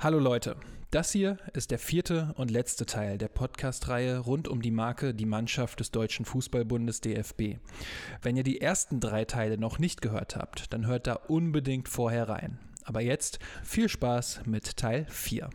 Hallo 0.00 0.20
Leute, 0.20 0.54
das 0.92 1.10
hier 1.10 1.38
ist 1.54 1.72
der 1.72 1.80
vierte 1.80 2.32
und 2.36 2.52
letzte 2.52 2.86
Teil 2.86 3.18
der 3.18 3.26
Podcast-Reihe 3.26 4.18
rund 4.20 4.46
um 4.46 4.62
die 4.62 4.70
Marke 4.70 5.12
Die 5.12 5.26
Mannschaft 5.26 5.80
des 5.80 5.90
Deutschen 5.90 6.24
Fußballbundes 6.24 7.00
DFB. 7.00 7.56
Wenn 8.22 8.36
ihr 8.36 8.44
die 8.44 8.60
ersten 8.60 9.00
drei 9.00 9.24
Teile 9.24 9.58
noch 9.58 9.80
nicht 9.80 10.00
gehört 10.00 10.36
habt, 10.36 10.72
dann 10.72 10.86
hört 10.86 11.08
da 11.08 11.14
unbedingt 11.14 11.88
vorher 11.88 12.28
rein. 12.28 12.60
Aber 12.84 13.00
jetzt 13.00 13.40
viel 13.64 13.88
Spaß 13.88 14.42
mit 14.46 14.76
Teil 14.76 15.04
4. 15.08 15.50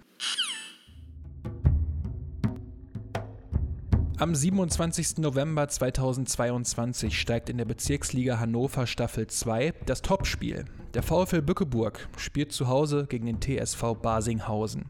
Am 4.18 4.36
27. 4.36 5.20
November 5.20 5.70
2022 5.70 7.18
steigt 7.18 7.50
in 7.50 7.58
der 7.58 7.66
Bezirksliga 7.66 8.40
Hannover 8.40 8.88
Staffel 8.88 9.28
2 9.28 9.74
das 9.86 10.02
Topspiel 10.02 10.66
der 10.94 11.02
VfL 11.02 11.42
Bückeburg 11.42 12.08
spielt 12.18 12.52
zu 12.52 12.68
Hause 12.68 13.08
gegen 13.10 13.26
den 13.26 13.42
TSV 13.42 13.96
Basinghausen. 14.02 14.86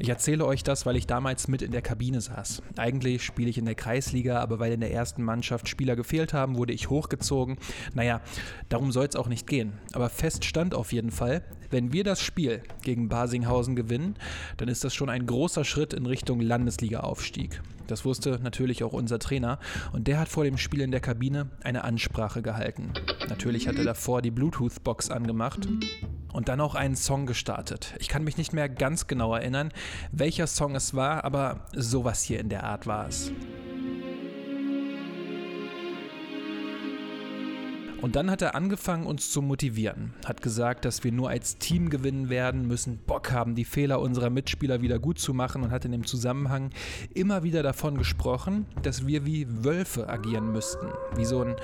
Ich 0.00 0.08
erzähle 0.08 0.44
euch 0.44 0.64
das, 0.64 0.84
weil 0.84 0.96
ich 0.96 1.06
damals 1.06 1.46
mit 1.46 1.62
in 1.62 1.70
der 1.70 1.82
Kabine 1.82 2.20
saß. 2.20 2.62
Eigentlich 2.76 3.22
spiele 3.22 3.48
ich 3.48 3.58
in 3.58 3.64
der 3.64 3.76
Kreisliga, 3.76 4.40
aber 4.40 4.58
weil 4.58 4.72
in 4.72 4.80
der 4.80 4.92
ersten 4.92 5.22
Mannschaft 5.22 5.68
Spieler 5.68 5.94
gefehlt 5.94 6.32
haben, 6.32 6.56
wurde 6.56 6.72
ich 6.72 6.90
hochgezogen. 6.90 7.56
Naja, 7.94 8.20
darum 8.68 8.90
soll 8.90 9.06
es 9.06 9.16
auch 9.16 9.28
nicht 9.28 9.46
gehen. 9.46 9.74
Aber 9.92 10.08
fest 10.08 10.44
stand 10.44 10.74
auf 10.74 10.92
jeden 10.92 11.12
Fall, 11.12 11.44
wenn 11.70 11.92
wir 11.92 12.02
das 12.02 12.20
Spiel 12.20 12.62
gegen 12.82 13.08
Basinghausen 13.08 13.76
gewinnen, 13.76 14.16
dann 14.56 14.68
ist 14.68 14.84
das 14.84 14.94
schon 14.94 15.10
ein 15.10 15.26
großer 15.26 15.64
Schritt 15.64 15.92
in 15.92 16.06
Richtung 16.06 16.40
Landesliga-Aufstieg. 16.40 17.60
Das 17.88 18.04
wusste 18.04 18.38
natürlich 18.42 18.84
auch 18.84 18.92
unser 18.92 19.18
Trainer 19.18 19.58
und 19.92 20.06
der 20.06 20.20
hat 20.20 20.28
vor 20.28 20.44
dem 20.44 20.58
Spiel 20.58 20.82
in 20.82 20.92
der 20.92 21.00
Kabine 21.00 21.50
eine 21.64 21.82
Ansprache 21.82 22.42
gehalten. 22.42 22.92
Natürlich 23.28 23.66
hat 23.66 23.76
er 23.76 23.84
davor 23.84 24.22
die 24.22 24.30
Bluetooth-Box 24.30 25.10
angemacht 25.10 25.66
und 26.32 26.48
dann 26.48 26.60
auch 26.60 26.74
einen 26.74 26.96
Song 26.96 27.26
gestartet. 27.26 27.94
Ich 27.98 28.08
kann 28.08 28.22
mich 28.22 28.36
nicht 28.36 28.52
mehr 28.52 28.68
ganz 28.68 29.06
genau 29.06 29.34
erinnern, 29.34 29.72
welcher 30.12 30.46
Song 30.46 30.76
es 30.76 30.94
war, 30.94 31.24
aber 31.24 31.66
sowas 31.74 32.22
hier 32.22 32.38
in 32.38 32.48
der 32.48 32.64
Art 32.64 32.86
war 32.86 33.08
es. 33.08 33.32
Und 38.00 38.14
dann 38.14 38.30
hat 38.30 38.42
er 38.42 38.54
angefangen, 38.54 39.06
uns 39.06 39.32
zu 39.32 39.42
motivieren. 39.42 40.14
Hat 40.24 40.40
gesagt, 40.40 40.84
dass 40.84 41.02
wir 41.02 41.10
nur 41.10 41.30
als 41.30 41.58
Team 41.58 41.90
gewinnen 41.90 42.28
werden, 42.28 42.68
müssen 42.68 42.98
Bock 42.98 43.32
haben, 43.32 43.56
die 43.56 43.64
Fehler 43.64 44.00
unserer 44.00 44.30
Mitspieler 44.30 44.82
wieder 44.82 45.00
gut 45.00 45.18
zu 45.18 45.34
machen 45.34 45.64
und 45.64 45.72
hat 45.72 45.84
in 45.84 45.90
dem 45.90 46.06
Zusammenhang 46.06 46.70
immer 47.12 47.42
wieder 47.42 47.64
davon 47.64 47.98
gesprochen, 47.98 48.66
dass 48.82 49.06
wir 49.08 49.26
wie 49.26 49.64
Wölfe 49.64 50.08
agieren 50.08 50.52
müssten. 50.52 50.86
Wie 51.16 51.24
so 51.24 51.42
ein 51.42 51.56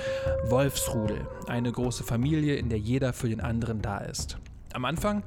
Wolfsrudel. 0.46 1.24
Eine 1.46 1.70
große 1.70 2.02
Familie, 2.02 2.56
in 2.56 2.68
der 2.68 2.80
jeder 2.80 3.12
für 3.12 3.28
den 3.28 3.40
anderen 3.40 3.80
da 3.80 3.98
ist. 3.98 4.38
Am 4.74 4.84
Anfang 4.84 5.22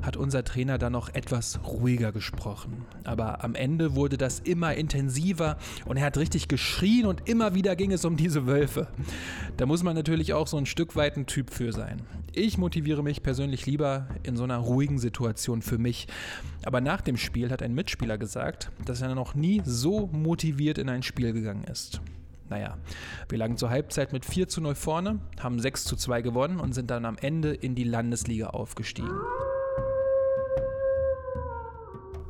hat 0.00 0.16
unser 0.16 0.42
Trainer 0.42 0.78
dann 0.78 0.92
noch 0.92 1.14
etwas 1.14 1.60
ruhiger 1.66 2.12
gesprochen, 2.12 2.86
aber 3.04 3.44
am 3.44 3.54
Ende 3.54 3.94
wurde 3.94 4.16
das 4.16 4.40
immer 4.40 4.74
intensiver 4.74 5.58
und 5.84 5.98
er 5.98 6.06
hat 6.06 6.16
richtig 6.16 6.48
geschrien 6.48 7.04
und 7.04 7.28
immer 7.28 7.54
wieder 7.54 7.76
ging 7.76 7.92
es 7.92 8.06
um 8.06 8.16
diese 8.16 8.46
Wölfe. 8.46 8.88
Da 9.58 9.66
muss 9.66 9.82
man 9.82 9.96
natürlich 9.96 10.32
auch 10.32 10.46
so 10.46 10.56
ein 10.56 10.64
Stück 10.64 10.96
weit 10.96 11.18
ein 11.18 11.26
Typ 11.26 11.50
für 11.50 11.74
sein. 11.74 12.00
Ich 12.32 12.56
motiviere 12.56 13.02
mich 13.02 13.22
persönlich 13.22 13.66
lieber 13.66 14.08
in 14.22 14.34
so 14.34 14.44
einer 14.44 14.56
ruhigen 14.56 14.98
Situation 14.98 15.60
für 15.60 15.76
mich. 15.76 16.08
Aber 16.64 16.80
nach 16.80 17.02
dem 17.02 17.18
Spiel 17.18 17.50
hat 17.50 17.62
ein 17.62 17.74
Mitspieler 17.74 18.16
gesagt, 18.16 18.70
dass 18.86 19.02
er 19.02 19.14
noch 19.14 19.34
nie 19.34 19.60
so 19.66 20.06
motiviert 20.06 20.78
in 20.78 20.88
ein 20.88 21.02
Spiel 21.02 21.34
gegangen 21.34 21.64
ist. 21.64 22.00
Naja, 22.48 22.78
wir 23.28 23.38
lagen 23.38 23.56
zur 23.56 23.70
Halbzeit 23.70 24.12
mit 24.12 24.24
4 24.24 24.48
zu 24.48 24.60
0 24.60 24.74
vorne, 24.74 25.18
haben 25.40 25.58
6 25.58 25.84
zu 25.84 25.96
2 25.96 26.22
gewonnen 26.22 26.60
und 26.60 26.74
sind 26.74 26.90
dann 26.90 27.04
am 27.04 27.16
Ende 27.18 27.52
in 27.52 27.74
die 27.74 27.84
Landesliga 27.84 28.48
aufgestiegen. 28.48 29.10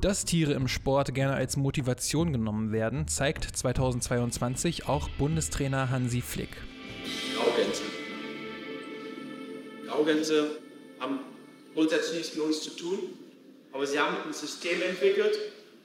Dass 0.00 0.24
Tiere 0.24 0.52
im 0.52 0.68
Sport 0.68 1.14
gerne 1.14 1.34
als 1.34 1.56
Motivation 1.56 2.32
genommen 2.32 2.72
werden, 2.72 3.08
zeigt 3.08 3.44
2022 3.44 4.88
auch 4.88 5.08
Bundestrainer 5.18 5.90
Hansi 5.90 6.20
Flick. 6.20 6.50
Graugänse. 7.34 7.82
Graugänse 9.86 10.50
haben 11.00 11.20
grundsätzlich 11.74 12.18
nichts 12.18 12.36
mit 12.36 12.44
uns 12.44 12.62
zu 12.62 12.70
tun, 12.70 12.98
aber 13.72 13.86
sie 13.86 13.98
haben 13.98 14.16
ein 14.26 14.32
System 14.32 14.80
entwickelt, 14.82 15.38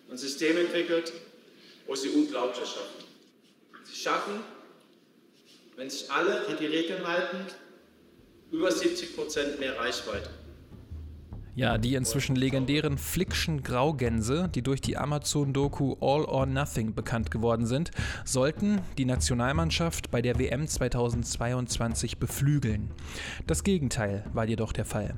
ein 0.09 0.17
System 0.17 0.57
entwickelt, 0.57 1.11
wo 1.87 1.95
sie 1.95 2.09
unglaublich 2.09 2.65
schaffen. 2.65 3.00
Schaffen, 3.93 4.41
wenn 5.75 5.89
sich 5.89 6.11
alle 6.11 6.47
an 6.47 6.57
die 6.59 6.65
Regeln 6.65 7.05
halten, 7.05 7.37
über 8.51 8.71
70 8.71 9.15
Prozent 9.15 9.59
mehr 9.59 9.77
Reichweite. 9.77 10.29
Ja, 11.53 11.77
die 11.77 11.95
inzwischen 11.95 12.37
legendären 12.37 12.97
Flickschen 12.97 13.61
Graugänse, 13.61 14.49
die 14.55 14.61
durch 14.61 14.79
die 14.79 14.95
Amazon-Doku 14.95 15.95
All 15.99 16.23
or 16.23 16.45
Nothing 16.45 16.93
bekannt 16.93 17.29
geworden 17.29 17.65
sind, 17.65 17.91
sollten 18.23 18.79
die 18.97 19.03
Nationalmannschaft 19.03 20.11
bei 20.11 20.21
der 20.21 20.39
WM 20.39 20.65
2022 20.65 22.19
beflügeln. 22.19 22.91
Das 23.47 23.65
Gegenteil 23.65 24.23
war 24.31 24.45
jedoch 24.45 24.71
der 24.71 24.85
Fall. 24.85 25.13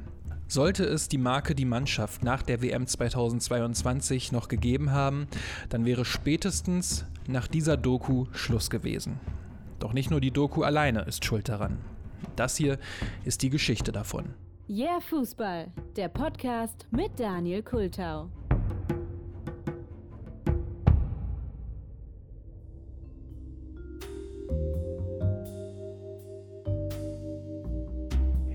Sollte 0.47 0.85
es 0.85 1.07
die 1.07 1.19
Marke 1.19 1.53
Die 1.55 1.66
Mannschaft 1.66 2.23
nach 2.23 2.41
der 2.41 2.61
WM 2.63 2.88
2022 2.88 4.31
noch 4.31 4.47
gegeben 4.47 4.91
haben, 4.91 5.28
dann 5.69 5.85
wäre 5.85 6.03
spätestens 6.03 7.05
nach 7.28 7.47
dieser 7.47 7.78
Doku 7.78 8.25
Schluss 8.34 8.69
gewesen. 8.69 9.19
Doch 9.79 9.94
nicht 9.94 10.11
nur 10.11 10.22
die 10.22 10.31
Doku 10.31 10.63
alleine 10.63 11.01
ist 11.01 11.25
schuld 11.25 11.50
daran. 11.50 11.78
Das 12.35 12.56
hier 12.56 12.78
ist 13.25 13.41
die 13.41 13.50
Geschichte 13.50 13.91
davon. 13.91 14.34
Yeah 14.69 15.00
Fußball, 15.01 15.72
der 15.95 16.07
Podcast 16.07 16.88
mit 16.91 17.19
Daniel 17.19 17.61
Kultau. 17.61 18.29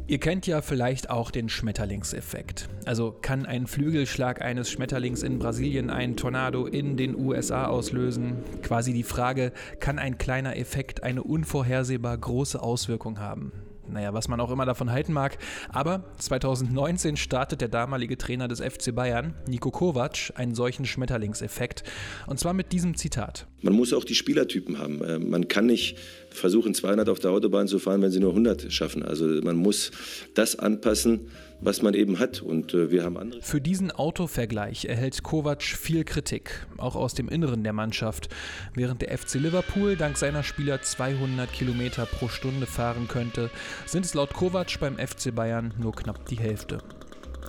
Ihr 0.08 0.18
kennt 0.18 0.46
ja 0.46 0.62
vielleicht 0.62 1.10
auch 1.10 1.30
den 1.30 1.50
Schmetterlingseffekt. 1.50 2.70
Also 2.86 3.14
kann 3.20 3.44
ein 3.44 3.66
Flügelschlag 3.66 4.40
eines 4.40 4.70
Schmetterlings 4.70 5.22
in 5.22 5.38
Brasilien 5.38 5.90
einen 5.90 6.16
Tornado 6.16 6.64
in 6.64 6.96
den 6.96 7.14
USA 7.14 7.66
auslösen? 7.66 8.38
Quasi 8.62 8.94
die 8.94 9.02
Frage, 9.02 9.52
kann 9.80 9.98
ein 9.98 10.16
kleiner 10.16 10.56
Effekt 10.56 11.02
eine 11.02 11.22
unvorhersehbar 11.22 12.16
große 12.16 12.58
Auswirkung 12.58 13.20
haben? 13.20 13.52
Naja, 13.90 14.14
was 14.14 14.28
man 14.28 14.40
auch 14.40 14.50
immer 14.50 14.66
davon 14.66 14.90
halten 14.90 15.12
mag. 15.12 15.38
Aber 15.68 16.04
2019 16.18 17.16
startet 17.16 17.60
der 17.60 17.68
damalige 17.68 18.18
Trainer 18.18 18.48
des 18.48 18.60
FC 18.60 18.94
Bayern, 18.94 19.34
Niko 19.46 19.70
Kovac, 19.70 20.32
einen 20.34 20.54
solchen 20.54 20.84
Schmetterlingseffekt. 20.84 21.84
Und 22.26 22.38
zwar 22.38 22.52
mit 22.52 22.72
diesem 22.72 22.96
Zitat. 22.96 23.46
Man 23.62 23.74
muss 23.74 23.92
auch 23.92 24.04
die 24.04 24.14
Spielertypen 24.14 24.78
haben. 24.78 25.02
Äh, 25.02 25.18
man 25.18 25.48
kann 25.48 25.66
nicht 25.66 25.96
versuchen, 26.30 26.74
200 26.74 27.08
auf 27.08 27.18
der 27.18 27.30
Autobahn 27.30 27.68
zu 27.68 27.78
fahren, 27.78 28.02
wenn 28.02 28.10
sie 28.10 28.20
nur 28.20 28.30
100 28.30 28.72
schaffen. 28.72 29.02
Also 29.02 29.26
man 29.26 29.56
muss 29.56 29.90
das 30.34 30.58
anpassen, 30.58 31.28
was 31.60 31.82
man 31.82 31.94
eben 31.94 32.18
hat. 32.18 32.40
Und 32.42 32.74
äh, 32.74 32.90
wir 32.90 33.04
haben 33.04 33.16
andere. 33.16 33.42
Für 33.42 33.60
diesen 33.60 33.90
Autovergleich 33.90 34.84
erhält 34.84 35.22
Kovac 35.22 35.62
viel 35.62 36.04
Kritik, 36.04 36.66
auch 36.76 36.96
aus 36.96 37.14
dem 37.14 37.28
Inneren 37.28 37.64
der 37.64 37.72
Mannschaft. 37.72 38.28
Während 38.74 39.02
der 39.02 39.16
FC 39.16 39.34
Liverpool 39.34 39.96
dank 39.96 40.16
seiner 40.16 40.42
Spieler 40.42 40.82
200 40.82 41.52
Kilometer 41.52 42.06
pro 42.06 42.28
Stunde 42.28 42.66
fahren 42.66 43.08
könnte, 43.08 43.50
sind 43.86 44.04
es 44.04 44.14
laut 44.14 44.32
Kovac 44.32 44.78
beim 44.80 44.96
FC 44.96 45.34
Bayern 45.34 45.74
nur 45.78 45.94
knapp 45.94 46.26
die 46.26 46.38
Hälfte. 46.38 46.78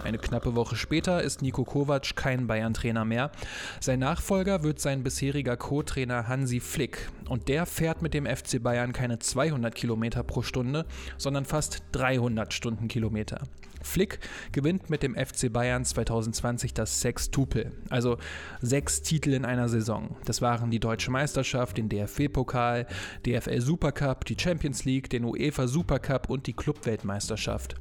Eine 0.03 0.17
knappe 0.17 0.55
Woche 0.55 0.75
später 0.75 1.21
ist 1.21 1.41
Niko 1.41 1.63
Kovac 1.63 2.15
kein 2.15 2.47
Bayern-Trainer 2.47 3.05
mehr. 3.05 3.31
Sein 3.79 3.99
Nachfolger 3.99 4.63
wird 4.63 4.79
sein 4.79 5.03
bisheriger 5.03 5.57
Co-Trainer 5.57 6.27
Hansi 6.27 6.59
Flick. 6.59 7.09
Und 7.27 7.47
der 7.47 7.65
fährt 7.65 8.01
mit 8.01 8.13
dem 8.13 8.25
FC 8.25 8.61
Bayern 8.63 8.93
keine 8.93 9.19
200 9.19 9.75
Kilometer 9.75 10.23
pro 10.23 10.41
Stunde, 10.41 10.85
sondern 11.17 11.45
fast 11.45 11.83
300 11.91 12.53
Stundenkilometer. 12.53 13.41
Flick 13.81 14.19
gewinnt 14.51 14.89
mit 14.89 15.03
dem 15.03 15.15
FC 15.15 15.51
Bayern 15.51 15.85
2020 15.85 16.73
das 16.73 17.01
Sextupel, 17.01 17.71
also 17.89 18.17
sechs 18.61 19.01
Titel 19.01 19.33
in 19.33 19.45
einer 19.45 19.69
Saison. 19.69 20.17
Das 20.25 20.41
waren 20.41 20.71
die 20.71 20.79
Deutsche 20.79 21.11
Meisterschaft, 21.11 21.77
den 21.77 21.89
DFB-Pokal, 21.89 22.87
DFL 23.25 23.61
Supercup, 23.61 24.25
die 24.25 24.37
Champions 24.37 24.85
League, 24.85 25.09
den 25.09 25.23
UEFA 25.23 25.67
Supercup 25.67 26.29
und 26.29 26.47
die 26.47 26.53
Clubweltmeisterschaft. 26.53 27.75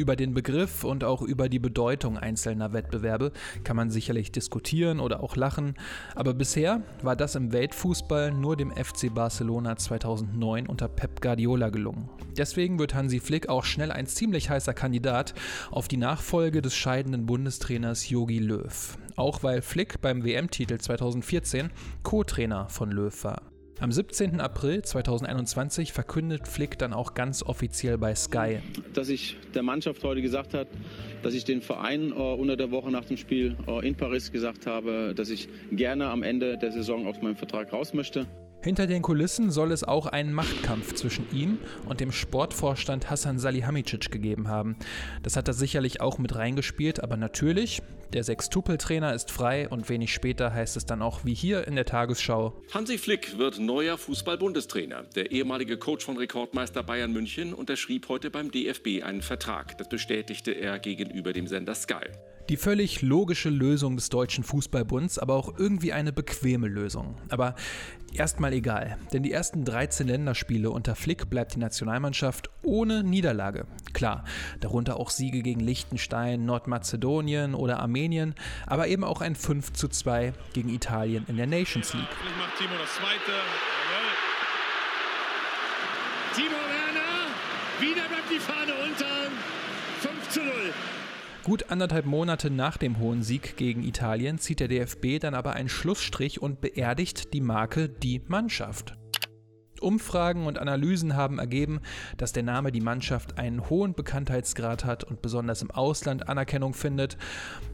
Über 0.00 0.16
den 0.16 0.32
Begriff 0.32 0.82
und 0.82 1.04
auch 1.04 1.20
über 1.20 1.50
die 1.50 1.58
Bedeutung 1.58 2.16
einzelner 2.16 2.72
Wettbewerbe 2.72 3.32
kann 3.64 3.76
man 3.76 3.90
sicherlich 3.90 4.32
diskutieren 4.32 4.98
oder 4.98 5.22
auch 5.22 5.36
lachen, 5.36 5.74
aber 6.14 6.32
bisher 6.32 6.80
war 7.02 7.16
das 7.16 7.34
im 7.34 7.52
Weltfußball 7.52 8.32
nur 8.32 8.56
dem 8.56 8.70
FC 8.70 9.14
Barcelona 9.14 9.76
2009 9.76 10.68
unter 10.68 10.88
Pep 10.88 11.20
Guardiola 11.20 11.68
gelungen. 11.68 12.08
Deswegen 12.34 12.78
wird 12.78 12.94
Hansi 12.94 13.20
Flick 13.20 13.50
auch 13.50 13.64
schnell 13.64 13.92
ein 13.92 14.06
ziemlich 14.06 14.48
heißer 14.48 14.72
Kandidat 14.72 15.34
auf 15.70 15.86
die 15.86 15.98
Nachfolge 15.98 16.62
des 16.62 16.74
scheidenden 16.74 17.26
Bundestrainers 17.26 18.08
Jogi 18.08 18.38
Löw. 18.38 18.96
Auch 19.16 19.42
weil 19.42 19.60
Flick 19.60 20.00
beim 20.00 20.24
WM-Titel 20.24 20.78
2014 20.78 21.68
Co-Trainer 22.04 22.70
von 22.70 22.90
Löw 22.90 23.22
war. 23.22 23.42
Am 23.80 23.90
17. 23.90 24.42
April 24.42 24.82
2021 24.82 25.94
verkündet 25.94 26.46
Flick 26.46 26.78
dann 26.78 26.92
auch 26.92 27.14
ganz 27.14 27.42
offiziell 27.42 27.96
bei 27.96 28.14
Sky. 28.14 28.58
Dass 28.92 29.08
ich 29.08 29.38
der 29.54 29.62
Mannschaft 29.62 30.04
heute 30.04 30.20
gesagt 30.20 30.52
habe, 30.52 30.68
dass 31.22 31.32
ich 31.32 31.44
den 31.44 31.62
Verein 31.62 32.10
äh, 32.10 32.14
unter 32.14 32.58
der 32.58 32.70
Woche 32.70 32.90
nach 32.90 33.06
dem 33.06 33.16
Spiel 33.16 33.56
äh, 33.66 33.88
in 33.88 33.94
Paris 33.94 34.32
gesagt 34.32 34.66
habe, 34.66 35.14
dass 35.16 35.30
ich 35.30 35.48
gerne 35.72 36.08
am 36.08 36.22
Ende 36.22 36.58
der 36.58 36.72
Saison 36.72 37.06
aus 37.06 37.22
meinem 37.22 37.36
Vertrag 37.36 37.72
raus 37.72 37.94
möchte. 37.94 38.26
Hinter 38.62 38.86
den 38.86 39.00
Kulissen 39.00 39.50
soll 39.50 39.72
es 39.72 39.84
auch 39.84 40.04
einen 40.04 40.34
Machtkampf 40.34 40.94
zwischen 40.94 41.26
ihm 41.32 41.58
und 41.86 42.00
dem 42.00 42.12
Sportvorstand 42.12 43.08
Hassan 43.08 43.38
Salihamidzic 43.38 44.10
gegeben 44.10 44.48
haben. 44.48 44.76
Das 45.22 45.36
hat 45.36 45.48
er 45.48 45.54
sicherlich 45.54 46.02
auch 46.02 46.18
mit 46.18 46.36
reingespielt, 46.36 47.02
aber 47.02 47.16
natürlich, 47.16 47.80
der 48.12 48.22
Sextupel-Trainer 48.22 49.14
ist 49.14 49.30
frei 49.30 49.66
und 49.66 49.88
wenig 49.88 50.12
später 50.12 50.52
heißt 50.52 50.76
es 50.76 50.84
dann 50.84 51.00
auch 51.00 51.24
wie 51.24 51.32
hier 51.32 51.66
in 51.66 51.74
der 51.74 51.86
Tagesschau. 51.86 52.52
Hansi 52.74 52.98
Flick 52.98 53.38
wird 53.38 53.58
neuer 53.58 53.96
Fußball-Bundestrainer. 53.96 55.04
Der 55.14 55.30
ehemalige 55.30 55.78
Coach 55.78 56.04
von 56.04 56.18
Rekordmeister 56.18 56.82
Bayern 56.82 57.12
München 57.12 57.54
unterschrieb 57.54 58.10
heute 58.10 58.30
beim 58.30 58.50
DFB 58.50 59.02
einen 59.02 59.22
Vertrag. 59.22 59.78
Das 59.78 59.88
bestätigte 59.88 60.52
er 60.52 60.78
gegenüber 60.78 61.32
dem 61.32 61.46
Sender 61.46 61.74
Sky. 61.74 62.10
Die 62.48 62.56
völlig 62.56 63.02
logische 63.02 63.48
Lösung 63.48 63.96
des 63.96 64.08
Deutschen 64.08 64.42
Fußballbunds, 64.42 65.18
aber 65.18 65.34
auch 65.34 65.56
irgendwie 65.56 65.92
eine 65.92 66.12
bequeme 66.12 66.66
Lösung. 66.66 67.14
Aber 67.28 67.54
erstmal 68.12 68.52
egal, 68.52 68.98
denn 69.12 69.22
die 69.22 69.30
ersten 69.30 69.64
13 69.64 70.08
Länderspiele 70.08 70.70
unter 70.70 70.96
Flick 70.96 71.30
bleibt 71.30 71.54
die 71.54 71.60
Nationalmannschaft 71.60 72.50
ohne 72.62 73.04
Niederlage. 73.04 73.66
Klar, 73.92 74.24
darunter 74.58 74.96
auch 74.96 75.10
Siege 75.10 75.42
gegen 75.42 75.60
Liechtenstein, 75.60 76.44
Nordmazedonien 76.44 77.54
oder 77.54 77.78
Armenien, 77.78 78.34
aber 78.66 78.88
eben 78.88 79.04
auch 79.04 79.20
ein 79.20 79.36
5 79.36 79.72
zu 79.72 79.86
2 79.86 80.32
gegen 80.52 80.70
Italien 80.70 81.24
in 81.28 81.36
der 81.36 81.46
Nations 81.46 81.94
League. 81.94 82.08
Vielleicht 82.20 82.36
macht 82.36 82.58
Timo 82.58 82.74
das 82.80 82.94
zweite. 82.94 83.32
Timo 86.34 86.50
Werner, 86.50 87.30
wieder 87.80 88.08
bleibt 88.08 88.30
die 88.30 88.40
Fahne 88.40 88.72
unter. 88.88 89.30
5 90.00 90.28
zu 90.30 90.40
0. 90.40 90.52
Gut 91.44 91.70
anderthalb 91.70 92.04
Monate 92.04 92.50
nach 92.50 92.76
dem 92.76 92.98
hohen 92.98 93.22
Sieg 93.22 93.56
gegen 93.56 93.82
Italien 93.82 94.38
zieht 94.38 94.60
der 94.60 94.68
DFB 94.68 95.18
dann 95.20 95.34
aber 95.34 95.54
einen 95.54 95.70
Schlussstrich 95.70 96.42
und 96.42 96.60
beerdigt 96.60 97.32
die 97.32 97.40
Marke 97.40 97.88
Die 97.88 98.20
Mannschaft. 98.28 98.98
Umfragen 99.80 100.46
und 100.46 100.58
Analysen 100.58 101.16
haben 101.16 101.38
ergeben, 101.38 101.80
dass 102.18 102.32
der 102.32 102.42
Name 102.42 102.72
die 102.72 102.82
Mannschaft 102.82 103.38
einen 103.38 103.70
hohen 103.70 103.94
Bekanntheitsgrad 103.94 104.84
hat 104.84 105.02
und 105.02 105.22
besonders 105.22 105.62
im 105.62 105.70
Ausland 105.70 106.28
Anerkennung 106.28 106.74
findet. 106.74 107.16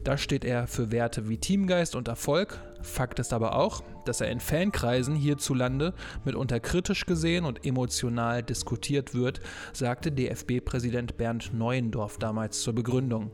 Da 0.05 0.17
steht 0.17 0.45
er 0.45 0.67
für 0.67 0.91
Werte 0.91 1.27
wie 1.27 1.37
Teamgeist 1.37 1.95
und 1.95 2.07
Erfolg, 2.07 2.59
Fakt 2.81 3.19
ist 3.19 3.33
aber 3.33 3.55
auch, 3.55 3.83
dass 4.07 4.21
er 4.21 4.29
in 4.29 4.39
Fankreisen 4.39 5.15
hierzulande 5.15 5.93
mitunter 6.25 6.59
kritisch 6.59 7.05
gesehen 7.05 7.45
und 7.45 7.65
emotional 7.65 8.43
diskutiert 8.43 9.13
wird, 9.13 9.41
sagte 9.73 10.11
DFB-Präsident 10.11 11.17
Bernd 11.17 11.53
Neuendorf 11.53 12.17
damals 12.17 12.61
zur 12.61 12.73
Begründung. 12.73 13.31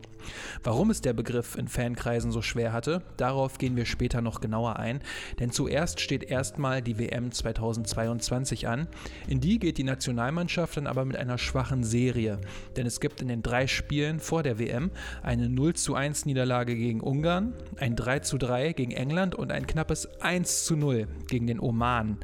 Warum 0.64 0.90
es 0.90 1.02
der 1.02 1.14
Begriff 1.14 1.58
in 1.58 1.68
Fankreisen 1.68 2.32
so 2.32 2.42
schwer 2.42 2.74
hatte, 2.74 3.02
darauf 3.18 3.58
gehen 3.58 3.76
wir 3.76 3.86
später 3.86 4.22
noch 4.22 4.42
genauer 4.42 4.78
ein, 4.78 5.02
denn 5.40 5.52
zuerst 5.52 6.00
steht 6.00 6.24
erstmal 6.24 6.82
die 6.82 6.98
WM 6.98 7.32
2022 7.32 8.68
an. 8.68 8.88
In 9.28 9.40
die 9.40 9.60
geht 9.60 9.78
die 9.78 9.84
Nationalmannschaft 9.84 10.78
dann 10.78 10.88
aber 10.88 11.06
mit 11.06 11.18
einer 11.18 11.38
schwachen 11.38 11.84
Serie, 11.84 12.40
denn 12.76 12.86
es 12.86 13.00
gibt 13.00 13.22
in 13.22 13.28
den 13.28 13.44
drei 13.44 13.68
Spielen 13.68 14.20
vor 14.20 14.44
der 14.44 14.60
WM 14.60 14.92
eine 15.22 15.50
0 15.50 15.74
zu 15.74 15.96
1 15.96 16.26
Niederlage 16.26 16.76
gegen 16.76 17.02
Ungarn, 17.02 17.54
ein 17.78 17.96
3 17.96 18.20
zu 18.20 18.38
3 18.38 18.74
gegen 18.74 18.92
England 18.92 19.36
und 19.36 19.52
ein 19.52 19.68
knappes 19.68 20.10
1 20.22 20.63
zu 20.66 20.76
0 20.76 21.08
gegen 21.28 21.48
den 21.48 21.60
Oman. 21.60 22.18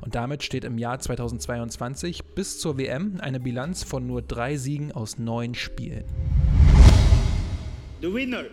Und 0.00 0.14
damit 0.14 0.42
steht 0.42 0.64
im 0.64 0.78
Jahr 0.78 0.98
2022 0.98 2.24
bis 2.34 2.58
zur 2.58 2.78
WM 2.78 3.18
eine 3.20 3.40
Bilanz 3.40 3.82
von 3.84 4.06
nur 4.06 4.22
drei 4.22 4.56
Siegen 4.56 4.92
aus 4.92 5.18
neun 5.18 5.54
Spielen. 5.54 6.04
The 8.00 8.12
winner 8.12 8.44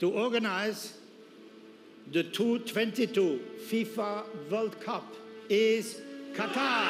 to 0.00 0.10
organize 0.10 0.94
the 2.12 2.22
2022 2.22 3.40
FIFA 3.68 4.24
World 4.50 4.80
Cup 4.80 5.04
is 5.48 5.96
Qatar. 6.34 6.88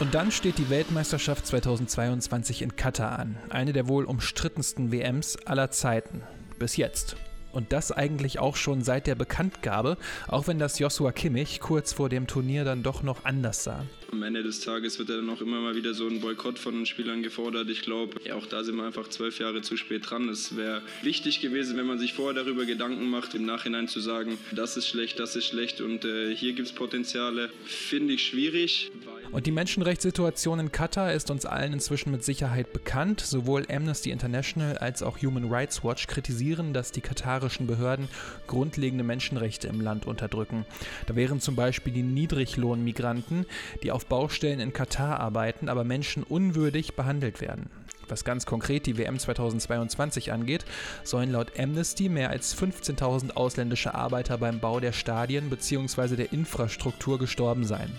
Und 0.00 0.14
dann 0.14 0.32
steht 0.32 0.58
die 0.58 0.68
Weltmeisterschaft 0.68 1.46
2022 1.46 2.62
in 2.62 2.74
Katar 2.74 3.20
an, 3.20 3.38
eine 3.50 3.72
der 3.72 3.86
wohl 3.86 4.04
umstrittensten 4.04 4.90
WMs 4.90 5.36
aller 5.46 5.70
Zeiten. 5.70 6.22
Bis 6.58 6.76
jetzt. 6.76 7.16
Und 7.52 7.72
das 7.72 7.92
eigentlich 7.92 8.38
auch 8.38 8.56
schon 8.56 8.82
seit 8.82 9.06
der 9.06 9.14
Bekanntgabe, 9.14 9.98
auch 10.26 10.46
wenn 10.46 10.58
das 10.58 10.78
Joshua 10.78 11.12
Kimmich 11.12 11.60
kurz 11.60 11.92
vor 11.92 12.08
dem 12.08 12.26
Turnier 12.26 12.64
dann 12.64 12.82
doch 12.82 13.02
noch 13.02 13.24
anders 13.24 13.64
sah. 13.64 13.84
Am 14.12 14.22
Ende 14.22 14.42
des 14.42 14.60
Tages 14.60 14.98
wird 14.98 15.08
dann 15.08 15.30
auch 15.30 15.40
immer 15.40 15.62
mal 15.62 15.74
wieder 15.74 15.94
so 15.94 16.06
ein 16.06 16.20
Boykott 16.20 16.58
von 16.58 16.74
den 16.74 16.84
Spielern 16.84 17.22
gefordert. 17.22 17.70
Ich 17.70 17.80
glaube, 17.80 18.20
ja, 18.26 18.34
auch 18.34 18.44
da 18.44 18.62
sind 18.62 18.76
wir 18.76 18.84
einfach 18.84 19.08
zwölf 19.08 19.38
Jahre 19.38 19.62
zu 19.62 19.78
spät 19.78 20.10
dran. 20.10 20.28
Es 20.28 20.54
wäre 20.54 20.82
wichtig 21.00 21.40
gewesen, 21.40 21.78
wenn 21.78 21.86
man 21.86 21.98
sich 21.98 22.12
vorher 22.12 22.34
darüber 22.34 22.66
Gedanken 22.66 23.08
macht, 23.08 23.34
im 23.34 23.46
Nachhinein 23.46 23.88
zu 23.88 24.00
sagen, 24.00 24.36
das 24.54 24.76
ist 24.76 24.86
schlecht, 24.86 25.18
das 25.18 25.34
ist 25.34 25.46
schlecht 25.46 25.80
und 25.80 26.04
äh, 26.04 26.36
hier 26.36 26.52
gibt 26.52 26.68
es 26.68 26.74
Potenziale. 26.74 27.48
Finde 27.64 28.12
ich 28.12 28.26
schwierig. 28.26 28.92
Und 29.32 29.46
die 29.46 29.50
Menschenrechtssituation 29.50 30.58
in 30.58 30.72
Katar 30.72 31.14
ist 31.14 31.30
uns 31.30 31.46
allen 31.46 31.72
inzwischen 31.72 32.10
mit 32.10 32.22
Sicherheit 32.22 32.74
bekannt. 32.74 33.20
Sowohl 33.20 33.64
Amnesty 33.70 34.10
International 34.10 34.76
als 34.76 35.02
auch 35.02 35.22
Human 35.22 35.50
Rights 35.50 35.82
Watch 35.82 36.06
kritisieren, 36.06 36.74
dass 36.74 36.92
die 36.92 37.00
katarischen 37.00 37.66
Behörden 37.66 38.08
grundlegende 38.46 39.04
Menschenrechte 39.04 39.68
im 39.68 39.80
Land 39.80 40.06
unterdrücken. 40.06 40.66
Da 41.06 41.16
wären 41.16 41.40
zum 41.40 41.56
Beispiel 41.56 41.94
die 41.94 42.02
Niedriglohnmigranten, 42.02 43.46
die 43.82 43.90
auf 43.90 44.01
Baustellen 44.04 44.60
in 44.60 44.72
Katar 44.72 45.20
arbeiten, 45.20 45.68
aber 45.68 45.84
menschenunwürdig 45.84 46.94
behandelt 46.94 47.40
werden. 47.40 47.70
Was 48.08 48.24
ganz 48.24 48.44
konkret 48.44 48.84
die 48.84 48.98
WM 48.98 49.18
2022 49.18 50.32
angeht, 50.32 50.66
sollen 51.02 51.32
laut 51.32 51.58
Amnesty 51.58 52.08
mehr 52.10 52.30
als 52.30 52.54
15.000 52.54 53.32
ausländische 53.32 53.94
Arbeiter 53.94 54.36
beim 54.36 54.60
Bau 54.60 54.80
der 54.80 54.92
Stadien 54.92 55.48
bzw. 55.48 56.16
der 56.16 56.32
Infrastruktur 56.32 57.18
gestorben 57.18 57.64
sein. 57.64 57.90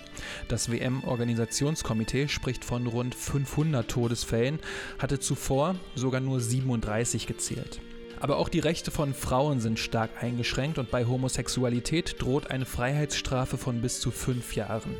Das 0.50 0.72
WM-Organisationskomitee 0.72 2.28
spricht 2.28 2.64
von 2.64 2.86
rund 2.86 3.16
500 3.16 3.90
Todesfällen, 3.90 4.60
hatte 5.00 5.20
zuvor 5.20 5.76
sogar 5.96 6.22
nur 6.22 6.40
37 6.40 7.26
gezählt. 7.26 7.80
Aber 8.20 8.38
auch 8.38 8.50
die 8.50 8.60
Rechte 8.60 8.92
von 8.92 9.14
Frauen 9.14 9.60
sind 9.60 9.80
stark 9.80 10.12
eingeschränkt 10.22 10.78
und 10.78 10.92
bei 10.92 11.06
Homosexualität 11.06 12.22
droht 12.22 12.52
eine 12.52 12.66
Freiheitsstrafe 12.66 13.58
von 13.58 13.82
bis 13.82 14.00
zu 14.00 14.12
fünf 14.12 14.56
Jahren. 14.56 14.96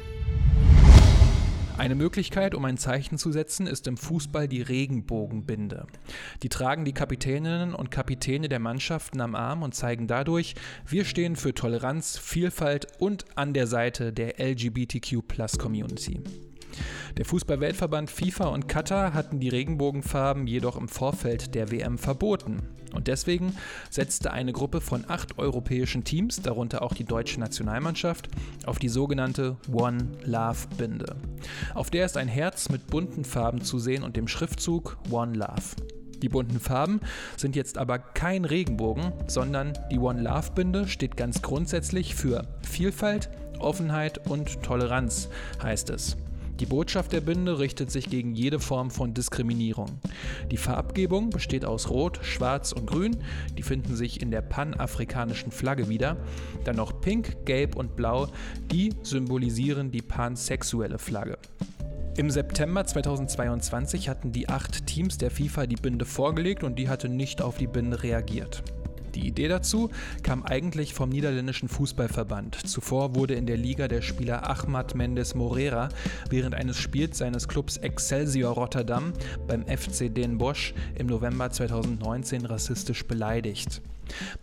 Eine 1.76 1.96
Möglichkeit, 1.96 2.54
um 2.54 2.66
ein 2.66 2.78
Zeichen 2.78 3.18
zu 3.18 3.32
setzen, 3.32 3.66
ist 3.66 3.88
im 3.88 3.98
Fußball 3.98 4.48
die 4.48 4.62
Regenbogenbinde. 4.62 5.88
Die 6.44 6.50
tragen 6.50 6.86
die 6.86 6.94
Kapitäninnen 6.94 7.74
und 7.74 7.90
Kapitäne 7.90 8.48
der 8.48 8.60
Mannschaften 8.60 9.20
am 9.22 9.34
Arm 9.34 9.64
und 9.64 9.74
zeigen 9.74 10.08
dadurch, 10.08 10.54
wir 10.86 11.04
stehen 11.04 11.36
für 11.36 11.54
Toleranz, 11.54 12.18
Vielfalt 12.18 12.88
und 13.00 13.26
an 13.36 13.54
der 13.54 13.66
Seite 13.66 14.14
der 14.14 14.40
LGBTQ-Plus-Community. 14.40 16.22
Der 17.18 17.26
Fußballweltverband 17.26 18.10
FIFA 18.10 18.46
und 18.46 18.68
Katar 18.68 19.14
hatten 19.14 19.40
die 19.40 19.50
Regenbogenfarben 19.50 20.48
jedoch 20.48 20.78
im 20.78 20.88
Vorfeld 20.88 21.56
der 21.56 21.72
WM 21.72 21.98
verboten. 21.98 22.62
Und 22.94 23.08
deswegen 23.08 23.56
setzte 23.90 24.32
eine 24.32 24.54
Gruppe 24.54 24.80
von 24.80 25.06
acht 25.08 25.40
europäischen 25.40 26.04
Teams, 26.04 26.42
darunter 26.42 26.82
auch 26.82 26.94
die 26.94 27.04
deutsche 27.04 27.40
Nationalmannschaft, 27.40 28.30
auf 28.66 28.80
die 28.80 28.90
sogenannte 28.90 29.58
One 29.72 30.10
Love 30.26 30.68
Binde. 30.78 31.16
Auf 31.74 31.90
der 31.90 32.06
ist 32.06 32.18
ein 32.18 32.28
Herz 32.28 32.70
mit 32.70 32.88
bunten 32.88 33.26
Farben 33.26 33.62
zu 33.62 33.80
sehen 33.80 34.04
und 34.04 34.16
dem 34.16 34.28
Schriftzug 34.28 34.98
One 35.10 35.34
Love. 35.34 35.76
Die 36.22 36.30
bunten 36.30 36.62
Farben 36.62 37.02
sind 37.36 37.56
jetzt 37.56 37.78
aber 37.78 38.00
kein 38.00 38.46
Regenbogen, 38.46 39.12
sondern 39.28 39.74
die 39.92 40.00
One 40.00 40.22
Love 40.22 40.52
Binde 40.56 40.88
steht 40.88 41.18
ganz 41.18 41.42
grundsätzlich 41.42 42.16
für 42.16 42.48
Vielfalt, 42.62 43.30
Offenheit 43.60 44.26
und 44.30 44.64
Toleranz, 44.64 45.28
heißt 45.62 45.90
es. 45.90 46.16
Die 46.60 46.66
Botschaft 46.68 47.12
der 47.12 47.22
Binde 47.22 47.58
richtet 47.58 47.92
sich 47.92 48.10
gegen 48.10 48.36
jede 48.36 48.60
Form 48.60 48.92
von 48.92 49.14
Diskriminierung. 49.14 50.00
Die 50.52 50.58
Farbgebung 50.58 51.32
besteht 51.32 51.66
aus 51.66 51.90
Rot, 51.90 52.20
Schwarz 52.22 52.72
und 52.72 52.86
Grün. 52.86 53.18
Die 53.58 53.64
finden 53.64 53.96
sich 53.96 54.22
in 54.22 54.30
der 54.30 54.42
panafrikanischen 54.42 55.52
Flagge 55.52 55.90
wieder. 55.90 56.18
Dann 56.64 56.76
noch 56.76 57.02
Pink, 57.02 57.46
Gelb 57.46 57.76
und 57.76 57.96
Blau. 57.96 58.28
Die 58.72 58.94
symbolisieren 59.02 59.92
die 59.92 60.04
pansexuelle 60.04 61.00
Flagge. 61.00 61.40
Im 62.16 62.30
September 62.30 62.86
2022 62.86 64.08
hatten 64.08 64.32
die 64.32 64.48
acht 64.48 64.86
Teams 64.86 65.18
der 65.18 65.32
FIFA 65.32 65.66
die 65.66 65.78
Binde 65.78 66.06
vorgelegt 66.06 66.64
und 66.64 66.78
die 66.78 66.88
hatte 66.88 67.10
nicht 67.10 67.42
auf 67.42 67.58
die 67.58 67.66
Binde 67.66 68.04
reagiert. 68.04 68.62
Die 69.16 69.28
Idee 69.28 69.48
dazu 69.48 69.90
kam 70.24 70.44
eigentlich 70.44 70.94
vom 70.94 71.10
niederländischen 71.10 71.70
Fußballverband. 71.70 72.68
Zuvor 72.68 73.16
wurde 73.16 73.36
in 73.36 73.46
der 73.46 73.58
Liga 73.58 73.88
der 73.88 74.02
Spieler 74.02 74.50
Ahmad 74.50 74.96
Mendes 74.96 75.36
Morera 75.36 75.90
während 76.30 76.56
eines 76.56 76.78
Spiels 76.78 77.20
seines 77.20 77.48
Clubs 77.48 77.78
Excelsior 77.78 78.54
Rotterdam 78.54 79.14
beim 79.48 79.66
FC 79.66 80.14
Den 80.14 80.38
Bosch 80.38 80.74
im 80.96 81.08
November 81.08 81.52
2019 81.52 82.46
rassistisch 82.46 83.06
beleidigt. 83.06 83.82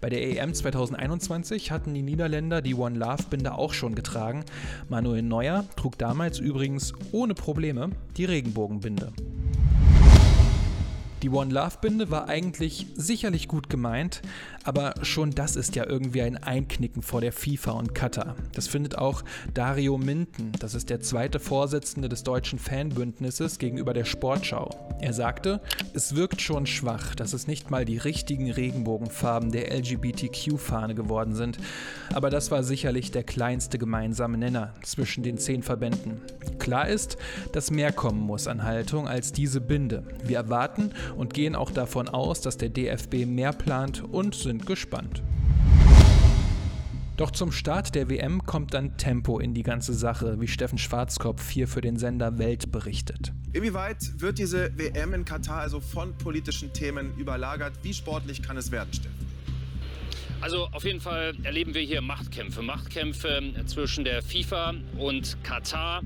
Bei 0.01 0.09
der 0.09 0.23
EM 0.23 0.55
2021 0.55 1.71
hatten 1.71 1.93
die 1.93 2.03
Niederländer 2.03 2.63
die 2.63 2.75
One 2.75 2.99
Love 2.99 3.25
Binde 3.29 3.55
auch 3.55 3.75
schon 3.75 3.95
getragen. 3.95 4.45
Manuel 4.89 5.23
Neuer 5.23 5.65
trug 5.77 5.99
damals 5.99 6.39
übrigens 6.39 6.93
ohne 7.13 7.35
Probleme 7.35 7.91
die 8.17 8.25
Regenbogenbinde. 8.25 9.13
Die 11.23 11.29
One 11.29 11.53
Love 11.53 11.77
Binde 11.83 12.11
war 12.11 12.29
eigentlich 12.29 12.87
sicherlich 12.95 13.47
gut 13.47 13.69
gemeint, 13.69 14.23
aber 14.65 14.95
schon 15.03 15.31
das 15.31 15.57
ist 15.57 15.77
ja 15.77 15.87
irgendwie 15.87 16.23
ein 16.23 16.37
Einknicken 16.37 17.03
vor 17.03 17.21
der 17.21 17.33
FIFA 17.33 17.73
und 17.73 17.95
Katar. 17.95 18.37
Das 18.55 18.69
findet 18.69 18.99
auch 18.99 19.23
Dario 19.55 19.99
Minden, 19.99 20.53
das 20.59 20.75
ist 20.75 20.91
der 20.91 21.01
zweite 21.01 21.41
Vorsitzende 21.41 22.09
des 22.09 22.23
deutschen 22.23 22.59
Fanbündnisses 22.59 23.59
gegenüber 23.59 23.95
der 23.95 24.05
Sportschau. 24.05 24.71
Er 25.01 25.13
sagte, 25.13 25.61
es 25.95 26.15
wirkt 26.15 26.41
schon 26.43 26.67
schwach, 26.67 27.15
dass 27.15 27.33
es 27.33 27.47
nicht 27.47 27.71
mal 27.71 27.85
die 27.85 27.99
richtigen 27.99 28.51
Regenbogenfarben 28.51 29.51
der 29.51 29.73
LGBTQ-Fahne 29.75 30.95
geworden 30.95 31.35
sind, 31.35 31.59
aber 32.13 32.31
das 32.31 32.51
war 32.51 32.63
sicherlich 32.63 33.11
der 33.11 33.25
kleinste 33.25 33.79
gemeinsame 33.79 34.37
Nenner 34.37 34.75
zwischen 34.83 35.23
den 35.23 35.39
zehn 35.39 35.63
Verbänden. 35.63 36.21
Klar 36.59 36.89
ist, 36.89 37.17
dass 37.53 37.71
mehr 37.71 37.93
kommen 37.93 38.21
muss 38.21 38.47
an 38.47 38.63
Haltung 38.65 39.09
als 39.09 39.33
diese 39.33 39.61
Binde. 39.61 40.05
Wir 40.25 40.37
erwarten 40.37 40.91
und 41.17 41.35
gehen 41.35 41.55
auch 41.55 41.71
davon 41.71 42.09
aus, 42.09 42.41
dass 42.41 42.59
der 42.59 42.69
DFB 42.69 43.27
mehr 43.27 43.53
plant 43.53 44.05
und 44.05 44.35
sind 44.51 44.67
gespannt. 44.67 45.23
Doch 47.17 47.31
zum 47.31 47.53
Start 47.53 47.95
der 47.95 48.11
WM 48.11 48.45
kommt 48.47 48.75
dann 48.75 48.97
Tempo 48.97 49.39
in 49.39 49.55
die 49.55 49.63
ganze 49.63 49.95
Sache, 49.95 50.41
wie 50.41 50.49
Steffen 50.49 50.79
Schwarzkopf 50.79 51.51
hier 51.51 51.69
für 51.69 51.81
den 51.81 51.99
Sender 51.99 52.37
Welt 52.39 52.73
berichtet. 52.73 53.33
Inwieweit 53.53 54.21
wird 54.21 54.39
diese 54.39 54.77
WM 54.77 55.15
in 55.15 55.25
Katar 55.25 55.59
also 55.59 55.79
von 55.79 56.19
politischen 56.19 56.73
Themen 56.73 57.17
überlagert? 57.17 57.75
Wie 57.83 57.95
sportlich 57.95 58.43
kann 58.43 58.57
es 58.57 58.73
werden, 58.73 58.93
Steffen? 58.93 59.27
Also 60.41 60.67
auf 60.73 60.85
jeden 60.85 61.01
Fall 61.01 61.35
erleben 61.45 61.75
wir 61.75 61.83
hier 61.83 62.01
Machtkämpfe. 62.01 62.63
Machtkämpfe 62.63 63.53
zwischen 63.67 64.03
der 64.03 64.21
FIFA 64.23 64.75
und 64.99 65.37
Katar, 65.45 66.03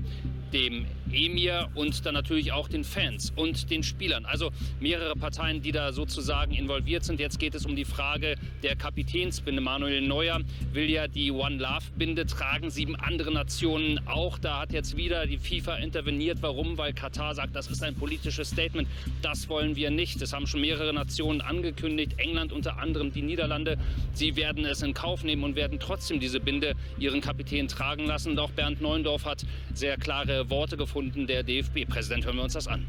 dem 0.53 0.85
Emir 1.15 1.69
und 1.73 2.05
dann 2.05 2.13
natürlich 2.13 2.51
auch 2.51 2.67
den 2.67 2.83
Fans 2.83 3.31
und 3.35 3.69
den 3.71 3.83
Spielern. 3.83 4.25
Also 4.25 4.51
mehrere 4.79 5.15
Parteien, 5.15 5.61
die 5.61 5.71
da 5.71 5.93
sozusagen 5.93 6.53
involviert 6.53 7.03
sind. 7.03 7.19
Jetzt 7.19 7.39
geht 7.39 7.55
es 7.55 7.65
um 7.65 7.75
die 7.75 7.85
Frage 7.85 8.35
der 8.63 8.75
Kapitänsbinde. 8.75 9.61
Manuel 9.61 10.01
Neuer 10.01 10.41
will 10.73 10.89
ja 10.89 11.07
die 11.07 11.31
One 11.31 11.57
Love 11.57 11.85
Binde 11.97 12.25
tragen, 12.25 12.69
sieben 12.69 12.95
andere 12.95 13.31
Nationen 13.31 14.05
auch. 14.07 14.37
Da 14.37 14.59
hat 14.59 14.73
jetzt 14.73 14.97
wieder 14.97 15.25
die 15.25 15.37
FIFA 15.37 15.77
interveniert. 15.77 16.39
Warum? 16.41 16.77
Weil 16.77 16.93
Katar 16.93 17.33
sagt, 17.33 17.55
das 17.55 17.67
ist 17.67 17.81
ein 17.81 17.95
politisches 17.95 18.49
Statement. 18.49 18.87
Das 19.21 19.47
wollen 19.49 19.75
wir 19.75 19.91
nicht. 19.91 20.21
Das 20.21 20.33
haben 20.33 20.47
schon 20.47 20.61
mehrere 20.61 20.93
Nationen 20.93 21.41
angekündigt. 21.41 22.13
England 22.17 22.51
unter 22.51 22.77
anderem, 22.79 23.13
die 23.13 23.21
Niederlande. 23.21 23.77
Sie 24.13 24.35
werden 24.35 24.65
es 24.65 24.81
in 24.81 24.93
Kauf 24.93 25.23
nehmen 25.23 25.43
und 25.43 25.55
werden 25.55 25.79
trotzdem 25.79 26.19
diese 26.19 26.39
Binde 26.39 26.73
ihren 26.99 27.21
Kapitän 27.21 27.67
tragen 27.67 28.05
lassen. 28.05 28.37
Auch 28.37 28.51
Bernd 28.51 28.81
Neuendorf 28.81 29.25
hat 29.25 29.45
sehr 29.73 29.97
klare 29.97 30.49
Worte 30.49 30.77
gefunden 30.77 31.04
Kunden 31.05 31.27
der 31.27 31.43
DFB-Präsident. 31.43 32.25
Hören 32.25 32.37
wir 32.37 32.43
uns 32.43 32.53
das 32.53 32.67
an. 32.67 32.83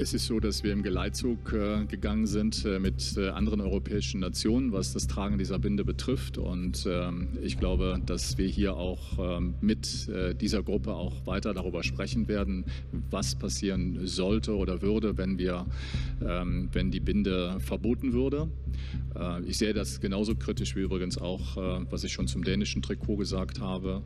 Es 0.00 0.14
ist 0.14 0.26
so, 0.26 0.38
dass 0.38 0.62
wir 0.62 0.72
im 0.72 0.84
Geleitzug 0.84 1.52
äh, 1.52 1.84
gegangen 1.84 2.28
sind 2.28 2.64
äh, 2.64 2.78
mit 2.78 3.16
äh, 3.16 3.30
anderen 3.30 3.60
europäischen 3.60 4.20
Nationen, 4.20 4.70
was 4.70 4.92
das 4.92 5.08
Tragen 5.08 5.38
dieser 5.38 5.58
Binde 5.58 5.84
betrifft. 5.84 6.38
Und 6.38 6.86
ähm, 6.88 7.30
ich 7.42 7.58
glaube, 7.58 8.00
dass 8.06 8.38
wir 8.38 8.46
hier 8.46 8.76
auch 8.76 9.18
ähm, 9.18 9.54
mit 9.60 10.08
dieser 10.40 10.62
Gruppe 10.62 10.94
auch 10.94 11.26
weiter 11.26 11.52
darüber 11.52 11.82
sprechen 11.82 12.28
werden, 12.28 12.64
was 13.10 13.34
passieren 13.34 14.06
sollte 14.06 14.54
oder 14.56 14.82
würde, 14.82 15.18
wenn 15.18 15.38
wir, 15.38 15.66
ähm, 16.24 16.68
wenn 16.72 16.92
die 16.92 17.00
Binde 17.00 17.58
verboten 17.58 18.12
würde. 18.12 18.48
Ich 19.46 19.58
sehe 19.58 19.72
das 19.72 20.00
genauso 20.00 20.36
kritisch 20.36 20.76
wie 20.76 20.80
übrigens 20.80 21.18
auch, 21.18 21.56
was 21.90 22.04
ich 22.04 22.12
schon 22.12 22.28
zum 22.28 22.44
dänischen 22.44 22.82
Trikot 22.82 23.16
gesagt 23.16 23.60
habe. 23.60 24.02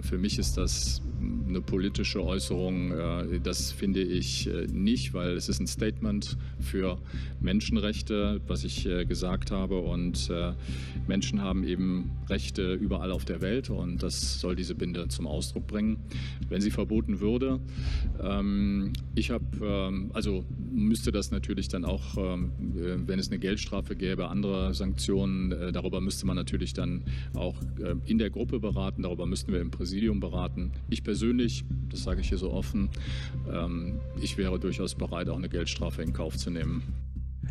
für 0.00 0.16
mich 0.16 0.38
ist 0.38 0.56
das 0.56 1.02
eine 1.46 1.60
politische 1.60 2.24
Äußerung. 2.24 2.94
das 3.42 3.72
finde 3.72 4.02
ich 4.02 4.48
nicht, 4.72 5.12
weil 5.12 5.25
weil 5.26 5.36
es 5.36 5.48
ist 5.48 5.60
ein 5.60 5.66
Statement 5.66 6.36
für 6.60 6.98
Menschenrechte, 7.40 8.40
was 8.46 8.62
ich 8.62 8.86
äh, 8.86 9.04
gesagt 9.04 9.50
habe. 9.50 9.80
Und 9.80 10.30
äh, 10.30 10.52
Menschen 11.08 11.42
haben 11.42 11.64
eben 11.64 12.12
Rechte 12.28 12.74
überall 12.74 13.10
auf 13.10 13.24
der 13.24 13.40
Welt 13.40 13.70
und 13.70 14.02
das 14.02 14.40
soll 14.40 14.54
diese 14.54 14.74
Binde 14.74 15.08
zum 15.08 15.26
Ausdruck 15.26 15.66
bringen. 15.66 15.96
Wenn 16.48 16.60
sie 16.60 16.70
verboten 16.70 17.20
würde, 17.20 17.58
ähm, 18.22 18.92
ich 19.14 19.30
habe, 19.30 19.44
ähm, 19.62 20.10
also 20.12 20.44
müsste 20.72 21.10
das 21.10 21.30
natürlich 21.30 21.68
dann 21.68 21.84
auch, 21.84 22.16
ähm, 22.16 22.52
äh, 22.76 22.96
wenn 23.06 23.18
es 23.18 23.28
eine 23.28 23.38
Geldstrafe 23.38 23.96
gäbe, 23.96 24.28
andere 24.28 24.74
Sanktionen, 24.74 25.72
darüber 25.72 26.00
müsste 26.00 26.26
man 26.26 26.36
natürlich 26.36 26.72
dann 26.72 27.02
auch 27.34 27.54
in 28.06 28.18
der 28.18 28.30
Gruppe 28.30 28.60
beraten, 28.60 29.02
darüber 29.02 29.26
müssten 29.26 29.52
wir 29.52 29.60
im 29.60 29.70
Präsidium 29.70 30.20
beraten. 30.20 30.72
Ich 30.88 31.02
persönlich, 31.02 31.64
das 31.90 32.02
sage 32.02 32.20
ich 32.20 32.28
hier 32.28 32.38
so 32.38 32.52
offen, 32.52 32.90
ich 34.20 34.36
wäre 34.36 34.58
durchaus 34.58 34.94
bereit, 34.94 35.15
bereit, 35.16 35.28
auch 35.30 35.38
eine 35.38 35.48
Geldstrafe 35.48 36.02
in 36.02 36.12
Kauf 36.12 36.36
zu 36.36 36.50
nehmen. 36.50 36.82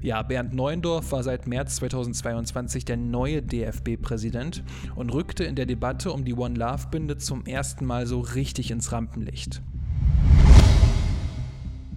Ja, 0.01 0.21
Bernd 0.21 0.53
Neuendorf 0.53 1.11
war 1.11 1.23
seit 1.23 1.47
März 1.47 1.77
2022 1.77 2.85
der 2.85 2.97
neue 2.97 3.41
DFB-Präsident 3.41 4.63
und 4.95 5.11
rückte 5.11 5.45
in 5.45 5.55
der 5.55 5.65
Debatte 5.65 6.11
um 6.11 6.25
die 6.25 6.35
One 6.35 6.55
Love-Binde 6.55 7.17
zum 7.17 7.45
ersten 7.45 7.85
Mal 7.85 8.05
so 8.05 8.19
richtig 8.19 8.71
ins 8.71 8.91
Rampenlicht. 8.91 9.61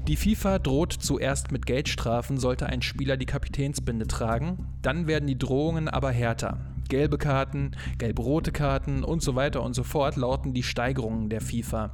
Die 0.07 0.17
FIFA 0.17 0.59
droht 0.59 0.95
zuerst 0.95 1.53
mit 1.53 1.67
Geldstrafen, 1.67 2.39
sollte 2.39 2.67
ein 2.67 2.81
Spieler 2.81 3.19
die 3.19 3.27
Kapitänsbinde 3.27 4.07
tragen. 4.07 4.67
Dann 4.81 5.07
werden 5.07 5.27
die 5.27 5.37
Drohungen 5.37 5.87
aber 5.87 6.11
härter. 6.11 6.57
Gelbe 6.89 7.19
Karten, 7.19 7.73
gelb-rote 7.99 8.51
Karten 8.51 9.05
und 9.05 9.23
so 9.23 9.35
weiter 9.35 9.63
und 9.63 9.75
so 9.75 9.83
fort 9.83 10.17
lauten 10.17 10.55
die 10.55 10.63
Steigerungen 10.63 11.29
der 11.29 11.41
FIFA. 11.41 11.93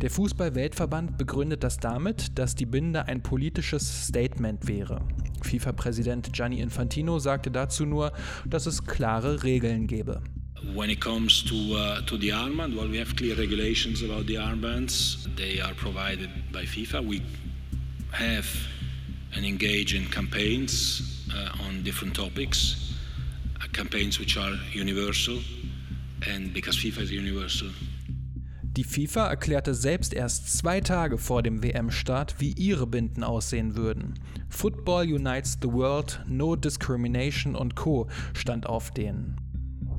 Der 0.00 0.10
Fußball-Weltverband 0.10 1.18
begründet 1.18 1.64
das 1.64 1.78
damit, 1.78 2.38
dass 2.38 2.54
die 2.54 2.66
Binde 2.66 3.06
ein 3.06 3.22
politisches 3.22 4.06
Statement 4.06 4.68
wäre. 4.68 5.00
FIFA-Präsident 5.42 6.32
Gianni 6.32 6.60
Infantino 6.60 7.18
sagte 7.18 7.50
dazu 7.50 7.84
nur, 7.84 8.12
dass 8.46 8.66
es 8.66 8.84
klare 8.84 9.42
Regeln 9.42 9.86
gebe. 9.86 10.22
When 10.74 10.90
it 10.90 11.00
comes 11.00 11.44
to 11.44 11.54
uh, 11.54 12.00
to 12.06 12.16
the 12.16 12.32
armband, 12.32 12.76
well, 12.76 12.90
we 12.90 12.98
have 12.98 13.14
clear 13.14 13.36
regulations 13.38 14.02
about 14.02 14.26
the 14.26 14.38
armbands. 14.38 15.28
They 15.36 15.60
are 15.60 15.72
provided 15.74 16.28
by 16.52 16.64
FIFA. 16.66 17.08
We 17.08 17.22
have 18.12 18.46
and 19.34 19.44
engage 19.44 19.94
in 19.94 20.10
campaigns 20.10 21.26
uh, 21.32 21.68
on 21.68 21.84
different 21.84 22.14
topics 22.14 22.88
campaigns 23.78 24.18
which 24.18 24.36
are 24.36 24.58
universal 24.74 25.38
and 26.26 26.52
because 26.52 26.76
FIFA 26.76 27.02
is 27.02 27.10
universal. 27.10 27.68
Die 28.62 28.84
FIFA 28.84 29.28
erklärte 29.28 29.74
selbst 29.74 30.12
erst 30.12 30.56
zwei 30.58 30.80
Tage 30.80 31.16
vor 31.16 31.42
dem 31.42 31.62
WM-Start, 31.62 32.36
wie 32.38 32.52
ihre 32.52 32.86
Binden 32.86 33.22
aussehen 33.22 33.76
würden. 33.76 34.14
Football 34.48 35.12
unites 35.12 35.58
the 35.62 35.72
world, 35.72 36.20
no 36.26 36.56
discrimination 36.56 37.54
und 37.54 37.76
Co. 37.76 38.08
stand 38.34 38.66
auf 38.66 38.90
denen. 38.92 39.36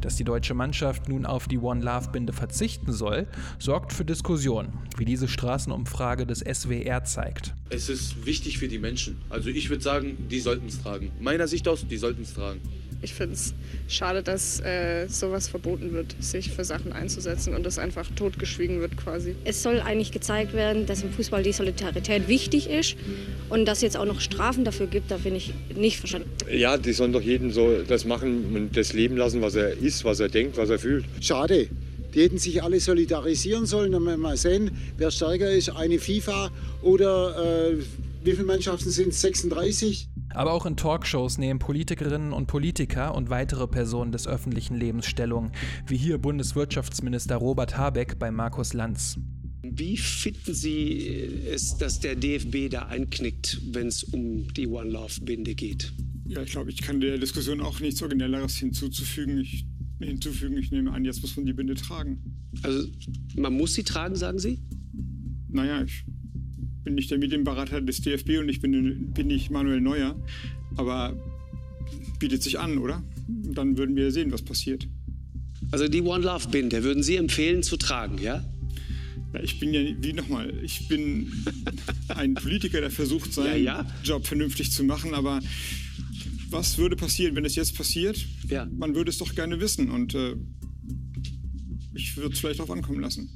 Dass 0.02 0.16
die 0.16 0.24
deutsche 0.24 0.54
Mannschaft 0.54 1.10
nun 1.10 1.26
auf 1.26 1.48
die 1.48 1.58
One 1.58 1.84
Love 1.84 2.12
Binde 2.12 2.32
verzichten 2.32 2.94
soll, 2.94 3.28
sorgt 3.60 3.92
für 3.92 4.06
Diskussionen, 4.06 4.78
wie 4.98 5.06
diese 5.06 5.28
Straßenumfrage 5.28 6.26
des 6.26 6.40
SWR 6.40 7.04
zeigt. 7.04 7.54
Es 7.70 7.90
ist 7.90 8.26
wichtig 8.26 8.60
für 8.60 8.70
die 8.70 8.80
Menschen. 8.80 9.22
Also 9.30 9.50
ich 9.50 9.70
würde 9.70 9.84
sagen, 9.84 10.18
die 10.30 10.40
sollten 10.40 10.68
es 10.68 10.82
tragen. 10.82 11.12
Meiner 11.20 11.48
Sicht 11.48 11.68
aus, 11.68 11.86
die 11.86 11.98
sollten 11.98 12.22
es 12.22 12.34
tragen 12.34 12.62
ich 13.02 13.14
finde 13.14 13.36
es 13.36 13.54
schade, 13.88 14.24
dass 14.24 14.60
äh, 14.62 15.08
sowas 15.08 15.48
verboten 15.48 15.94
wird, 15.94 16.16
sich 16.20 16.52
für 16.52 16.64
Sachen 16.64 16.92
einzusetzen 16.92 17.54
und 17.54 17.66
das 17.66 17.80
einfach 17.80 18.08
totgeschwiegen 18.16 18.82
wird 18.82 18.98
quasi. 18.98 19.36
Es 19.46 19.64
soll 19.64 19.80
eigentlich 19.80 20.12
gezeigt 20.12 20.54
werden, 20.54 20.86
dass 20.86 21.04
im 21.04 21.12
Fußball 21.12 21.44
die 21.44 21.54
Solidarität 21.54 22.28
wichtig 22.28 22.70
ist 22.70 22.96
und 23.50 23.66
dass 23.66 23.80
es 23.80 23.84
jetzt 23.84 23.98
auch 23.98 24.06
noch 24.06 24.20
Strafen 24.20 24.66
dafür 24.66 24.88
gibt, 24.88 25.12
da 25.12 25.18
bin 25.18 25.36
ich 25.36 25.54
nicht 25.76 25.98
verstanden. 25.98 26.30
Ja, 26.52 26.78
die 26.78 26.94
sollen 26.94 27.14
doch 27.14 27.22
jeden 27.22 27.52
so 27.52 27.82
das 27.88 28.06
machen 28.06 28.56
und 28.56 28.76
das 28.76 28.94
leben 28.94 29.18
lassen, 29.18 29.42
was 29.42 29.56
er 29.56 29.78
ist, 29.78 30.04
was 30.04 30.20
er 30.20 30.30
denkt, 30.30 30.58
was 30.58 30.70
er 30.70 30.80
fühlt. 30.80 31.06
Schade. 31.22 31.70
Die 32.14 32.22
hätten 32.22 32.40
sich 32.40 32.64
alle 32.64 32.80
solidarisieren 32.80 33.68
sollen. 33.68 33.92
Dann 33.92 34.20
mal 34.20 34.36
sehen, 34.36 34.72
wer 34.98 35.12
stärker 35.12 35.52
ist, 35.52 35.70
eine 35.70 36.00
FIFA 36.00 36.50
oder 36.82 37.70
äh, 37.70 37.76
wie 38.24 38.32
viele 38.32 38.46
Mannschaften 38.46 38.90
sind 38.90 39.10
es? 39.10 39.22
36? 39.22 40.09
Aber 40.40 40.54
auch 40.54 40.66
in 40.66 40.78
Talkshows 40.78 41.38
nehmen 41.38 41.60
Politikerinnen 41.60 42.32
und 42.32 42.48
Politiker 42.48 43.14
und 43.14 43.30
weitere 43.30 43.68
Personen 43.68 44.14
des 44.14 44.26
öffentlichen 44.26 44.78
Lebens 44.78 45.06
Stellung, 45.06 45.52
wie 45.86 45.98
hier 45.98 46.18
Bundeswirtschaftsminister 46.18 47.36
Robert 47.36 47.76
Habeck 47.76 48.18
bei 48.20 48.32
Markus 48.32 48.72
Lanz. 48.72 49.20
Wie 49.64 49.98
finden 49.98 50.54
Sie 50.54 51.10
es, 51.52 51.76
dass 51.76 52.00
der 52.00 52.16
DFB 52.16 52.70
da 52.72 52.84
einknickt, 52.84 53.60
wenn 53.74 53.88
es 53.88 54.06
um 54.06 54.48
die 54.54 54.66
One 54.66 54.90
Love 54.90 55.20
Binde 55.24 55.56
geht? 55.56 55.92
Ja, 56.26 56.42
ich 56.42 56.52
glaube, 56.52 56.72
ich 56.72 56.82
kann 56.82 57.02
der 57.02 57.18
Diskussion 57.18 57.60
auch 57.60 57.82
nichts 57.82 58.02
Originelleres 58.02 58.56
hinzuzufügen. 58.56 59.40
Ich, 59.40 59.66
hinzufügen. 60.00 60.56
Ich 60.56 60.72
nehme 60.72 60.94
an, 60.94 61.04
jetzt 61.04 61.22
muss 61.22 61.36
man 61.36 61.48
die 61.48 61.54
Binde 61.54 61.76
tragen. 61.76 62.18
Also, 62.64 62.88
man 63.36 63.52
muss 63.52 63.74
sie 63.74 63.84
tragen, 63.84 64.16
sagen 64.16 64.40
Sie? 64.40 64.62
Naja, 65.50 65.84
ich 65.84 66.06
bin 66.90 66.96
nicht 66.96 67.12
der 67.12 67.20
Medienberater 67.20 67.82
des 67.82 68.02
DFB 68.02 68.40
und 68.40 68.50
ich 68.50 68.62
bin, 68.62 69.12
bin 69.14 69.28
nicht 69.28 69.52
Manuel 69.52 69.80
Neuer. 69.80 70.16
Aber 70.76 71.16
bietet 72.18 72.42
sich 72.42 72.58
an, 72.58 72.80
oder? 72.80 73.04
Dann 73.28 73.78
würden 73.78 73.96
wir 73.96 74.12
sehen, 74.12 74.32
was 74.32 74.42
passiert. 74.42 74.88
Also 75.70 75.88
die 75.88 76.02
One 76.02 76.24
Love 76.24 76.48
Binde 76.50 76.84
würden 76.84 77.04
Sie 77.04 77.16
empfehlen 77.16 77.62
zu 77.62 77.78
tragen, 77.78 78.18
ja? 78.18 78.44
Ja, 79.36 79.44
ich 79.44 79.60
bin 79.60 79.72
ja, 79.72 79.82
wie 80.02 80.14
nochmal, 80.14 80.52
ich 80.64 80.88
bin 80.88 81.32
ein 82.08 82.34
Politiker, 82.34 82.82
der 82.82 82.90
versucht, 82.90 83.34
seinen 83.34 83.64
ja, 83.64 83.84
ja. 83.84 83.96
Job 84.04 84.26
vernünftig 84.26 84.72
zu 84.72 84.84
machen, 84.84 85.14
aber 85.14 85.42
was 86.50 86.80
würde 86.80 86.96
passieren, 86.96 87.36
wenn 87.36 87.46
es 87.46 87.54
jetzt 87.54 87.76
passiert? 87.76 88.26
Man 88.72 88.96
würde 88.96 89.12
es 89.12 89.20
doch 89.20 89.36
gerne 89.36 89.60
wissen 89.60 89.92
und 89.92 90.16
äh, 90.16 90.34
ich 91.94 92.18
würde 92.18 92.34
es 92.34 92.40
vielleicht 92.40 92.60
darauf 92.60 92.72
ankommen 92.72 93.00
lassen. 93.00 93.30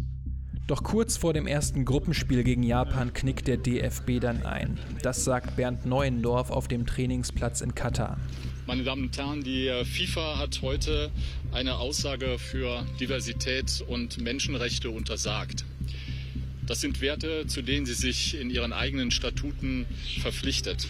Doch 0.66 0.82
kurz 0.82 1.18
vor 1.18 1.34
dem 1.34 1.46
ersten 1.46 1.84
Gruppenspiel 1.84 2.42
gegen 2.44 2.64
Japan 2.64 3.12
knickt 3.12 3.48
der 3.48 3.58
DFB 3.58 4.22
dann 4.22 4.44
ein. 4.44 4.80
Das 5.02 5.26
sagt 5.26 5.58
Bernd 5.58 5.86
Neuendorf 5.86 6.52
auf 6.52 6.70
dem 6.70 6.86
Trainingsplatz 6.86 7.60
in 7.60 7.76
Katar. 7.76 8.18
Meine 8.66 8.84
Damen 8.84 9.04
und 9.04 9.18
Herren, 9.18 9.44
die 9.44 9.70
FIFA 9.84 10.38
hat 10.38 10.62
heute 10.62 11.12
eine 11.52 11.76
Aussage 11.76 12.40
für 12.40 12.86
Diversität 12.98 13.84
und 13.90 14.22
Menschenrechte 14.22 14.90
untersagt. 14.90 15.66
Das 16.66 16.80
sind 16.80 17.02
Werte, 17.02 17.46
zu 17.46 17.62
denen 17.62 17.86
sie 17.86 17.94
sich 17.94 18.40
in 18.40 18.50
ihren 18.50 18.72
eigenen 18.72 19.12
Statuten 19.12 19.86
verpflichtet. 20.22 20.88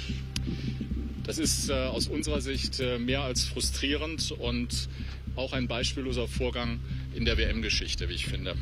Das 1.23 1.39
ist 1.39 1.69
äh, 1.69 1.73
aus 1.73 2.07
unserer 2.07 2.41
Sicht 2.41 2.79
äh, 2.79 2.99
mehr 2.99 3.21
als 3.21 3.45
frustrierend 3.45 4.33
und 4.33 4.87
auch 5.35 5.53
ein 5.53 5.67
beispielloser 5.67 6.27
Vorgang 6.27 6.79
in 7.15 7.25
der 7.25 7.39
WM-Geschichte, 7.39 8.07
wie 8.09 8.13
ich 8.13 8.27
finde. 8.27 8.55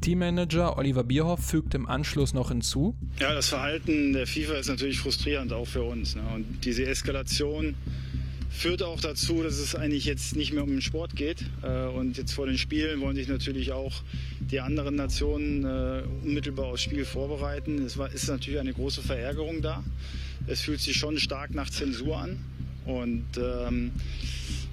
Teammanager 0.00 0.76
Oliver 0.78 1.04
Bierhoff 1.04 1.40
fügt 1.40 1.74
im 1.74 1.86
Anschluss 1.86 2.34
noch 2.34 2.48
hinzu. 2.48 2.94
Ja, 3.18 3.34
das 3.34 3.48
Verhalten 3.48 4.12
der 4.12 4.26
FIFA 4.26 4.54
ist 4.54 4.68
natürlich 4.68 4.98
frustrierend 4.98 5.52
auch 5.52 5.66
für 5.66 5.82
uns. 5.82 6.16
Ne? 6.16 6.22
Und 6.34 6.64
diese 6.64 6.86
Eskalation 6.86 7.74
führt 8.50 8.82
auch 8.82 9.00
dazu, 9.00 9.42
dass 9.42 9.58
es 9.58 9.74
eigentlich 9.74 10.04
jetzt 10.04 10.36
nicht 10.36 10.52
mehr 10.52 10.62
um 10.62 10.70
den 10.70 10.82
Sport 10.82 11.16
geht. 11.16 11.44
Äh, 11.62 11.86
und 11.86 12.16
jetzt 12.16 12.32
vor 12.32 12.46
den 12.46 12.58
Spielen 12.58 13.00
wollen 13.00 13.16
sich 13.16 13.28
natürlich 13.28 13.72
auch 13.72 14.02
die 14.40 14.60
anderen 14.60 14.94
Nationen 14.94 15.64
äh, 15.64 16.02
unmittelbar 16.24 16.66
aufs 16.66 16.82
Spiel 16.82 17.04
vorbereiten. 17.04 17.84
Es 17.84 17.96
ist 17.96 18.28
natürlich 18.28 18.60
eine 18.60 18.72
große 18.72 19.02
Verärgerung 19.02 19.62
da 19.62 19.82
es 20.46 20.60
fühlt 20.60 20.80
sich 20.80 20.96
schon 20.96 21.18
stark 21.18 21.54
nach 21.54 21.70
Zensur 21.70 22.18
an. 22.18 22.38
Und 22.84 23.26
ähm, 23.36 23.92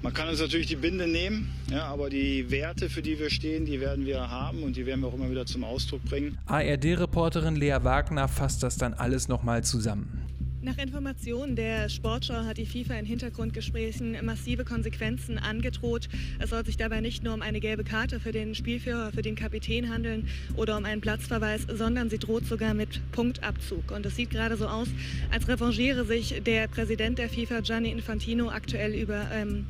man 0.03 0.13
kann 0.13 0.27
uns 0.27 0.41
natürlich 0.41 0.67
die 0.67 0.75
Binde 0.75 1.07
nehmen, 1.07 1.49
ja, 1.71 1.85
aber 1.85 2.09
die 2.09 2.51
Werte, 2.51 2.89
für 2.89 3.01
die 3.01 3.17
wir 3.17 3.29
stehen, 3.29 3.65
die 3.65 3.79
werden 3.79 4.05
wir 4.05 4.29
haben 4.29 4.61
und 4.61 4.75
die 4.75 4.85
werden 4.85 4.99
wir 4.99 5.07
auch 5.07 5.13
immer 5.13 5.31
wieder 5.31 5.45
zum 5.45 5.63
Ausdruck 5.63 6.03
bringen. 6.03 6.37
ARD-Reporterin 6.45 7.55
Lea 7.55 7.77
Wagner 7.81 8.27
fasst 8.27 8.63
das 8.63 8.75
dann 8.75 8.93
alles 8.93 9.29
nochmal 9.29 9.63
zusammen. 9.63 10.25
Nach 10.63 10.77
Informationen 10.77 11.57
der 11.57 11.89
Sportschau 11.89 12.45
hat 12.45 12.57
die 12.57 12.65
FIFA 12.65 12.93
in 12.93 13.05
Hintergrundgesprächen 13.05 14.15
massive 14.23 14.63
Konsequenzen 14.63 15.37
angedroht. 15.37 16.07
Es 16.39 16.51
soll 16.51 16.63
sich 16.65 16.77
dabei 16.77 17.01
nicht 17.01 17.21
nur 17.21 17.33
um 17.33 17.41
eine 17.41 17.59
gelbe 17.59 17.83
Karte 17.83 18.21
für 18.21 18.31
den 18.31 18.55
Spielführer, 18.55 19.11
für 19.11 19.21
den 19.21 19.35
Kapitän 19.35 19.89
handeln 19.89 20.29
oder 20.55 20.77
um 20.77 20.85
einen 20.85 21.01
Platzverweis, 21.01 21.67
sondern 21.67 22.09
sie 22.09 22.17
droht 22.17 22.45
sogar 22.45 22.73
mit 22.73 23.01
Punktabzug. 23.11 23.91
Und 23.91 24.05
es 24.05 24.15
sieht 24.15 24.29
gerade 24.29 24.55
so 24.55 24.67
aus, 24.67 24.87
als 25.33 25.49
revanchiere 25.49 26.05
sich 26.05 26.41
der 26.45 26.69
Präsident 26.69 27.17
der 27.17 27.27
FIFA, 27.27 27.59
Gianni 27.59 27.91
Infantino, 27.91 28.49
aktuell 28.49 28.95
über 28.95 29.29
ähm, 29.33 29.65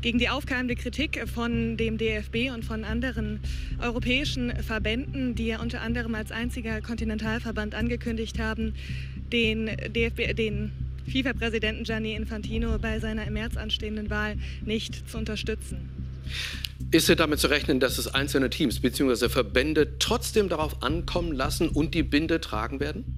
gegen 0.00 0.18
die 0.18 0.28
aufkeimende 0.28 0.76
Kritik 0.76 1.28
von 1.28 1.76
dem 1.76 1.98
DFB 1.98 2.54
und 2.54 2.64
von 2.64 2.84
anderen 2.84 3.40
europäischen 3.82 4.54
Verbänden, 4.62 5.34
die 5.34 5.48
ja 5.48 5.60
unter 5.60 5.82
anderem 5.82 6.14
als 6.14 6.30
einziger 6.30 6.80
Kontinentalverband 6.80 7.74
angekündigt 7.74 8.38
haben, 8.38 8.74
den 9.32 9.66
DFB, 9.66 10.34
den 10.34 10.72
FIFA-Präsidenten 11.10 11.84
Gianni 11.84 12.14
Infantino 12.14 12.78
bei 12.78 13.00
seiner 13.00 13.26
im 13.26 13.34
März 13.34 13.56
anstehenden 13.56 14.10
Wahl 14.10 14.36
nicht 14.64 15.08
zu 15.08 15.18
unterstützen. 15.18 15.88
Ist 16.90 17.08
es 17.08 17.16
damit 17.16 17.38
zu 17.38 17.48
rechnen, 17.48 17.80
dass 17.80 17.98
es 17.98 18.06
einzelne 18.06 18.50
Teams 18.50 18.80
bzw. 18.80 19.28
Verbände 19.28 19.98
trotzdem 19.98 20.48
darauf 20.48 20.82
ankommen 20.82 21.32
lassen 21.32 21.68
und 21.68 21.94
die 21.94 22.02
Binde 22.02 22.40
tragen 22.40 22.80
werden? 22.80 23.17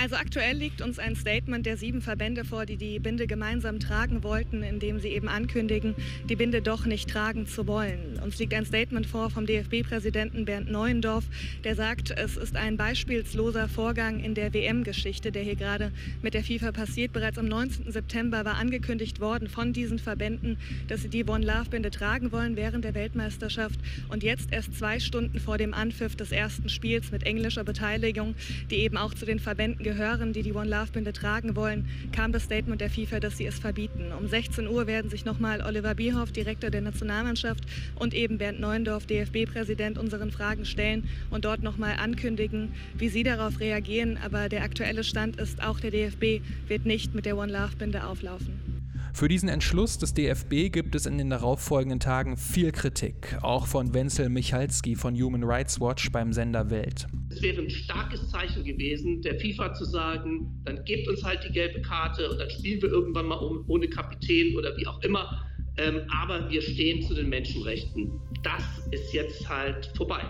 Also 0.00 0.14
aktuell 0.14 0.56
liegt 0.56 0.80
uns 0.80 1.00
ein 1.00 1.16
Statement 1.16 1.66
der 1.66 1.76
sieben 1.76 2.00
Verbände 2.02 2.44
vor, 2.44 2.66
die 2.66 2.76
die 2.76 3.00
Binde 3.00 3.26
gemeinsam 3.26 3.80
tragen 3.80 4.22
wollten, 4.22 4.62
indem 4.62 5.00
sie 5.00 5.08
eben 5.08 5.26
ankündigen, 5.28 5.96
die 6.28 6.36
Binde 6.36 6.62
doch 6.62 6.86
nicht 6.86 7.10
tragen 7.10 7.48
zu 7.48 7.66
wollen. 7.66 8.20
Uns 8.22 8.38
liegt 8.38 8.54
ein 8.54 8.64
Statement 8.64 9.06
vor 9.06 9.28
vom 9.28 9.44
DFB-Präsidenten 9.44 10.44
Bernd 10.44 10.70
Neuendorf, 10.70 11.24
der 11.64 11.74
sagt, 11.74 12.12
es 12.12 12.36
ist 12.36 12.54
ein 12.54 12.76
beispielsloser 12.76 13.68
Vorgang 13.68 14.20
in 14.20 14.34
der 14.34 14.54
WM-Geschichte, 14.54 15.32
der 15.32 15.42
hier 15.42 15.56
gerade 15.56 15.90
mit 16.22 16.32
der 16.32 16.44
FIFA 16.44 16.70
passiert. 16.70 17.12
Bereits 17.12 17.36
am 17.36 17.46
19. 17.46 17.90
September 17.90 18.44
war 18.44 18.54
angekündigt 18.54 19.18
worden 19.18 19.48
von 19.48 19.72
diesen 19.72 19.98
Verbänden, 19.98 20.58
dass 20.86 21.02
sie 21.02 21.08
die 21.08 21.24
One 21.24 21.44
Love 21.44 21.70
Binde 21.70 21.90
tragen 21.90 22.30
wollen 22.30 22.54
während 22.54 22.84
der 22.84 22.94
Weltmeisterschaft. 22.94 23.80
Und 24.10 24.22
jetzt 24.22 24.52
erst 24.52 24.78
zwei 24.78 25.00
Stunden 25.00 25.40
vor 25.40 25.58
dem 25.58 25.74
Anpfiff 25.74 26.14
des 26.14 26.30
ersten 26.30 26.68
Spiels 26.68 27.10
mit 27.10 27.24
englischer 27.24 27.64
Beteiligung, 27.64 28.36
die 28.70 28.76
eben 28.76 28.96
auch 28.96 29.12
zu 29.12 29.26
den 29.26 29.40
Verbänden 29.40 29.87
gehören, 29.88 30.34
die 30.34 30.42
die 30.42 30.52
One 30.52 30.68
Love 30.68 30.92
Binde 30.92 31.14
tragen 31.14 31.56
wollen, 31.56 31.88
kam 32.12 32.30
das 32.30 32.42
Statement 32.42 32.78
der 32.78 32.90
FIFA, 32.90 33.20
dass 33.20 33.38
sie 33.38 33.46
es 33.46 33.58
verbieten. 33.58 34.12
Um 34.12 34.28
16 34.28 34.68
Uhr 34.68 34.86
werden 34.86 35.10
sich 35.10 35.24
nochmal 35.24 35.62
Oliver 35.62 35.94
Bierhoff, 35.94 36.30
Direktor 36.30 36.68
der 36.68 36.82
Nationalmannschaft, 36.82 37.64
und 37.94 38.12
eben 38.12 38.36
Bernd 38.36 38.60
Neuendorf, 38.60 39.06
DFB-Präsident, 39.06 39.96
unseren 39.96 40.30
Fragen 40.30 40.66
stellen 40.66 41.08
und 41.30 41.46
dort 41.46 41.62
nochmal 41.62 41.94
ankündigen, 41.96 42.74
wie 42.98 43.08
sie 43.08 43.22
darauf 43.22 43.60
reagieren. 43.60 44.18
Aber 44.22 44.50
der 44.50 44.62
aktuelle 44.62 45.04
Stand 45.04 45.40
ist, 45.40 45.62
auch 45.62 45.80
der 45.80 45.90
DFB 45.90 46.42
wird 46.66 46.84
nicht 46.84 47.14
mit 47.14 47.24
der 47.24 47.38
One 47.38 47.50
Love 47.50 47.76
Binde 47.78 48.04
auflaufen. 48.04 48.77
Für 49.12 49.28
diesen 49.28 49.48
Entschluss 49.48 49.98
des 49.98 50.14
DFB 50.14 50.70
gibt 50.70 50.94
es 50.94 51.06
in 51.06 51.18
den 51.18 51.30
darauffolgenden 51.30 52.00
Tagen 52.00 52.36
viel 52.36 52.72
Kritik, 52.72 53.36
auch 53.42 53.66
von 53.66 53.94
Wenzel 53.94 54.28
Michalski 54.28 54.94
von 54.94 55.14
Human 55.20 55.44
Rights 55.44 55.80
Watch 55.80 56.10
beim 56.12 56.32
Sender 56.32 56.70
Welt. 56.70 57.06
Es 57.30 57.42
wäre 57.42 57.62
ein 57.62 57.70
starkes 57.70 58.28
Zeichen 58.30 58.64
gewesen, 58.64 59.22
der 59.22 59.38
FIFA 59.40 59.74
zu 59.74 59.84
sagen, 59.84 60.62
dann 60.64 60.84
gebt 60.84 61.08
uns 61.08 61.22
halt 61.24 61.44
die 61.48 61.52
gelbe 61.52 61.80
Karte 61.82 62.30
und 62.30 62.38
dann 62.38 62.50
spielen 62.50 62.82
wir 62.82 62.90
irgendwann 62.90 63.26
mal 63.26 63.36
um, 63.36 63.64
ohne 63.68 63.88
Kapitän 63.88 64.56
oder 64.56 64.76
wie 64.76 64.86
auch 64.86 65.00
immer. 65.02 65.44
Ähm, 65.78 66.02
aber 66.20 66.50
wir 66.50 66.60
stehen 66.60 67.02
zu 67.02 67.14
den 67.14 67.28
Menschenrechten. 67.28 68.10
Das 68.42 68.62
ist 68.90 69.12
jetzt 69.12 69.48
halt 69.48 69.90
vorbei. 69.96 70.22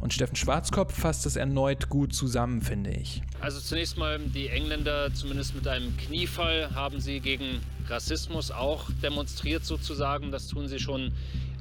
Und 0.00 0.14
Steffen 0.14 0.36
Schwarzkopf 0.36 0.98
fasst 0.98 1.26
es 1.26 1.36
erneut 1.36 1.88
gut 1.90 2.14
zusammen, 2.14 2.62
finde 2.62 2.90
ich. 2.90 3.22
Also 3.40 3.60
zunächst 3.60 3.98
mal, 3.98 4.18
die 4.18 4.48
Engländer, 4.48 5.12
zumindest 5.12 5.54
mit 5.54 5.68
einem 5.68 5.96
Kniefall, 5.98 6.74
haben 6.74 7.00
sie 7.00 7.20
gegen 7.20 7.60
Rassismus 7.86 8.50
auch 8.50 8.90
demonstriert 9.02 9.64
sozusagen. 9.64 10.30
Das 10.30 10.48
tun 10.48 10.68
sie 10.68 10.78
schon 10.78 11.12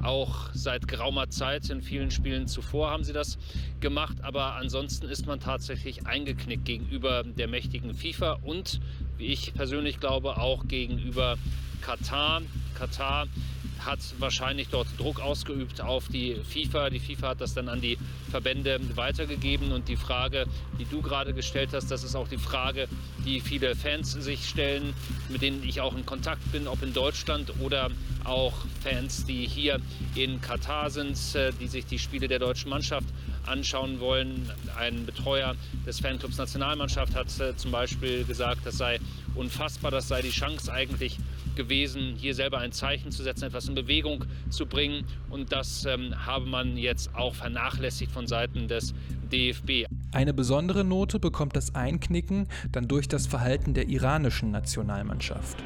auch 0.02 0.50
seit 0.54 0.88
geraumer 0.88 1.30
Zeit. 1.30 1.70
In 1.70 1.82
vielen 1.82 2.12
Spielen 2.12 2.48
zuvor 2.48 2.92
haben 2.92 3.04
sie 3.04 3.14
das 3.14 3.38
gemacht. 3.82 4.18
Aber 4.22 4.56
ansonsten 4.56 5.08
ist 5.08 5.28
man 5.28 5.40
tatsächlich 5.40 6.08
eingeknickt 6.08 6.64
gegenüber 6.64 7.24
der 7.24 7.48
mächtigen 7.48 7.94
FIFA 7.94 8.40
und, 8.44 8.80
wie 9.18 9.28
ich 9.28 9.54
persönlich 9.54 10.00
glaube, 10.00 10.38
auch 10.38 10.68
gegenüber 10.68 11.38
Katar. 11.82 12.42
Katar 12.80 13.28
hat 13.86 14.00
wahrscheinlich 14.20 14.68
dort 14.70 14.88
Druck 14.98 15.20
ausgeübt 15.22 15.82
auf 15.82 16.08
die 16.08 16.36
FIFA. 16.36 16.90
Die 16.90 17.00
FIFA 17.00 17.30
hat 17.30 17.42
das 17.42 17.54
dann 17.54 17.70
an 17.70 17.82
die 17.82 17.98
Verbände 18.30 18.80
weitergegeben. 18.96 19.72
Und 19.72 19.88
die 19.88 19.96
Frage, 19.96 20.46
die 20.80 20.86
du 20.86 21.02
gerade 21.02 21.34
gestellt 21.34 21.70
hast, 21.74 21.90
das 21.90 22.04
ist 22.04 22.16
auch 22.16 22.28
die 22.28 22.38
Frage, 22.38 22.88
die 23.26 23.40
viele 23.40 23.76
Fans 23.76 24.12
sich 24.12 24.48
stellen, 24.48 24.94
mit 25.30 25.42
denen 25.42 25.64
ich 25.64 25.82
auch 25.82 25.96
in 25.96 26.06
Kontakt 26.06 26.52
bin, 26.52 26.68
ob 26.68 26.82
in 26.84 26.94
Deutschland 26.94 27.54
oder 27.60 27.90
auch 28.24 28.54
Fans, 28.84 29.26
die 29.26 29.48
hier 29.48 29.80
in 30.16 30.42
Katar 30.42 30.90
sind, 30.90 31.18
äh, 31.36 31.52
die 31.60 31.68
sich 31.68 31.86
die 31.86 32.00
Spiele 32.00 32.28
der 32.28 32.40
deutschen 32.40 32.70
Mannschaft 32.70 33.08
anschauen 33.46 34.00
wollen. 34.00 34.52
Ein 34.78 35.06
Betreuer 35.06 35.56
des 35.86 36.00
Fanclubs 36.00 36.38
Nationalmannschaft 36.38 37.16
hat 37.16 37.28
äh, 37.40 37.56
zum 37.56 37.72
Beispiel 37.72 38.26
gesagt, 38.26 38.62
das 38.66 38.78
sei 38.78 39.00
unfassbar, 39.36 39.92
das 39.92 40.08
sei 40.08 40.22
die 40.22 40.32
Chance 40.32 40.72
eigentlich 40.72 41.18
gewesen, 41.60 42.16
hier 42.16 42.34
selber 42.34 42.60
ein 42.60 42.72
Zeichen 42.72 43.12
zu 43.12 43.22
setzen, 43.22 43.46
etwas 43.46 43.68
in 43.68 43.76
Bewegung 43.76 44.24
zu 44.50 44.66
bringen. 44.66 45.04
Und 45.30 45.52
das 45.52 45.86
ähm, 45.86 46.16
habe 46.26 46.46
man 46.46 46.78
jetzt 46.78 47.14
auch 47.14 47.36
vernachlässigt 47.36 48.12
von 48.12 48.28
Seiten 48.28 48.70
des 48.70 48.94
DFB. 49.32 49.86
Eine 50.14 50.34
besondere 50.34 50.86
Note 50.86 51.20
bekommt 51.20 51.58
das 51.58 51.76
Einknicken 51.76 52.48
dann 52.72 52.88
durch 52.88 53.10
das 53.10 53.28
Verhalten 53.28 53.74
der 53.74 53.90
iranischen 53.90 54.52
Nationalmannschaft. 54.52 55.58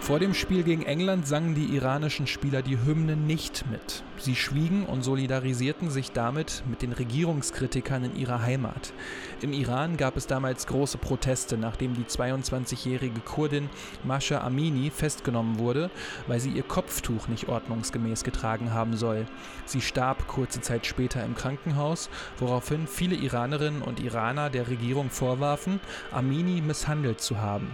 Vor 0.00 0.20
dem 0.20 0.34
Spiel 0.34 0.62
gegen 0.62 0.82
England 0.82 1.26
sangen 1.26 1.54
die 1.54 1.74
iranischen 1.74 2.28
Spieler 2.28 2.62
die 2.62 2.78
Hymne 2.84 3.16
nicht 3.16 3.64
mit. 3.70 4.04
Sie 4.18 4.36
schwiegen 4.36 4.86
und 4.86 5.02
solidarisierten 5.02 5.90
sich 5.90 6.12
damit 6.12 6.62
mit 6.68 6.82
den 6.82 6.92
Regierungskritikern 6.92 8.04
in 8.04 8.16
ihrer 8.16 8.40
Heimat. 8.40 8.92
Im 9.42 9.52
Iran 9.52 9.96
gab 9.96 10.16
es 10.16 10.28
damals 10.28 10.68
große 10.68 10.98
Proteste, 10.98 11.58
nachdem 11.58 11.94
die 11.94 12.04
22-jährige 12.04 13.20
Kurdin 13.20 13.68
Masha 14.04 14.42
Amini 14.42 14.90
festgenommen 14.90 15.58
wurde, 15.58 15.90
weil 16.28 16.38
sie 16.38 16.50
ihr 16.50 16.62
Kopftuch 16.62 17.26
nicht 17.26 17.48
ordnungsgemäß 17.48 18.22
getragen 18.22 18.72
haben 18.72 18.96
soll. 18.96 19.26
Sie 19.64 19.80
starb 19.80 20.28
kurze 20.28 20.60
Zeit 20.60 20.86
später 20.86 21.24
im 21.24 21.34
Krankenhaus, 21.34 22.10
woraufhin 22.38 22.86
viele 22.86 23.16
Iranerinnen 23.16 23.82
und 23.82 23.98
Iraner 23.98 24.50
der 24.50 24.68
Regierung 24.68 25.10
vorwarfen, 25.10 25.80
Amini 26.12 26.60
misshandelt 26.60 27.20
zu 27.20 27.40
haben. 27.40 27.68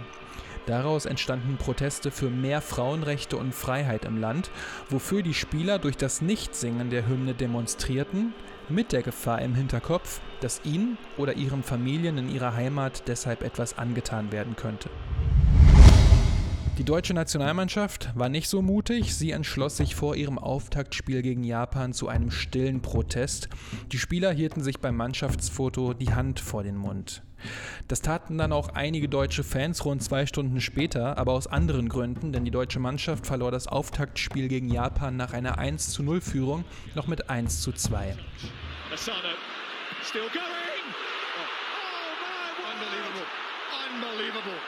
Daraus 0.65 1.05
entstanden 1.05 1.57
Proteste 1.57 2.09
für 2.09 2.29
mehr 2.29 2.61
Frauenrechte 2.61 3.35
und 3.35 3.53
Freiheit 3.53 4.05
im 4.05 4.19
Land, 4.19 4.49
wofür 4.89 5.21
die 5.21 5.33
Spieler 5.33 5.77
durch 5.77 5.97
das 5.97 6.21
Nichtsingen 6.21 6.89
der 6.89 7.07
Hymne 7.07 7.33
demonstrierten, 7.33 8.33
mit 8.69 8.93
der 8.93 9.01
Gefahr 9.01 9.41
im 9.41 9.55
Hinterkopf, 9.55 10.21
dass 10.39 10.61
ihnen 10.63 10.97
oder 11.17 11.33
ihren 11.33 11.63
Familien 11.63 12.17
in 12.17 12.29
ihrer 12.29 12.55
Heimat 12.55 13.03
deshalb 13.07 13.43
etwas 13.43 13.77
angetan 13.77 14.31
werden 14.31 14.55
könnte. 14.55 14.89
Die 16.77 16.83
deutsche 16.83 17.13
Nationalmannschaft 17.13 18.09
war 18.15 18.29
nicht 18.29 18.49
so 18.49 18.63
mutig. 18.63 19.15
Sie 19.15 19.29
entschloss 19.29 19.77
sich 19.77 19.93
vor 19.93 20.15
ihrem 20.15 20.39
Auftaktspiel 20.39 21.21
gegen 21.21 21.43
Japan 21.43 21.93
zu 21.93 22.07
einem 22.07 22.31
stillen 22.31 22.81
Protest. 22.81 23.47
Die 23.91 23.99
Spieler 23.99 24.31
hielten 24.31 24.63
sich 24.63 24.79
beim 24.79 24.95
Mannschaftsfoto 24.95 25.93
die 25.93 26.15
Hand 26.15 26.39
vor 26.39 26.63
den 26.63 26.77
Mund. 26.77 27.21
Das 27.87 28.01
taten 28.01 28.37
dann 28.37 28.51
auch 28.51 28.69
einige 28.69 29.09
deutsche 29.09 29.43
Fans 29.43 29.83
rund 29.85 30.03
zwei 30.03 30.25
Stunden 30.25 30.61
später, 30.61 31.17
aber 31.17 31.33
aus 31.33 31.47
anderen 31.47 31.89
Gründen, 31.89 32.31
denn 32.31 32.45
die 32.45 32.51
deutsche 32.51 32.79
Mannschaft 32.79 33.27
verlor 33.27 33.51
das 33.51 33.67
Auftaktspiel 33.67 34.47
gegen 34.47 34.69
Japan 34.69 35.17
nach 35.17 35.33
einer 35.33 35.57
1 35.57 35.89
zu 35.89 36.03
0 36.03 36.21
Führung 36.21 36.65
noch 36.95 37.07
mit 37.07 37.29
1 37.29 37.61
zu 37.61 37.71
2. 37.71 38.17
Asano, 38.93 39.15
still 40.03 40.21
going! 40.33 40.43
Oh, 41.33 41.49
oh 41.79 42.13
man, 42.21 42.73
unbelievable! 42.73 43.27
Unbelievable! 43.89 44.59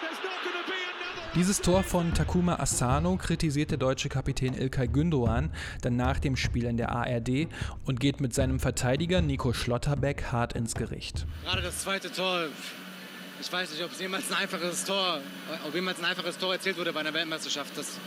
There's 0.00 0.18
not 0.24 0.40
gonna 0.44 0.64
be 0.66 0.89
dieses 1.34 1.60
Tor 1.60 1.82
von 1.84 2.12
Takuma 2.14 2.56
Asano 2.56 3.16
kritisiert 3.16 3.70
der 3.70 3.78
deutsche 3.78 4.08
Kapitän 4.08 4.54
Ilkay 4.54 4.88
Gündoğan 4.88 5.50
dann 5.82 5.96
nach 5.96 6.18
dem 6.18 6.36
Spiel 6.36 6.64
in 6.64 6.76
der 6.76 6.90
ARD 6.90 7.48
und 7.84 8.00
geht 8.00 8.20
mit 8.20 8.34
seinem 8.34 8.58
Verteidiger 8.58 9.20
Nico 9.20 9.52
Schlotterbeck 9.52 10.32
hart 10.32 10.54
ins 10.54 10.74
Gericht. 10.74 11.26
Gerade 11.44 11.62
das 11.62 11.80
zweite 11.80 12.10
Tor, 12.10 12.46
ich 13.40 13.52
weiß 13.52 13.70
nicht, 13.70 13.84
ob 13.84 13.92
es 13.92 14.00
jemals 14.00 14.30
ein 14.30 14.38
einfaches 14.38 14.84
Tor, 14.84 15.20
ob 15.66 15.74
jemals 15.74 15.98
ein 16.00 16.06
einfaches 16.06 16.38
Tor 16.38 16.52
erzielt 16.52 16.76
wurde 16.78 16.92
bei 16.92 17.00
einer 17.00 17.14
Weltmeisterschaft. 17.14 17.76
Das, 17.76 17.98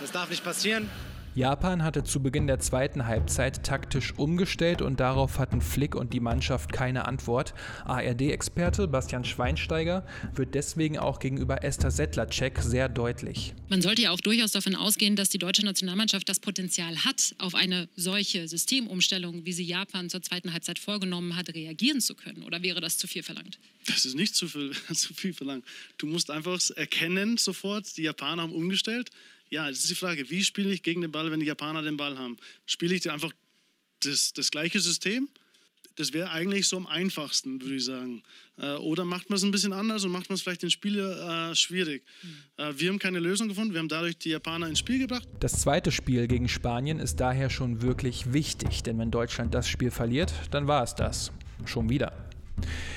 das 0.00 0.10
darf 0.10 0.30
nicht 0.30 0.42
passieren. 0.42 0.90
Japan 1.36 1.82
hatte 1.82 2.04
zu 2.04 2.22
Beginn 2.22 2.46
der 2.46 2.60
zweiten 2.60 3.06
Halbzeit 3.06 3.64
taktisch 3.64 4.14
umgestellt 4.16 4.80
und 4.82 5.00
darauf 5.00 5.40
hatten 5.40 5.60
Flick 5.60 5.96
und 5.96 6.12
die 6.12 6.20
Mannschaft 6.20 6.72
keine 6.72 7.08
Antwort. 7.08 7.54
ARD-Experte 7.86 8.86
Bastian 8.86 9.24
Schweinsteiger 9.24 10.06
wird 10.32 10.54
deswegen 10.54 10.96
auch 10.96 11.18
gegenüber 11.18 11.64
Esther 11.64 11.90
Settlercheck 11.90 12.60
sehr 12.60 12.88
deutlich. 12.88 13.52
Man 13.68 13.82
sollte 13.82 14.02
ja 14.02 14.12
auch 14.12 14.20
durchaus 14.20 14.52
davon 14.52 14.76
ausgehen, 14.76 15.16
dass 15.16 15.28
die 15.28 15.38
deutsche 15.38 15.64
Nationalmannschaft 15.64 16.28
das 16.28 16.38
Potenzial 16.38 17.04
hat, 17.04 17.34
auf 17.38 17.56
eine 17.56 17.88
solche 17.96 18.46
Systemumstellung, 18.46 19.44
wie 19.44 19.52
sie 19.52 19.64
Japan 19.64 20.10
zur 20.10 20.22
zweiten 20.22 20.52
Halbzeit 20.52 20.78
vorgenommen 20.78 21.34
hat, 21.34 21.52
reagieren 21.52 22.00
zu 22.00 22.14
können. 22.14 22.44
Oder 22.44 22.62
wäre 22.62 22.80
das 22.80 22.96
zu 22.96 23.08
viel 23.08 23.24
verlangt? 23.24 23.58
Das 23.88 24.04
ist 24.04 24.14
nicht 24.14 24.36
zu 24.36 24.46
viel, 24.46 24.70
zu 24.94 25.12
viel 25.12 25.34
verlangt. 25.34 25.64
Du 25.98 26.06
musst 26.06 26.30
einfach 26.30 26.60
erkennen 26.76 27.38
sofort, 27.38 27.96
die 27.96 28.02
Japaner 28.02 28.42
haben 28.42 28.52
umgestellt 28.52 29.10
ja, 29.50 29.68
das 29.68 29.80
ist 29.80 29.90
die 29.90 29.94
Frage, 29.94 30.28
wie 30.30 30.42
spiele 30.42 30.72
ich 30.72 30.82
gegen 30.82 31.00
den 31.00 31.12
Ball, 31.12 31.30
wenn 31.30 31.40
die 31.40 31.46
Japaner 31.46 31.82
den 31.82 31.96
Ball 31.96 32.18
haben? 32.18 32.36
Spiele 32.66 32.94
ich 32.94 33.10
einfach 33.10 33.32
das, 34.00 34.32
das 34.32 34.50
gleiche 34.50 34.80
System? 34.80 35.28
Das 35.96 36.12
wäre 36.12 36.30
eigentlich 36.30 36.66
so 36.66 36.76
am 36.76 36.88
einfachsten, 36.88 37.60
würde 37.62 37.76
ich 37.76 37.84
sagen. 37.84 38.24
Äh, 38.58 38.72
oder 38.74 39.04
macht 39.04 39.30
man 39.30 39.36
es 39.36 39.44
ein 39.44 39.52
bisschen 39.52 39.72
anders 39.72 40.04
und 40.04 40.10
macht 40.10 40.28
man 40.28 40.34
es 40.34 40.42
vielleicht 40.42 40.62
den 40.62 40.70
Spieler 40.70 41.50
äh, 41.50 41.54
schwierig. 41.54 42.02
Äh, 42.56 42.72
wir 42.76 42.90
haben 42.90 42.98
keine 42.98 43.20
Lösung 43.20 43.48
gefunden, 43.48 43.74
wir 43.74 43.78
haben 43.78 43.88
dadurch 43.88 44.18
die 44.18 44.30
Japaner 44.30 44.66
ins 44.66 44.80
Spiel 44.80 44.98
gebracht. 44.98 45.28
Das 45.38 45.60
zweite 45.60 45.92
Spiel 45.92 46.26
gegen 46.26 46.48
Spanien 46.48 46.98
ist 46.98 47.20
daher 47.20 47.48
schon 47.48 47.80
wirklich 47.80 48.32
wichtig, 48.32 48.82
denn 48.82 48.98
wenn 48.98 49.12
Deutschland 49.12 49.54
das 49.54 49.68
Spiel 49.68 49.92
verliert, 49.92 50.32
dann 50.50 50.66
war 50.66 50.82
es 50.82 50.96
das. 50.96 51.30
Schon 51.64 51.88
wieder. 51.88 52.12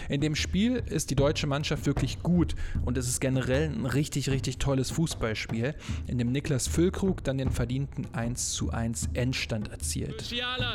In 0.10 0.22
dem 0.22 0.36
Spiel 0.36 0.84
ist 0.88 1.10
die 1.10 1.16
deutsche 1.16 1.48
Mannschaft 1.48 1.86
wirklich 1.86 2.22
gut 2.24 2.56
und 2.86 2.98
es 2.98 3.08
ist 3.08 3.20
generell 3.20 3.70
ein 3.70 3.86
richtig, 3.86 4.30
richtig 4.30 4.58
tolles 4.58 4.92
Fußballspiel, 4.92 5.76
in 6.08 6.18
dem 6.18 6.32
Niklas 6.32 6.68
Füllkrug 6.68 7.24
dann 7.24 7.38
den 7.38 7.50
verdienten 7.52 8.08
1 8.14 8.54
zu 8.54 8.72
1 8.72 9.10
Endstand 9.14 9.70
erzielt. 9.72 10.22
Füllkrug, 10.22 10.38
1-1, 10.42 10.68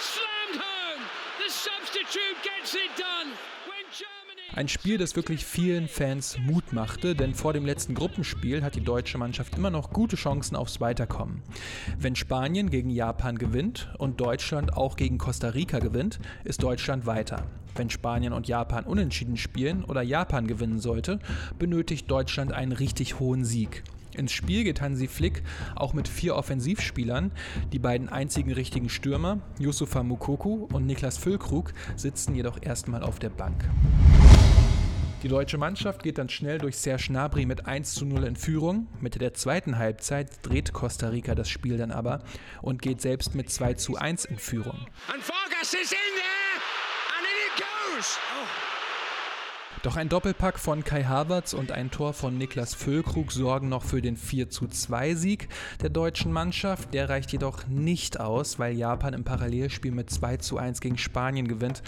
slammed 0.00 0.60
home, 0.60 1.02
the 1.38 1.50
substitute 1.50 2.36
gets 2.42 2.74
it 2.74 2.90
done. 2.98 3.03
Ein 4.56 4.68
Spiel, 4.68 4.98
das 4.98 5.16
wirklich 5.16 5.44
vielen 5.44 5.88
Fans 5.88 6.38
Mut 6.38 6.72
machte, 6.72 7.16
denn 7.16 7.34
vor 7.34 7.52
dem 7.52 7.66
letzten 7.66 7.96
Gruppenspiel 7.96 8.62
hat 8.62 8.76
die 8.76 8.84
deutsche 8.84 9.18
Mannschaft 9.18 9.56
immer 9.56 9.70
noch 9.70 9.90
gute 9.90 10.14
Chancen 10.14 10.54
aufs 10.54 10.80
Weiterkommen. 10.80 11.42
Wenn 11.98 12.14
Spanien 12.14 12.70
gegen 12.70 12.88
Japan 12.88 13.36
gewinnt 13.36 13.92
und 13.98 14.20
Deutschland 14.20 14.76
auch 14.76 14.94
gegen 14.94 15.18
Costa 15.18 15.48
Rica 15.48 15.80
gewinnt, 15.80 16.20
ist 16.44 16.62
Deutschland 16.62 17.04
weiter. 17.04 17.48
Wenn 17.74 17.90
Spanien 17.90 18.32
und 18.32 18.46
Japan 18.46 18.84
unentschieden 18.84 19.36
spielen 19.36 19.82
oder 19.82 20.02
Japan 20.02 20.46
gewinnen 20.46 20.78
sollte, 20.78 21.18
benötigt 21.58 22.08
Deutschland 22.08 22.52
einen 22.52 22.70
richtig 22.70 23.18
hohen 23.18 23.44
Sieg. 23.44 23.82
Ins 24.16 24.30
Spiel 24.30 24.62
geht 24.62 24.80
Hansi 24.80 25.08
Flick 25.08 25.42
auch 25.74 25.92
mit 25.92 26.06
vier 26.06 26.36
Offensivspielern. 26.36 27.32
Die 27.72 27.80
beiden 27.80 28.08
einzigen 28.08 28.52
richtigen 28.52 28.88
Stürmer, 28.88 29.40
Yusufa 29.58 30.04
Mukoku 30.04 30.68
und 30.72 30.86
Niklas 30.86 31.18
Füllkrug, 31.18 31.72
sitzen 31.96 32.36
jedoch 32.36 32.58
erstmal 32.62 33.02
auf 33.02 33.18
der 33.18 33.30
Bank. 33.30 33.68
Die 35.24 35.30
deutsche 35.30 35.56
Mannschaft 35.56 36.02
geht 36.02 36.18
dann 36.18 36.28
schnell 36.28 36.58
durch 36.58 36.76
Serge 36.76 37.04
Gnabry 37.08 37.46
mit 37.46 37.64
1 37.64 37.94
zu 37.94 38.04
0 38.04 38.24
in 38.24 38.36
Führung. 38.36 38.88
Mitte 39.00 39.18
der 39.18 39.32
zweiten 39.32 39.78
Halbzeit 39.78 40.28
dreht 40.42 40.74
Costa 40.74 41.08
Rica 41.08 41.34
das 41.34 41.48
Spiel 41.48 41.78
dann 41.78 41.92
aber 41.92 42.18
und 42.60 42.82
geht 42.82 43.00
selbst 43.00 43.34
mit 43.34 43.50
2 43.50 43.72
zu 43.72 43.96
1 43.96 44.26
in 44.26 44.38
Führung. 44.38 44.86
And 45.10 45.26
Vargas 45.26 45.72
is 45.72 45.92
in 45.92 45.98
there 46.14 46.60
and 47.16 47.24
in 47.24 47.38
it 47.40 47.96
goes. 47.96 48.18
Oh. 48.38 48.73
Doch 49.82 49.96
ein 49.96 50.08
Doppelpack 50.08 50.58
von 50.58 50.82
Kai 50.84 51.04
Havertz 51.04 51.52
und 51.52 51.72
ein 51.72 51.90
Tor 51.90 52.14
von 52.14 52.38
Niklas 52.38 52.74
Füllkrug 52.74 53.32
sorgen 53.32 53.68
noch 53.68 53.84
für 53.84 54.00
den 54.00 54.16
4:2 54.16 55.14
Sieg 55.14 55.48
der 55.82 55.90
deutschen 55.90 56.32
Mannschaft. 56.32 56.94
Der 56.94 57.08
reicht 57.08 57.32
jedoch 57.32 57.66
nicht 57.66 58.18
aus, 58.18 58.58
weil 58.58 58.76
Japan 58.76 59.12
im 59.12 59.24
Parallelspiel 59.24 59.92
mit 59.92 60.10
2:1 60.10 60.80
gegen 60.80 60.96
Spanien 60.96 61.48
gewinnt. 61.48 61.82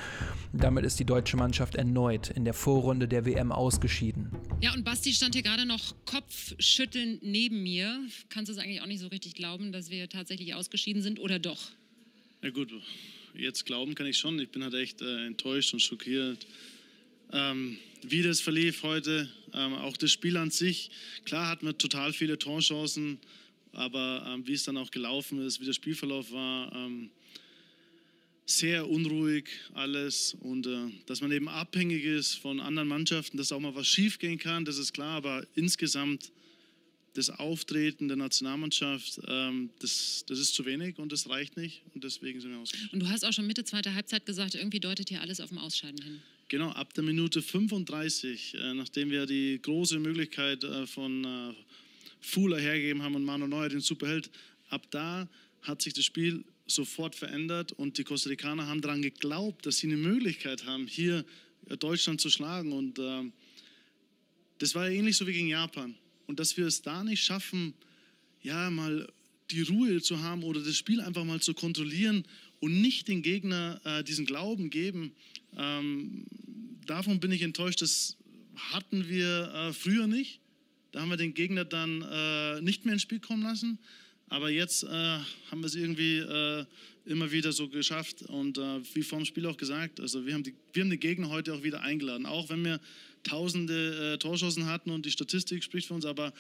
Damit 0.53 0.85
ist 0.85 0.99
die 1.01 1.05
deutsche 1.05 1.37
Mannschaft 1.37 1.75
erneut 1.75 2.29
in 2.31 2.45
der 2.45 2.55
Vorrunde 2.55 3.09
der 3.09 3.25
WM 3.25 3.53
ausgeschieden. 3.53 4.31
Ja, 4.61 4.75
und 4.75 4.85
Basti 4.85 5.13
stand 5.13 5.35
hier 5.35 5.43
gerade 5.43 5.65
noch 5.65 5.95
kopfschüttelnd 6.05 7.23
neben 7.23 7.63
mir. 7.63 8.01
Kannst 8.29 8.51
du 8.51 8.53
es 8.53 8.59
eigentlich 8.59 8.83
auch 8.83 8.87
nicht 8.87 9.01
so 9.01 9.09
richtig 9.09 9.35
glauben, 9.35 9.73
dass 9.73 9.91
wir 9.91 10.09
tatsächlich 10.09 10.55
ausgeschieden 10.55 11.03
sind 11.03 11.19
oder 11.19 11.39
doch? 11.39 11.71
Ja 12.43 12.51
gut, 12.51 12.71
jetzt 13.35 13.65
glauben 13.65 13.95
kann 13.95 14.07
ich 14.07 14.19
schon. 14.19 14.39
Ich 14.39 14.51
bin 14.51 14.63
halt 14.63 14.75
echt 14.75 15.01
äh, 15.01 15.27
enttäuscht 15.27 15.73
und 15.73 15.81
schockiert 15.81 16.47
ähm, 17.33 17.79
wie 18.03 18.23
das 18.23 18.41
verlief 18.41 18.83
heute, 18.83 19.29
ähm, 19.53 19.75
auch 19.75 19.97
das 19.97 20.13
Spiel 20.13 20.37
an 20.37 20.51
sich. 20.51 20.91
Klar 21.25 21.49
hatten 21.49 21.67
wir 21.67 21.77
total 21.77 22.13
viele 22.13 22.39
Torchancen, 22.39 23.19
aber 23.73 24.25
ähm, 24.29 24.47
wie 24.47 24.53
es 24.53 24.65
dann 24.65 24.77
auch 24.77 24.91
gelaufen 24.91 25.45
ist, 25.45 25.61
wie 25.61 25.65
der 25.65 25.73
Spielverlauf 25.73 26.31
war, 26.33 26.73
ähm, 26.75 27.11
sehr 28.47 28.89
unruhig 28.89 29.49
alles 29.75 30.35
und 30.41 30.67
äh, 30.67 30.89
dass 31.07 31.21
man 31.21 31.33
eben 31.33 31.49
abhängig 31.49 32.05
ist 32.05 32.35
von 32.35 32.61
anderen 32.61 32.89
Mannschaften, 32.89 33.37
dass 33.37 33.51
auch 33.51 33.59
mal 33.59 33.75
was 33.75 33.89
schief 33.89 34.19
gehen 34.19 34.39
kann, 34.39 34.65
das 34.65 34.79
ist 34.79 34.93
klar, 34.93 35.17
aber 35.17 35.45
insgesamt 35.55 36.31
das 37.15 37.31
Auftreten 37.31 38.09
der 38.09 38.17
Nationalmannschaft, 38.17 39.21
ähm, 39.27 39.71
das, 39.81 40.25
das 40.29 40.39
ist 40.39 40.55
zu 40.55 40.65
wenig 40.65 40.99
und 40.99 41.11
das 41.11 41.29
reicht 41.29 41.57
nicht 41.57 41.83
und 41.95 42.05
deswegen 42.05 42.41
sind 42.41 42.53
wir 42.53 42.59
ausgeschieden. 42.59 42.93
Und 42.93 43.01
du 43.01 43.09
hast 43.09 43.25
auch 43.25 43.33
schon 43.33 43.47
Mitte 43.47 43.65
zweiter 43.65 43.95
Halbzeit 43.95 44.27
gesagt, 44.27 44.55
irgendwie 44.55 44.81
deutet 44.81 45.09
hier 45.09 45.21
alles 45.21 45.41
auf 45.41 45.49
dem 45.49 45.59
Ausscheiden 45.59 46.01
hin. 46.03 46.23
Genau, 46.49 46.69
ab 46.71 46.95
der 46.95 47.03
Minute 47.03 47.43
35, 47.43 48.55
äh, 48.55 48.75
nachdem 48.75 49.11
wir 49.11 49.27
die 49.27 49.59
große 49.61 49.99
Möglichkeit 49.99 50.63
äh, 50.63 50.87
von 50.87 51.25
äh, 51.25 51.55
Fuller 52.21 52.61
hergegeben 52.61 53.03
haben 53.03 53.17
und 53.17 53.25
Manu 53.25 53.49
Neuer 53.49 53.69
den 53.69 53.81
Superheld, 53.81 54.31
ab 54.69 54.87
da 54.93 55.29
hat 55.63 55.83
sich 55.83 55.93
das 55.93 56.05
Spiel 56.05 56.45
sofort 56.69 57.17
verändert 57.17 57.73
und 57.73 57.99
die 57.99 58.05
Costa 58.05 58.29
Ricaner 58.29 58.69
haben 58.69 58.81
daran 58.81 59.03
geglaubt, 59.03 59.67
dass 59.67 59.79
sie 59.79 59.89
eine 59.89 59.97
Möglichkeit 59.97 60.67
haben, 60.67 60.87
hier 60.87 61.25
Deutschland 61.81 62.21
zu 62.21 62.31
schlagen. 62.31 62.73
Und 62.73 63.01
äh, 63.01 63.25
das 64.59 64.77
war 64.77 64.89
ja 64.89 64.97
ähnlich 64.97 65.17
so 65.17 65.27
wie 65.27 65.33
gegen 65.33 65.49
Japan. 65.49 65.97
Und 66.29 66.39
dass 66.39 66.57
wir 66.57 66.67
es 66.67 66.81
da 66.81 67.03
nicht 67.03 67.25
schaffen, 67.25 67.75
ja, 68.43 68.71
mal 68.71 69.09
die 69.51 69.63
Ruhe 69.63 70.01
zu 70.01 70.23
haben 70.23 70.45
oder 70.45 70.61
das 70.61 70.77
Spiel 70.77 71.01
einfach 71.01 71.25
mal 71.25 71.41
zu 71.41 71.55
kontrollieren 71.55 72.25
und 72.61 72.81
nicht 72.81 73.09
den 73.09 73.23
Gegner 73.23 73.81
äh, 73.85 74.05
diesen 74.05 74.27
Glauben 74.27 74.71
geben, 74.71 75.13
ähm, 75.57 76.27
davon 76.87 77.21
bin 77.21 77.33
ich 77.33 77.43
enttäuscht. 77.43 77.83
Das 77.83 78.17
hatten 78.73 79.09
wir 79.09 79.53
äh, 79.55 79.73
früher 79.73 80.07
nicht. 80.07 80.41
Da 80.93 81.01
haben 81.01 81.11
wir 81.11 81.17
den 81.17 81.35
Gegner 81.35 81.65
dann 81.65 82.03
äh, 82.03 82.61
nicht 82.61 82.85
mehr 82.85 82.95
ins 82.95 83.03
Spiel 83.03 83.21
kommen 83.21 83.43
lassen. 83.43 83.79
Aber 84.29 84.51
jetzt 84.51 84.83
äh, 84.83 84.89
haben 84.89 85.61
wir 85.61 85.67
es 85.67 85.75
irgendwie 85.75 86.19
äh, 86.19 86.65
immer 87.05 87.31
wieder 87.31 87.53
so 87.53 87.69
geschafft. 87.69 88.23
Und 88.23 88.59
äh, 88.59 88.81
wie 88.95 89.03
vor 89.03 89.19
dem 89.19 89.25
Spiel 89.25 89.47
auch 89.47 89.57
gesagt, 89.57 90.01
also 90.01 90.27
wir 90.27 90.35
haben, 90.35 90.43
die, 90.43 90.55
wir 90.73 90.83
haben 90.83 90.91
die 90.91 90.99
Gegner 90.99 91.29
heute 91.29 91.55
auch 91.55 91.63
wieder 91.63 91.83
eingeladen. 91.83 92.27
Auch 92.27 92.49
wenn 92.49 92.65
wir 92.65 92.81
tausende 93.23 94.19
Torschancen 94.21 94.67
hatten 94.67 94.91
und 94.91 95.05
die 95.05 95.11
Statistik 95.11 95.65
spricht 95.65 95.89
für 95.89 95.95
uns, 95.95 96.05
aber 96.05 96.33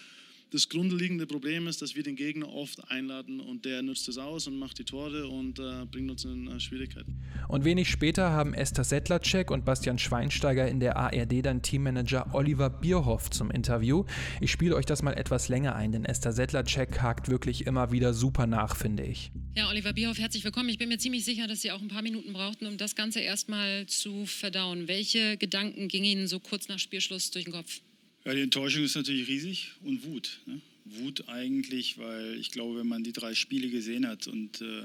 das 0.50 0.68
grundlegende 0.68 1.26
Problem 1.26 1.66
ist, 1.66 1.82
dass 1.82 1.96
wir 1.96 2.02
den 2.02 2.16
Gegner 2.16 2.52
oft 2.52 2.90
einladen 2.90 3.40
und 3.40 3.64
der 3.64 3.82
nutzt 3.82 4.08
es 4.08 4.18
aus 4.18 4.46
und 4.46 4.58
macht 4.58 4.78
die 4.78 4.84
Tore 4.84 5.28
und 5.28 5.58
äh, 5.58 5.84
bringt 5.90 6.10
uns 6.10 6.24
in 6.24 6.48
äh, 6.48 6.60
Schwierigkeiten. 6.60 7.20
Und 7.48 7.64
wenig 7.64 7.88
später 7.88 8.30
haben 8.30 8.54
Esther 8.54 8.84
Settlercheck 8.84 9.50
und 9.50 9.64
Bastian 9.64 9.98
Schweinsteiger 9.98 10.68
in 10.68 10.80
der 10.80 10.96
ARD 10.96 11.44
dann 11.44 11.62
Teammanager 11.62 12.34
Oliver 12.34 12.70
Bierhoff 12.70 13.30
zum 13.30 13.50
Interview. 13.50 14.04
Ich 14.40 14.50
spiele 14.50 14.76
euch 14.76 14.86
das 14.86 15.02
mal 15.02 15.12
etwas 15.12 15.48
länger 15.48 15.74
ein, 15.74 15.92
denn 15.92 16.04
Esther 16.04 16.32
Settlercheck 16.32 17.00
hakt 17.00 17.28
wirklich 17.28 17.66
immer 17.66 17.92
wieder 17.92 18.14
super 18.14 18.46
nach, 18.46 18.76
finde 18.76 19.04
ich. 19.04 19.32
Ja, 19.56 19.68
Oliver 19.68 19.92
Bierhoff, 19.92 20.18
herzlich 20.18 20.44
willkommen. 20.44 20.68
Ich 20.68 20.78
bin 20.78 20.88
mir 20.88 20.98
ziemlich 20.98 21.24
sicher, 21.24 21.46
dass 21.46 21.62
Sie 21.62 21.72
auch 21.72 21.80
ein 21.80 21.88
paar 21.88 22.02
Minuten 22.02 22.32
brauchten, 22.32 22.66
um 22.66 22.76
das 22.76 22.94
Ganze 22.94 23.20
erstmal 23.20 23.86
zu 23.86 24.26
verdauen. 24.26 24.86
Welche 24.86 25.36
Gedanken 25.36 25.88
gingen 25.88 26.04
Ihnen 26.04 26.26
so 26.28 26.40
kurz 26.40 26.68
nach 26.68 26.78
Spielschluss 26.78 27.30
durch 27.30 27.46
den 27.46 27.54
Kopf? 27.54 27.80
Ja, 28.26 28.34
die 28.34 28.40
Enttäuschung 28.40 28.82
ist 28.82 28.96
natürlich 28.96 29.28
riesig 29.28 29.70
und 29.84 30.02
Wut. 30.02 30.40
Ne? 30.46 30.60
Wut 30.84 31.28
eigentlich, 31.28 31.96
weil 31.96 32.36
ich 32.40 32.50
glaube, 32.50 32.80
wenn 32.80 32.88
man 32.88 33.04
die 33.04 33.12
drei 33.12 33.36
Spiele 33.36 33.70
gesehen 33.70 34.04
hat 34.04 34.26
und 34.26 34.60
äh, 34.62 34.82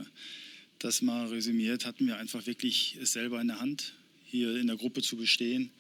das 0.78 1.02
mal 1.02 1.26
resümiert, 1.26 1.88
hatten 1.88 2.06
wir 2.06 2.18
einfach 2.18 2.46
wirklich 2.46 2.98
es 3.02 3.14
selber 3.14 3.42
in 3.42 3.48
der 3.48 3.60
Hand, 3.60 3.96
hier 4.26 4.58
in 4.58 4.68
der 4.68 4.76
Gruppe 4.76 5.02
zu 5.02 5.18
bestehen. 5.18 5.72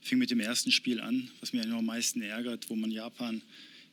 Fing 0.00 0.16
mit 0.16 0.30
dem 0.30 0.40
ersten 0.40 0.72
Spiel 0.72 1.00
an, 1.02 1.28
was 1.40 1.52
mich 1.52 1.66
noch 1.66 1.80
am 1.80 1.84
meisten 1.84 2.22
ärgert, 2.22 2.70
wo 2.70 2.76
man 2.76 2.90
Japan 2.90 3.42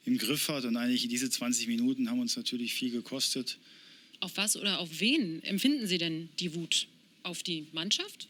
im 0.05 0.17
Griff 0.17 0.47
hat. 0.47 0.63
Und 0.63 0.77
eigentlich 0.77 1.05
diese 1.09 1.29
20 1.29 1.67
Minuten 1.67 2.09
haben 2.09 2.21
uns 2.21 2.37
natürlich 2.37 2.73
viel 2.73 2.91
gekostet. 2.91 3.57
Auf 4.21 4.37
was 4.37 4.55
oder 4.55 4.79
auf 4.79 5.01
wen 5.01 5.43
empfinden 5.43 5.87
Sie 5.87 5.97
denn 5.97 6.29
die 6.39 6.55
Wut? 6.55 6.87
Auf 7.23 7.43
die 7.43 7.67
Mannschaft? 7.73 8.29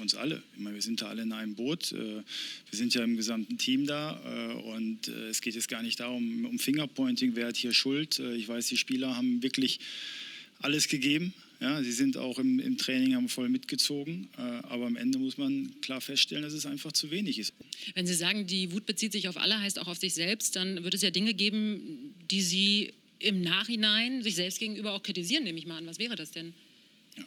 Uns 0.00 0.14
alle. 0.14 0.42
Ich 0.54 0.60
meine, 0.60 0.74
wir 0.74 0.82
sind 0.82 1.02
da 1.02 1.08
alle 1.08 1.22
in 1.22 1.32
einem 1.32 1.54
Boot. 1.54 1.92
Äh, 1.92 1.96
wir 1.96 2.24
sind 2.72 2.94
ja 2.94 3.04
im 3.04 3.16
gesamten 3.16 3.58
Team 3.58 3.86
da 3.86 4.20
äh, 4.24 4.54
und 4.74 5.08
äh, 5.08 5.28
es 5.28 5.40
geht 5.40 5.54
jetzt 5.54 5.68
gar 5.68 5.82
nicht 5.82 6.00
darum, 6.00 6.44
um 6.44 6.58
Fingerpointing, 6.58 7.32
wer 7.34 7.48
hat 7.48 7.56
hier 7.56 7.72
Schuld. 7.72 8.18
Ich 8.18 8.48
weiß, 8.48 8.66
die 8.68 8.76
Spieler 8.76 9.16
haben 9.16 9.42
wirklich 9.42 9.80
alles 10.60 10.88
gegeben. 10.88 11.32
Ja, 11.60 11.82
sie 11.82 11.92
sind 11.92 12.16
auch 12.16 12.38
im, 12.38 12.58
im 12.58 12.78
Training 12.78 13.14
haben 13.14 13.28
voll 13.28 13.50
mitgezogen, 13.50 14.28
aber 14.62 14.86
am 14.86 14.96
Ende 14.96 15.18
muss 15.18 15.36
man 15.36 15.74
klar 15.82 16.00
feststellen, 16.00 16.42
dass 16.42 16.54
es 16.54 16.64
einfach 16.64 16.92
zu 16.92 17.10
wenig 17.10 17.38
ist. 17.38 17.52
Wenn 17.94 18.06
Sie 18.06 18.14
sagen, 18.14 18.46
die 18.46 18.72
Wut 18.72 18.86
bezieht 18.86 19.12
sich 19.12 19.28
auf 19.28 19.36
alle, 19.36 19.60
heißt 19.60 19.78
auch 19.78 19.86
auf 19.86 19.98
sich 19.98 20.14
selbst, 20.14 20.56
dann 20.56 20.84
wird 20.84 20.94
es 20.94 21.02
ja 21.02 21.10
Dinge 21.10 21.34
geben, 21.34 22.14
die 22.30 22.40
Sie 22.40 22.94
im 23.18 23.42
Nachhinein 23.42 24.22
sich 24.22 24.36
selbst 24.36 24.58
gegenüber 24.58 24.94
auch 24.94 25.02
kritisieren, 25.02 25.44
nehme 25.44 25.58
ich 25.58 25.66
mal 25.66 25.76
an. 25.76 25.86
Was 25.86 25.98
wäre 25.98 26.16
das 26.16 26.30
denn? 26.30 26.54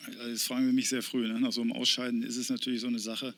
Also 0.05 0.31
das 0.31 0.43
fragen 0.43 0.65
wir 0.65 0.73
mich 0.73 0.89
sehr 0.89 1.03
früh. 1.03 1.27
Ne? 1.27 1.39
Nach 1.39 1.51
so 1.51 1.61
einem 1.61 1.71
Ausscheiden 1.71 2.23
ist 2.23 2.37
es 2.37 2.49
natürlich 2.49 2.81
so 2.81 2.87
eine 2.87 2.99
Sache. 2.99 3.33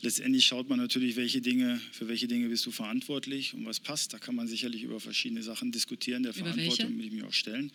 Letztendlich 0.00 0.44
schaut 0.44 0.68
man 0.68 0.78
natürlich, 0.78 1.16
welche 1.16 1.40
Dinge, 1.40 1.80
für 1.92 2.08
welche 2.08 2.28
Dinge 2.28 2.48
bist 2.48 2.66
du 2.66 2.70
verantwortlich 2.70 3.54
und 3.54 3.64
was 3.64 3.80
passt. 3.80 4.12
Da 4.12 4.18
kann 4.18 4.34
man 4.34 4.48
sicherlich 4.48 4.82
über 4.82 5.00
verschiedene 5.00 5.42
Sachen 5.42 5.72
diskutieren. 5.72 6.22
Der 6.22 6.34
über 6.36 6.52
Verantwortung 6.52 6.98
will 6.98 7.06
ich 7.06 7.12
mich 7.12 7.24
auch 7.24 7.32
stellen. 7.32 7.72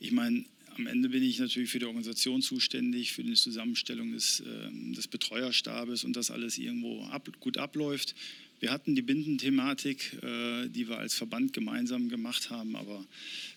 Ich 0.00 0.12
meine, 0.12 0.44
am 0.76 0.86
Ende 0.86 1.08
bin 1.08 1.22
ich 1.22 1.38
natürlich 1.38 1.70
für 1.70 1.78
die 1.78 1.84
Organisation 1.84 2.42
zuständig, 2.42 3.12
für 3.12 3.22
die 3.22 3.34
Zusammenstellung 3.34 4.12
des, 4.12 4.40
äh, 4.40 4.94
des 4.94 5.06
Betreuerstabes 5.06 6.04
und 6.04 6.16
dass 6.16 6.30
alles 6.30 6.58
irgendwo 6.58 7.04
ab, 7.04 7.28
gut 7.40 7.58
abläuft. 7.58 8.14
Wir 8.60 8.70
hatten 8.70 8.94
die 8.94 9.02
Bindenthematik, 9.02 10.18
äh, 10.22 10.68
die 10.68 10.88
wir 10.88 10.98
als 10.98 11.14
Verband 11.14 11.52
gemeinsam 11.52 12.08
gemacht 12.08 12.50
haben, 12.50 12.76
aber 12.76 13.04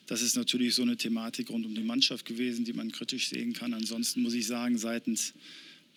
das 0.07 0.21
ist 0.21 0.35
natürlich 0.35 0.75
so 0.75 0.81
eine 0.81 0.97
Thematik 0.97 1.49
rund 1.49 1.65
um 1.65 1.75
die 1.75 1.83
Mannschaft 1.83 2.25
gewesen, 2.25 2.65
die 2.65 2.73
man 2.73 2.91
kritisch 2.91 3.29
sehen 3.29 3.53
kann. 3.53 3.73
Ansonsten 3.73 4.21
muss 4.21 4.33
ich 4.33 4.47
sagen, 4.47 4.77
seitens 4.77 5.33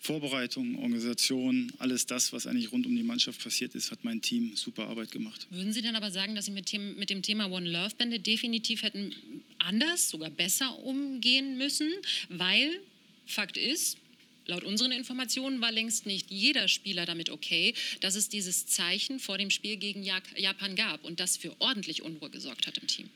Vorbereitung, 0.02 0.78
Organisation, 0.78 1.70
alles 1.78 2.06
das, 2.06 2.32
was 2.32 2.46
eigentlich 2.46 2.72
rund 2.72 2.86
um 2.86 2.96
die 2.96 3.02
Mannschaft 3.02 3.42
passiert 3.42 3.74
ist, 3.74 3.90
hat 3.90 4.02
mein 4.02 4.22
Team 4.22 4.56
super 4.56 4.88
Arbeit 4.88 5.10
gemacht. 5.10 5.46
Würden 5.50 5.74
Sie 5.74 5.82
denn 5.82 5.94
aber 5.94 6.10
sagen, 6.10 6.34
dass 6.34 6.46
Sie 6.46 6.52
mit, 6.52 6.72
dem, 6.72 6.96
mit 6.96 7.10
dem 7.10 7.20
Thema 7.20 7.50
One 7.50 7.70
Love 7.70 7.94
Bände 7.98 8.18
definitiv 8.18 8.82
hätten 8.82 9.14
anders, 9.58 10.08
sogar 10.08 10.30
besser 10.30 10.78
umgehen 10.84 11.58
müssen? 11.58 11.90
Weil 12.30 12.80
Fakt 13.26 13.58
ist, 13.58 13.98
Laut 14.46 14.64
unseren 14.64 14.92
Informationen 14.92 15.60
war 15.60 15.72
längst 15.72 16.06
nicht 16.06 16.30
jeder 16.30 16.68
Spieler 16.68 17.06
damit 17.06 17.30
okay, 17.30 17.74
dass 18.00 18.14
es 18.14 18.28
dieses 18.28 18.66
Zeichen 18.66 19.18
vor 19.18 19.38
dem 19.38 19.50
Spiel 19.50 19.76
gegen 19.76 20.02
Japan 20.02 20.76
gab 20.76 21.04
und 21.04 21.20
das 21.20 21.36
für 21.36 21.54
ordentlich 21.60 22.02
Unruhe 22.02 22.30
gesorgt 22.30 22.66
hat 22.66 22.78
im 22.78 22.86
Team. 22.86 23.08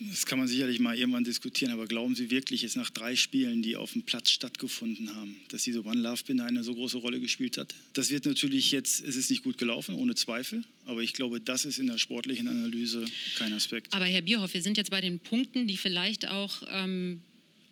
Das 0.00 0.26
kann 0.26 0.38
man 0.38 0.46
sicherlich 0.46 0.78
mal 0.78 0.96
irgendwann 0.96 1.24
diskutieren, 1.24 1.72
aber 1.72 1.86
glauben 1.86 2.14
Sie 2.14 2.30
wirklich, 2.30 2.62
jetzt 2.62 2.76
nach 2.76 2.90
drei 2.90 3.16
Spielen, 3.16 3.62
die 3.62 3.74
auf 3.74 3.92
dem 3.92 4.02
Platz 4.02 4.30
stattgefunden 4.30 5.14
haben, 5.14 5.36
dass 5.48 5.64
diese 5.64 5.84
One 5.84 6.00
Love 6.00 6.22
Binde 6.24 6.44
eine 6.44 6.62
so 6.62 6.74
große 6.74 6.98
Rolle 6.98 7.18
gespielt 7.18 7.58
hat? 7.58 7.74
Das 7.94 8.10
wird 8.10 8.24
natürlich 8.24 8.70
jetzt, 8.70 9.04
es 9.04 9.16
ist 9.16 9.28
nicht 9.28 9.42
gut 9.42 9.58
gelaufen, 9.58 9.96
ohne 9.96 10.14
Zweifel, 10.14 10.62
aber 10.86 11.02
ich 11.02 11.14
glaube, 11.14 11.40
das 11.40 11.64
ist 11.64 11.78
in 11.78 11.88
der 11.88 11.98
sportlichen 11.98 12.46
Analyse 12.46 13.04
kein 13.36 13.52
Aspekt. 13.52 13.92
Aber 13.92 14.04
Herr 14.04 14.22
Bierhoff, 14.22 14.54
wir 14.54 14.62
sind 14.62 14.76
jetzt 14.76 14.90
bei 14.90 15.00
den 15.00 15.18
Punkten, 15.18 15.66
die 15.66 15.76
vielleicht 15.76 16.28
auch 16.28 16.62
ähm, 16.70 17.20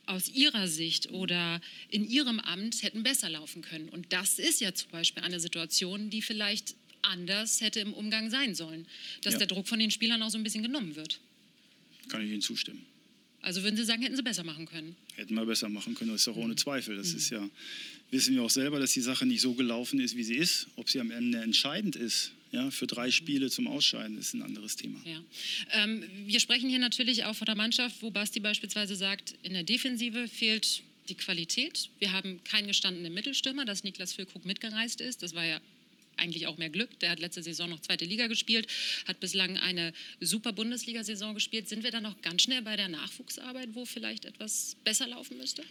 aus 0.07 0.29
Ihrer 0.29 0.69
Sicht 0.69 1.11
oder 1.11 1.61
in 1.91 2.09
Ihrem 2.09 2.41
Amt 2.41 2.83
hätten 2.83 3.03
besser 3.03 3.29
laufen 3.29 3.63
können. 3.63 3.89
Und 3.89 4.13
das 4.13 4.39
ist 4.39 4.61
ja 4.61 4.73
zum 4.73 4.91
Beispiel 4.91 5.23
eine 5.23 5.41
Situation, 5.41 6.11
die 6.11 6.23
vielleicht 6.23 6.75
anders 7.03 7.61
hätte 7.61 7.81
im 7.81 7.93
Umgang 7.93 8.31
sein 8.31 8.55
sollen. 8.55 8.87
Dass 9.23 9.35
ja. 9.35 9.39
der 9.41 9.49
Druck 9.49 9.69
von 9.69 9.79
den 9.79 9.91
Spielern 9.91 10.23
auch 10.23 10.31
so 10.31 10.39
ein 10.39 10.45
bisschen 10.45 10.63
genommen 10.63 10.97
wird. 10.97 11.21
Kann 12.09 12.23
ich 12.25 12.31
Ihnen 12.31 12.43
zustimmen. 12.43 12.85
Also 13.43 13.63
würden 13.63 13.77
Sie 13.77 13.85
sagen, 13.85 14.03
hätten 14.03 14.17
Sie 14.17 14.23
besser 14.23 14.45
machen 14.45 14.67
können? 14.67 14.97
Hätten 15.15 15.35
wir 15.35 15.45
besser 15.45 15.69
machen 15.69 15.95
können, 15.95 16.11
das 16.11 16.23
ist 16.23 16.27
doch 16.27 16.37
ohne 16.37 16.55
mhm. 16.55 16.59
Zweifel. 16.59 16.97
Das 16.97 17.13
mhm. 17.13 17.17
ist 17.17 17.31
ja, 17.31 17.49
wissen 18.11 18.35
wir 18.35 18.43
auch 18.43 18.51
selber, 18.51 18.81
dass 18.81 18.93
die 18.93 19.01
Sache 19.01 19.27
nicht 19.27 19.41
so 19.41 19.55
gelaufen 19.55 20.01
ist, 20.01 20.17
wie 20.17 20.25
sie 20.25 20.37
ist. 20.37 20.67
Ob 20.77 20.91
sie 20.91 21.01
am 21.01 21.11
Ende 21.11 21.39
entscheidend 21.39 21.97
ist, 21.97 22.33
ja, 22.53 22.71
für 22.71 22.87
drei 22.87 23.11
Spiele 23.11 23.51
zum 23.51 23.67
Ausscheiden 23.67 24.19
ist 24.19 24.35
ein 24.35 24.43
anderes 24.43 24.77
Thema. 24.77 25.01
Ja. 25.05 25.23
Ähm, 25.73 26.05
wir 26.27 26.41
sprechen 26.41 26.69
hier 26.69 26.79
natürlich 26.79 27.25
auch 27.25 27.35
von 27.35 27.47
der 27.47 27.57
Mannschaft, 27.57 28.03
wo 28.03 28.11
Basti 28.11 28.41
beispielsweise 28.41 28.97
sagt, 28.97 29.35
in 29.43 29.53
der 29.53 29.63
Defensive 29.63 30.29
fehlt 30.29 30.83
die 31.09 31.15
Qualität. 31.15 31.91
Wir 31.99 32.13
haben 32.13 32.43
keinen 32.45 32.67
gestandenen 32.67 33.13
Mittelstürmer, 33.15 33.65
dass 33.65 33.85
Niklas 33.85 34.13
Füllkrug 34.13 34.45
mitgereist 34.45 35.01
ist. 35.01 35.23
Das 35.23 35.35
war 35.35 35.45
ja 35.45 35.61
eigentlich 36.17 36.47
auch 36.47 36.57
mehr 36.57 36.71
Glück. 36.71 36.99
Der 37.01 37.11
hat 37.11 37.21
letzte 37.21 37.43
Saison 37.43 37.69
noch 37.69 37.81
zweite 37.81 38.05
Liga 38.05 38.27
gespielt, 38.27 38.69
hat 39.07 39.21
bislang 39.21 39.59
eine 39.59 39.93
super 40.21 40.53
Bundesliga-Saison 40.53 41.35
gespielt. 41.35 41.69
Sind 41.69 41.85
wir 41.85 41.91
da 41.91 42.01
noch 42.01 42.21
ganz 42.23 42.43
schnell 42.43 42.63
bei 42.63 42.77
der 42.77 42.89
Nachwuchsarbeit, 42.89 43.71
wo 43.73 43.85
vielleicht 43.85 44.25
etwas 44.25 44.77
besser 44.85 45.07
laufen 45.07 45.37
müsste? 45.37 45.63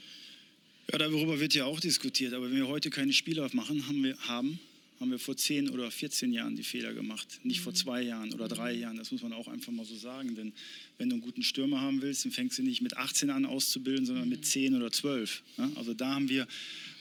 Ja, 0.91 0.99
darüber 0.99 1.39
wird 1.39 1.55
ja 1.55 1.65
auch 1.65 1.79
diskutiert. 1.79 2.33
Aber 2.33 2.49
wenn 2.49 2.57
wir 2.57 2.67
heute 2.67 2.89
keine 2.89 3.13
Spieler 3.13 3.49
machen, 3.53 3.88
haben, 3.88 4.03
wir, 4.03 4.17
haben 4.27 4.59
haben 4.99 5.12
wir 5.12 5.19
vor 5.19 5.36
10 5.36 5.69
oder 5.69 5.91
14 5.91 6.31
Jahren 6.31 6.55
die 6.55 6.63
Fehler 6.63 6.93
gemacht, 6.93 7.39
nicht 7.43 7.60
mhm. 7.60 7.63
vor 7.63 7.73
zwei 7.73 8.01
Jahren 8.01 8.34
oder 8.34 8.47
drei 8.47 8.73
Jahren. 8.73 8.97
Das 8.97 9.12
muss 9.12 9.21
man 9.21 9.34
auch 9.34 9.47
einfach 9.47 9.71
mal 9.71 9.86
so 9.86 9.95
sagen. 9.95 10.36
Denn 10.36 10.53
wenn 10.97 11.10
du 11.10 11.15
einen 11.15 11.21
guten 11.21 11.43
Stürmer 11.43 11.81
haben 11.81 12.01
willst, 12.01 12.25
dann 12.25 12.31
fängst 12.31 12.58
du 12.58 12.63
nicht 12.63 12.81
mit 12.81 12.95
18 12.95 13.29
an 13.29 13.45
auszubilden, 13.45 14.05
sondern 14.05 14.29
mit 14.29 14.45
10 14.45 14.71
mhm. 14.71 14.79
oder 14.79 14.91
12. 14.91 15.43
Also 15.75 15.93
da 15.93 16.15
haben 16.15 16.29
wir, 16.29 16.47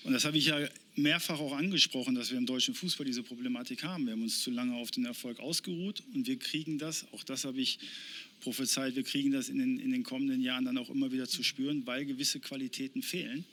und 0.02 0.12
das 0.12 0.24
habe 0.24 0.37
ich 0.37 0.46
ja 0.46 0.59
mehrfach 0.96 1.38
auch 1.38 1.52
angesprochen, 1.52 2.14
dass 2.14 2.30
wir 2.30 2.38
im 2.38 2.46
deutschen 2.46 2.74
Fußball 2.74 3.07
diese 3.07 3.22
Problematik 3.22 3.85
haben. 3.85 4.07
Wir 4.07 4.12
haben 4.12 4.22
uns 4.22 4.42
zu 4.42 4.50
lange 4.50 4.74
auf 4.76 4.90
den 4.90 5.04
Erfolg 5.04 5.40
ausgeruht 5.40 6.02
und 6.14 6.26
wir 6.26 6.38
kriegen 6.38 6.78
das, 6.78 7.07
auch 7.12 7.22
das 7.24 7.44
habe 7.44 7.61
ich 7.61 7.78
prophezeit, 8.40 8.94
wir 8.94 9.02
kriegen 9.02 9.33
das 9.33 9.48
in 9.48 9.59
den, 9.59 9.78
in 9.80 9.90
den 9.90 10.02
kommenden 10.02 10.40
Jahren 10.40 10.64
dann 10.64 10.78
auch 10.78 10.90
immer 10.90 11.11
wieder 11.11 11.26
zu 11.26 11.42
spüren, 11.42 11.87
weil 11.87 12.04
gewisse 12.04 12.40
Qualitäten 12.40 13.02
fehlen 13.02 13.44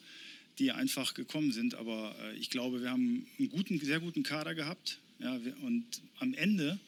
die 0.59 0.71
einfach 0.71 1.13
gekommen 1.13 1.51
sind. 1.51 1.75
Aber 1.75 2.15
äh, 2.21 2.37
ich 2.37 2.49
glaube, 2.49 2.81
wir 2.81 2.91
haben 2.91 3.25
einen 3.39 3.49
guten, 3.49 3.79
sehr 3.79 3.99
guten 3.99 4.23
Kader 4.23 4.55
gehabt. 4.55 4.99
Ja, 5.19 5.39
und 5.61 5.85
am 6.19 6.33
Ende 6.33 6.79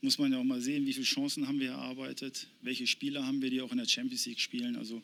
muss 0.00 0.18
man 0.18 0.32
ja 0.32 0.38
auch 0.38 0.44
mal 0.44 0.60
sehen, 0.60 0.86
wie 0.86 0.92
viele 0.92 1.04
Chancen 1.04 1.46
haben 1.46 1.60
wir 1.60 1.70
erarbeitet, 1.70 2.46
welche 2.62 2.86
Spieler 2.86 3.26
haben 3.26 3.42
wir, 3.42 3.50
die 3.50 3.60
auch 3.60 3.72
in 3.72 3.78
der 3.78 3.88
Champions 3.88 4.26
League 4.26 4.40
spielen. 4.40 4.76
Also 4.76 5.02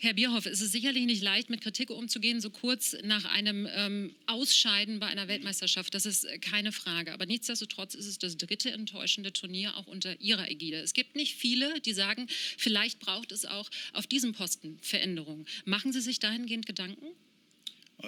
Herr 0.00 0.14
Bierhoff, 0.14 0.46
es 0.46 0.60
ist 0.60 0.70
sicherlich 0.70 1.06
nicht 1.06 1.24
leicht, 1.24 1.50
mit 1.50 1.60
Kritik 1.60 1.90
umzugehen, 1.90 2.40
so 2.40 2.50
kurz 2.50 2.96
nach 3.02 3.24
einem 3.24 3.66
ähm, 3.74 4.14
Ausscheiden 4.26 5.00
bei 5.00 5.06
einer 5.06 5.26
Weltmeisterschaft. 5.26 5.92
Das 5.92 6.06
ist 6.06 6.22
äh, 6.22 6.38
keine 6.38 6.70
Frage. 6.70 7.12
Aber 7.12 7.26
nichtsdestotrotz 7.26 7.94
ist 7.94 8.06
es 8.06 8.16
das 8.16 8.36
dritte 8.36 8.70
enttäuschende 8.70 9.32
Turnier 9.32 9.76
auch 9.76 9.88
unter 9.88 10.20
Ihrer 10.20 10.48
Ägide. 10.48 10.76
Es 10.76 10.94
gibt 10.94 11.16
nicht 11.16 11.34
viele, 11.34 11.80
die 11.80 11.94
sagen, 11.94 12.28
vielleicht 12.28 13.00
braucht 13.00 13.32
es 13.32 13.44
auch 13.44 13.68
auf 13.92 14.06
diesem 14.06 14.34
Posten 14.34 14.78
Veränderungen. 14.82 15.46
Machen 15.64 15.92
Sie 15.92 16.00
sich 16.00 16.20
dahingehend 16.20 16.66
Gedanken? 16.66 17.06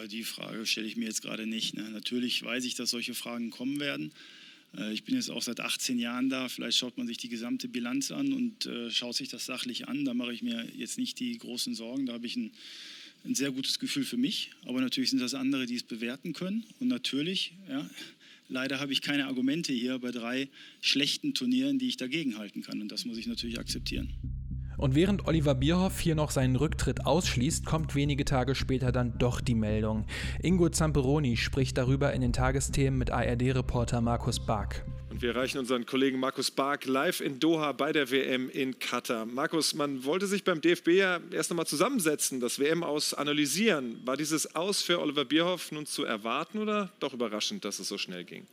Die 0.09 0.23
Frage 0.23 0.67
stelle 0.67 0.87
ich 0.87 0.97
mir 0.97 1.07
jetzt 1.07 1.23
gerade 1.23 1.49
nicht. 1.49 1.75
Ne? 1.75 1.83
Natürlich 1.91 2.41
weiß 2.45 2.65
ich, 2.65 2.77
dass 2.77 2.91
solche 2.91 3.15
Fragen 3.15 3.51
kommen 3.51 3.81
werden. 3.81 4.13
Äh, 4.77 4.93
ich 4.93 5.05
bin 5.05 5.15
jetzt 5.15 5.31
auch 5.31 5.43
seit 5.43 5.61
18 5.61 5.99
Jahren 5.99 6.29
da. 6.29 6.49
Vielleicht 6.49 6.79
schaut 6.79 6.97
man 6.99 7.07
sich 7.07 7.19
die 7.19 7.29
gesamte 7.29 7.69
Bilanz 7.69 8.11
an 8.11 8.33
und 8.33 8.67
äh, 8.67 8.91
schaut 8.91 9.17
sich 9.17 9.29
das 9.29 9.47
sachlich 9.47 9.89
an. 9.89 10.05
Da 10.05 10.15
mache 10.15 10.33
ich 10.33 10.43
mir 10.43 10.67
jetzt 10.77 10.99
nicht 10.99 11.19
die 11.21 11.37
großen 11.39 11.75
Sorgen. 11.75 12.07
Da 12.07 12.15
habe 12.15 12.27
ich 12.27 12.37
ein, 12.37 12.53
ein 13.25 13.35
sehr 13.35 13.51
gutes 13.51 13.79
Gefühl 13.79 14.05
für 14.05 14.17
mich. 14.17 14.51
Aber 14.65 14.81
natürlich 14.81 15.11
sind 15.11 15.21
das 15.21 15.35
andere, 15.35 15.67
die 15.67 15.77
es 15.77 15.83
bewerten 15.83 16.33
können. 16.33 16.65
Und 16.79 16.89
natürlich, 16.89 17.53
ja, 17.69 17.89
leider 18.49 18.81
habe 18.81 18.93
ich 18.93 19.03
keine 19.03 19.27
Argumente 19.27 19.73
hier 19.73 19.99
bei 19.99 20.11
drei 20.11 20.49
schlechten 20.81 21.35
Turnieren, 21.35 21.79
die 21.79 21.89
ich 21.89 21.97
dagegen 21.97 22.39
halten 22.39 22.63
kann. 22.63 22.81
Und 22.81 22.91
das 22.91 23.05
muss 23.05 23.19
ich 23.19 23.27
natürlich 23.27 23.59
akzeptieren. 23.59 24.13
Und 24.81 24.95
während 24.95 25.29
Oliver 25.29 25.55
Bierhoff 25.55 26.01
hier 26.01 26.15
noch 26.15 26.31
seinen 26.31 26.57
Rücktritt 26.57 27.05
ausschließt, 27.05 27.67
kommt 27.67 27.95
wenige 27.95 28.25
Tage 28.25 28.55
später 28.55 28.93
dann 28.93 29.19
doch 29.19 29.43
die 29.43 29.55
Meldung. 29.55 30.07
Ingo 30.43 30.71
Zamperoni 30.71 31.37
spricht 31.37 31.77
darüber 31.77 32.15
in 32.15 32.23
den 32.23 32.33
Tagesthemen 32.33 32.99
mit 32.99 33.11
ARD-Reporter 33.11 34.01
Markus 34.01 34.41
Bark. 34.41 34.87
Und 35.11 35.21
wir 35.21 35.35
erreichen 35.35 35.59
unseren 35.59 35.85
Kollegen 35.85 36.19
Markus 36.19 36.51
Bark 36.51 36.87
live 36.87 37.21
in 37.21 37.39
Doha 37.39 37.73
bei 37.73 37.93
der 37.93 38.11
WM 38.11 38.49
in 38.49 38.79
Katar. 38.79 39.27
Markus, 39.27 39.75
man 39.75 40.03
wollte 40.07 40.27
sich 40.27 40.45
beim 40.45 40.63
DFB 40.63 40.89
ja 40.89 41.21
erst 41.31 41.51
einmal 41.51 41.67
zusammensetzen, 41.67 42.41
das 42.41 42.59
WM 42.59 42.83
aus 42.83 43.13
analysieren. 43.13 44.01
War 44.07 44.17
dieses 44.17 44.55
Aus 44.57 44.81
für 44.81 44.99
Oliver 44.99 45.27
Bierhoff 45.27 45.73
nun 45.73 45.85
zu 45.85 46.05
erwarten 46.05 46.59
oder 46.59 46.91
doch 47.01 47.13
überraschend, 47.13 47.67
dass 47.67 47.81
es 47.81 47.89
so 47.89 47.99
schnell 47.99 48.25
ging? 48.25 48.47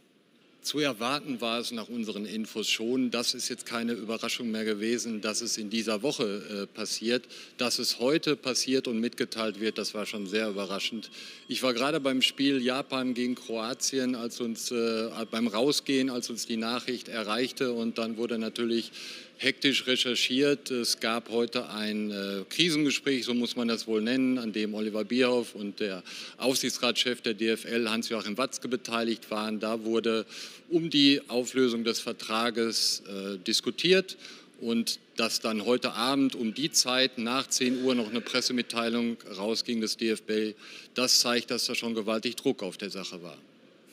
Zu 0.68 0.80
erwarten 0.80 1.40
war 1.40 1.62
es 1.62 1.72
nach 1.72 1.88
unseren 1.88 2.26
Infos 2.26 2.70
schon. 2.70 3.10
Das 3.10 3.34
ist 3.34 3.48
jetzt 3.48 3.66
keine 3.66 3.94
Überraschung 3.94 4.52
mehr 4.52 4.66
gewesen, 4.66 5.22
dass 5.22 5.40
es 5.40 5.58
in 5.58 5.70
dieser 5.70 6.04
Woche 6.04 6.26
äh, 6.26 6.68
passiert. 6.68 7.24
Dass 7.58 7.80
es 7.80 8.00
heute 8.00 8.36
passiert 8.36 8.90
und 8.90 9.00
mitgeteilt 9.00 9.62
wird, 9.62 9.78
das 9.78 9.94
war 9.94 10.06
schon 10.06 10.28
sehr 10.28 10.50
überraschend. 10.50 11.10
Ich 11.48 11.64
war 11.64 11.74
gerade 11.74 12.02
beim 12.02 12.22
Spiel 12.22 12.62
Japan 12.62 13.14
gegen 13.14 13.36
Kroatien, 13.36 14.14
als 14.14 14.42
uns 14.42 14.70
äh, 14.72 15.10
beim 15.32 15.48
Rausgehen, 15.48 16.10
als 16.10 16.30
uns 16.30 16.46
die 16.46 16.58
Nachricht 16.58 17.08
erreichte 17.08 17.72
und 17.72 17.98
dann 17.98 18.18
wurde 18.18 18.38
natürlich 18.38 18.92
hektisch 19.38 19.88
recherchiert. 19.88 20.72
Es 20.72 21.00
gab 21.00 21.30
heute 21.30 21.70
ein 21.70 22.12
äh, 22.12 22.44
Krisengespräch, 22.50 23.26
so 23.26 23.34
muss 23.34 23.56
man 23.56 23.68
das 23.68 23.88
wohl 23.88 24.02
nennen, 24.02 24.38
an 24.38 24.54
dem 24.54 24.74
Oliver 24.74 25.04
Bierhoff 25.04 25.56
und 25.56 25.80
der 25.80 26.04
Aufsichtsratschef 26.38 27.22
der 27.22 27.34
DFL 27.34 27.88
Hans-Joachim 27.90 28.38
Watzke 28.38 28.68
beteiligt 28.68 29.30
waren. 29.32 29.60
Da 29.60 29.84
wurde 29.84 30.26
um 30.70 30.90
die 30.90 31.22
Auflösung 31.28 31.84
des 31.84 32.00
Vertrages 32.00 33.04
äh, 33.08 33.38
diskutiert 33.38 34.18
und 34.60 35.00
dass 35.16 35.40
dann 35.40 35.66
heute 35.66 35.94
Abend 35.94 36.36
um 36.36 36.54
die 36.54 36.72
Zeit 36.72 37.18
nach 37.18 37.48
10 37.48 37.84
Uhr 37.84 37.96
noch 37.96 38.10
eine 38.10 38.22
Pressemitteilung 38.22 39.18
rausging 39.38 39.82
des 39.82 39.98
DFB, 39.98 40.56
das 40.96 41.20
zeigt, 41.20 41.52
dass 41.52 41.66
da 41.66 41.76
schon 41.76 41.94
gewaltig 41.94 42.36
Druck 42.36 42.64
auf 42.64 42.78
der 42.78 42.90
Sache 42.90 43.22
war. 43.22 43.38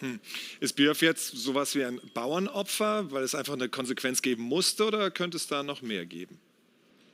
Hm. 0.00 0.20
Ist 0.60 0.74
Björf 0.76 1.02
jetzt 1.02 1.36
sowas 1.36 1.74
wie 1.74 1.84
ein 1.84 2.00
Bauernopfer, 2.14 3.10
weil 3.12 3.22
es 3.22 3.34
einfach 3.34 3.54
eine 3.54 3.68
Konsequenz 3.68 4.22
geben 4.22 4.42
musste 4.42 4.86
oder 4.86 5.10
könnte 5.10 5.36
es 5.36 5.46
da 5.46 5.62
noch 5.62 5.82
mehr 5.82 6.04
geben? 6.04 6.38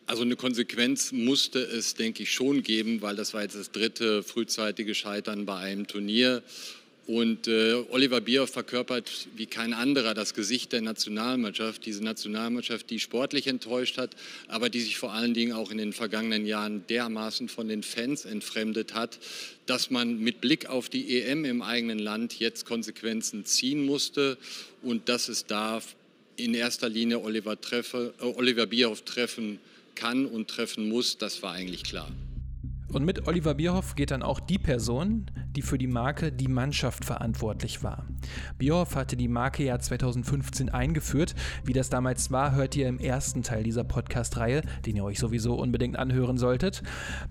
Also 0.06 0.22
eine 0.22 0.34
Konsequenz 0.34 1.12
musste 1.12 1.60
es, 1.60 1.94
denke 1.94 2.24
ich, 2.24 2.32
schon 2.32 2.64
geben, 2.64 3.00
weil 3.00 3.14
das 3.14 3.32
war 3.32 3.42
jetzt 3.42 3.54
das 3.54 3.70
dritte 3.70 4.24
frühzeitige 4.24 4.94
Scheitern 4.94 5.46
bei 5.46 5.56
einem 5.56 5.86
Turnier. 5.86 6.42
Und 7.06 7.48
äh, 7.48 7.74
Oliver 7.90 8.20
Bierhoff 8.20 8.50
verkörpert 8.50 9.28
wie 9.34 9.46
kein 9.46 9.72
anderer 9.72 10.14
das 10.14 10.34
Gesicht 10.34 10.72
der 10.72 10.80
Nationalmannschaft. 10.80 11.84
Diese 11.84 12.04
Nationalmannschaft, 12.04 12.88
die 12.90 13.00
sportlich 13.00 13.46
enttäuscht 13.46 13.98
hat, 13.98 14.14
aber 14.48 14.68
die 14.70 14.80
sich 14.80 14.96
vor 14.96 15.12
allen 15.12 15.34
Dingen 15.34 15.52
auch 15.52 15.70
in 15.70 15.78
den 15.78 15.92
vergangenen 15.92 16.46
Jahren 16.46 16.86
dermaßen 16.88 17.48
von 17.48 17.68
den 17.68 17.82
Fans 17.82 18.24
entfremdet 18.24 18.94
hat, 18.94 19.18
dass 19.66 19.90
man 19.90 20.20
mit 20.20 20.40
Blick 20.40 20.66
auf 20.66 20.88
die 20.88 21.20
EM 21.20 21.44
im 21.44 21.62
eigenen 21.62 21.98
Land 21.98 22.38
jetzt 22.38 22.64
Konsequenzen 22.64 23.44
ziehen 23.44 23.84
musste 23.84 24.38
und 24.82 25.08
dass 25.08 25.28
es 25.28 25.46
da 25.46 25.82
in 26.36 26.54
erster 26.54 26.88
Linie 26.88 27.20
Oliver, 27.20 27.60
Treffe, 27.60 28.14
äh, 28.20 28.24
Oliver 28.24 28.66
Bierhoff 28.66 29.02
treffen 29.02 29.58
kann 29.94 30.26
und 30.26 30.48
treffen 30.48 30.88
muss, 30.88 31.18
das 31.18 31.42
war 31.42 31.52
eigentlich 31.52 31.82
klar. 31.82 32.10
Und 32.92 33.05
mit 33.05 33.29
Oliver 33.29 33.55
Bierhoff 33.55 33.94
geht 33.94 34.11
dann 34.11 34.22
auch 34.22 34.40
die 34.40 34.59
Person, 34.59 35.31
die 35.55 35.62
für 35.62 35.79
die 35.79 35.87
Marke 35.87 36.33
die 36.33 36.48
Mannschaft 36.48 37.05
verantwortlich 37.05 37.85
war. 37.85 38.07
Bierhoff 38.59 38.96
hatte 38.96 39.16
die 39.16 39.29
Marke 39.29 39.64
ja 39.64 39.79
2015 39.79 40.70
eingeführt. 40.70 41.35
Wie 41.64 41.72
das 41.72 41.88
damals 41.88 42.31
war, 42.33 42.55
hört 42.55 42.74
ihr 42.74 42.88
im 42.88 42.98
ersten 42.98 43.42
Teil 43.42 43.62
dieser 43.62 43.85
Podcast-Reihe, 43.85 44.62
den 44.87 44.96
ihr 44.96 45.05
euch 45.05 45.20
sowieso 45.20 45.55
unbedingt 45.55 45.96
anhören 45.96 46.37
solltet. 46.37 46.83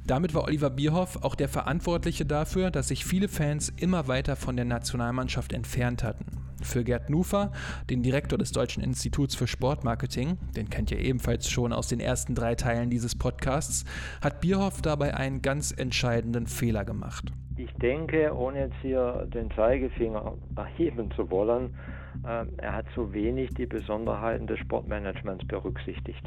Damit 0.08 0.34
war 0.34 0.46
Oliver 0.46 0.70
Bierhoff 0.70 1.24
auch 1.24 1.36
der 1.36 1.50
Verantwortliche 1.50 2.26
dafür, 2.26 2.72
dass 2.72 2.88
sich 2.88 3.06
viele 3.06 3.28
Fans 3.28 3.74
immer 3.76 4.08
weiter 4.08 4.36
von 4.38 4.56
der 4.56 4.66
Nationalmannschaft 4.66 5.52
entfernt 5.52 6.04
hatten. 6.04 6.49
Für 6.64 6.84
Gerd 6.84 7.10
Nufer, 7.10 7.52
den 7.90 8.04
Direktor 8.04 8.38
des 8.38 8.52
Deutschen 8.52 8.84
Instituts 8.84 9.36
für 9.36 9.48
Sportmarketing, 9.48 10.38
den 10.56 10.70
kennt 10.70 10.92
ihr 10.92 11.00
ebenfalls 11.00 11.50
schon 11.50 11.74
aus 11.74 11.88
den 11.88 12.00
ersten 12.00 12.36
drei 12.36 12.56
Teilen 12.56 12.90
dieses 12.90 13.18
Podcasts, 13.18 13.86
hat 14.22 14.42
Bierhoff 14.42 14.82
dabei 14.82 15.16
einen 15.16 15.42
ganz 15.42 15.72
entscheidenden 15.72 16.48
Fehler 16.48 16.86
gemacht. 16.86 17.32
Ich 17.58 17.74
denke, 17.74 18.34
ohne 18.34 18.60
jetzt 18.60 18.78
hier 18.82 19.28
den 19.34 19.52
Zeigefinger 19.52 20.34
erheben 20.56 21.12
zu 21.12 21.30
wollen, 21.30 21.76
äh, 22.24 22.46
er 22.58 22.74
hat 22.74 22.86
zu 22.96 23.12
wenig 23.14 23.50
die 23.56 23.66
Besonderheiten 23.66 24.48
des 24.48 24.60
Sportmanagements 24.60 25.46
berücksichtigt. 25.46 26.24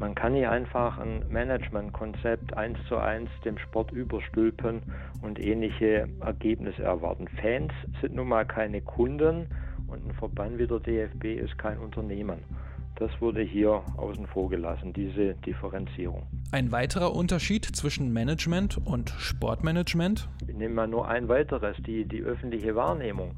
Man 0.00 0.14
kann 0.14 0.32
nicht 0.32 0.48
einfach 0.48 0.96
ein 0.96 1.26
Managementkonzept 1.28 2.56
eins 2.56 2.78
zu 2.88 2.96
eins 2.96 3.28
dem 3.44 3.58
Sport 3.58 3.92
überstülpen 3.92 4.80
und 5.20 5.38
ähnliche 5.38 6.08
Ergebnisse 6.20 6.82
erwarten. 6.82 7.28
Fans 7.42 7.70
sind 8.00 8.14
nun 8.14 8.28
mal 8.28 8.46
keine 8.46 8.80
Kunden 8.80 9.48
und 9.88 10.08
ein 10.08 10.14
Verband 10.14 10.58
wie 10.58 10.66
der 10.66 10.80
DFB 10.80 11.24
ist 11.44 11.58
kein 11.58 11.76
Unternehmen. 11.78 12.38
Das 12.96 13.10
wurde 13.20 13.42
hier 13.42 13.82
außen 13.98 14.26
vor 14.28 14.48
gelassen, 14.48 14.94
diese 14.94 15.34
Differenzierung. 15.34 16.22
Ein 16.50 16.72
weiterer 16.72 17.14
Unterschied 17.14 17.66
zwischen 17.66 18.10
Management 18.10 18.78
und 18.82 19.10
Sportmanagement? 19.18 20.30
Ich 20.48 20.56
nehme 20.56 20.76
mal 20.76 20.88
nur 20.88 21.08
ein 21.08 21.28
weiteres, 21.28 21.76
die, 21.86 22.06
die 22.06 22.22
öffentliche 22.22 22.74
Wahrnehmung. 22.74 23.34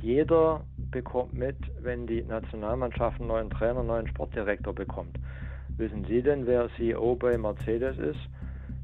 Jeder 0.00 0.64
bekommt 0.90 1.34
mit, 1.34 1.56
wenn 1.82 2.06
die 2.06 2.22
Nationalmannschaft 2.22 3.20
einen 3.20 3.28
neuen 3.28 3.50
Trainer, 3.50 3.80
einen 3.80 3.88
neuen 3.88 4.08
Sportdirektor 4.08 4.74
bekommt. 4.74 5.18
Wissen 5.80 6.04
Sie 6.04 6.20
denn, 6.20 6.46
wer 6.46 6.68
CEO 6.76 7.16
bei 7.16 7.38
Mercedes 7.38 7.96
ist? 7.96 8.20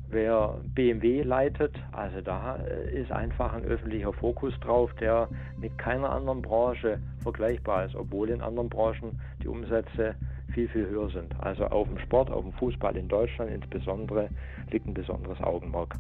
Wer 0.09 0.55
BMW 0.75 1.21
leitet? 1.25 1.75
Also 1.93 2.23
da 2.23 2.57
äh, 2.57 3.03
ist 3.03 3.13
einfach 3.13 3.53
ein 3.53 3.65
öffentlicher 3.65 4.15
Fokus 4.15 4.59
drauf, 4.61 4.95
der 4.95 5.29
mit 5.61 5.77
keiner 5.77 6.09
anderen 6.09 6.41
Branche 6.41 6.99
vergleichbar 7.23 7.85
ist, 7.85 7.95
obwohl 7.95 8.31
in 8.31 8.41
anderen 8.41 8.71
Branchen 8.71 9.21
die 9.43 9.49
Umsätze 9.49 10.15
viel, 10.55 10.69
viel 10.69 10.89
höher 10.89 11.11
sind. 11.11 11.39
Also 11.39 11.67
auf 11.67 11.87
dem 11.87 11.99
Sport, 11.99 12.31
auf 12.31 12.45
dem 12.45 12.53
Fußball 12.55 12.97
in 12.97 13.09
Deutschland 13.09 13.51
insbesondere 13.51 14.31
liegt 14.71 14.87
ein 14.87 14.95
besonderes 14.95 15.39
Augenmerk. 15.43 15.97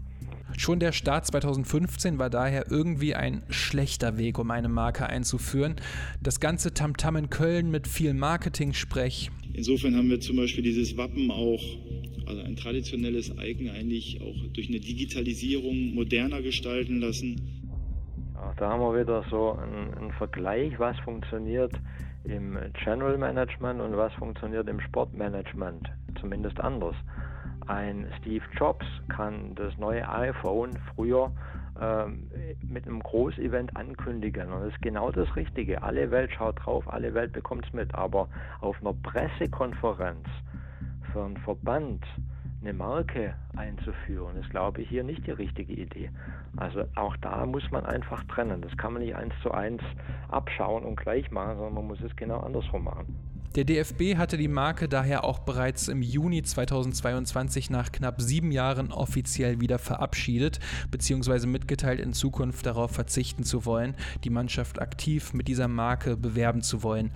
Schon 0.56 0.78
der 0.78 0.92
Start 0.92 1.26
2015 1.26 2.18
war 2.18 2.30
daher 2.30 2.70
irgendwie 2.70 3.14
ein 3.14 3.42
schlechter 3.50 4.16
Weg, 4.16 4.38
um 4.38 4.50
eine 4.50 4.68
Marke 4.68 5.06
einzuführen. 5.06 5.76
Das 6.22 6.40
ganze 6.40 6.72
Tamtam 6.72 7.16
in 7.16 7.30
Köln 7.30 7.70
mit 7.70 7.88
viel 7.88 8.14
Marketing-Sprech. 8.14 9.30
Insofern 9.52 9.96
haben 9.96 10.08
wir 10.08 10.20
zum 10.20 10.36
Beispiel 10.36 10.62
dieses 10.62 10.96
Wappen 10.96 11.30
auch, 11.30 11.62
also 12.26 12.42
ein 12.42 12.56
traditionelles 12.56 13.32
Icon 13.38 13.70
eigentlich 13.70 14.20
auch 14.22 14.36
durch 14.52 14.68
eine 14.68 14.80
Digitalisierung 14.80 15.94
moderner 15.94 16.42
gestalten 16.42 17.00
lassen. 17.00 17.40
Ja, 18.34 18.54
da 18.56 18.70
haben 18.70 18.80
wir 18.80 19.00
wieder 19.00 19.24
so 19.30 19.52
einen, 19.52 19.94
einen 19.94 20.12
Vergleich, 20.12 20.78
was 20.78 20.98
funktioniert 21.00 21.72
im 22.24 22.58
General 22.84 23.16
Management 23.16 23.80
und 23.80 23.96
was 23.96 24.12
funktioniert 24.14 24.68
im 24.68 24.80
Sportmanagement, 24.80 25.88
zumindest 26.20 26.58
anders. 26.60 26.96
Ein 27.66 28.06
Steve 28.20 28.44
Jobs 28.56 28.86
kann 29.08 29.54
das 29.54 29.76
neue 29.76 30.08
iPhone 30.08 30.70
früher 30.94 31.32
ähm, 31.80 32.30
mit 32.62 32.86
einem 32.86 33.02
Großevent 33.02 33.76
ankündigen. 33.76 34.52
Und 34.52 34.60
das 34.60 34.72
ist 34.72 34.82
genau 34.82 35.10
das 35.10 35.34
Richtige. 35.36 35.82
Alle 35.82 36.10
Welt 36.10 36.30
schaut 36.32 36.64
drauf, 36.64 36.84
alle 36.92 37.12
Welt 37.14 37.32
bekommt 37.32 37.66
es 37.66 37.72
mit. 37.72 37.94
Aber 37.94 38.28
auf 38.60 38.76
einer 38.80 38.94
Pressekonferenz 38.94 40.26
für 41.12 41.24
einen 41.24 41.36
Verband 41.38 42.04
eine 42.62 42.72
Marke 42.72 43.34
einzuführen, 43.56 44.36
ist, 44.36 44.50
glaube 44.50 44.82
ich, 44.82 44.88
hier 44.88 45.04
nicht 45.04 45.26
die 45.26 45.32
richtige 45.32 45.72
Idee. 45.72 46.10
Also 46.56 46.84
auch 46.94 47.16
da 47.18 47.46
muss 47.46 47.70
man 47.70 47.84
einfach 47.84 48.24
trennen. 48.24 48.60
Das 48.62 48.76
kann 48.76 48.92
man 48.92 49.02
nicht 49.02 49.14
eins 49.14 49.34
zu 49.42 49.50
eins 49.52 49.82
abschauen 50.28 50.84
und 50.84 50.96
gleich 50.96 51.30
machen, 51.30 51.56
sondern 51.56 51.74
man 51.74 51.86
muss 51.86 52.00
es 52.00 52.14
genau 52.16 52.40
andersrum 52.40 52.84
machen. 52.84 53.35
Der 53.56 53.64
DFB 53.64 54.18
hatte 54.18 54.36
die 54.36 54.48
Marke 54.48 54.86
daher 54.86 55.24
auch 55.24 55.38
bereits 55.38 55.88
im 55.88 56.02
Juni 56.02 56.42
2022 56.42 57.70
nach 57.70 57.90
knapp 57.90 58.20
sieben 58.20 58.52
Jahren 58.52 58.92
offiziell 58.92 59.62
wieder 59.62 59.78
verabschiedet 59.78 60.60
bzw. 60.90 61.46
mitgeteilt, 61.46 61.98
in 61.98 62.12
Zukunft 62.12 62.66
darauf 62.66 62.90
verzichten 62.90 63.44
zu 63.44 63.64
wollen, 63.64 63.94
die 64.24 64.28
Mannschaft 64.28 64.78
aktiv 64.78 65.32
mit 65.32 65.48
dieser 65.48 65.68
Marke 65.68 66.18
bewerben 66.18 66.60
zu 66.60 66.82
wollen. 66.82 67.12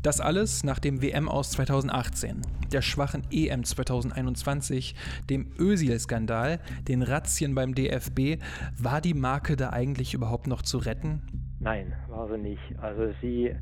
Das 0.00 0.20
alles 0.20 0.62
nach 0.62 0.78
dem 0.78 1.02
WM 1.02 1.28
aus 1.28 1.50
2018, 1.50 2.42
der 2.72 2.82
schwachen 2.82 3.24
EM 3.32 3.64
2021, 3.64 4.94
dem 5.28 5.50
Özil-Skandal, 5.58 6.60
den 6.86 7.02
Razzien 7.02 7.56
beim 7.56 7.74
DFB. 7.74 8.40
War 8.78 9.00
die 9.00 9.14
Marke 9.14 9.56
da 9.56 9.70
eigentlich 9.70 10.14
überhaupt 10.14 10.46
noch 10.46 10.62
zu 10.62 10.78
retten? 10.78 11.22
Nein, 11.58 11.94
war 12.08 12.28
sie 12.28 12.38
nicht. 12.38 12.78
Also 12.80 13.12
sie 13.20 13.56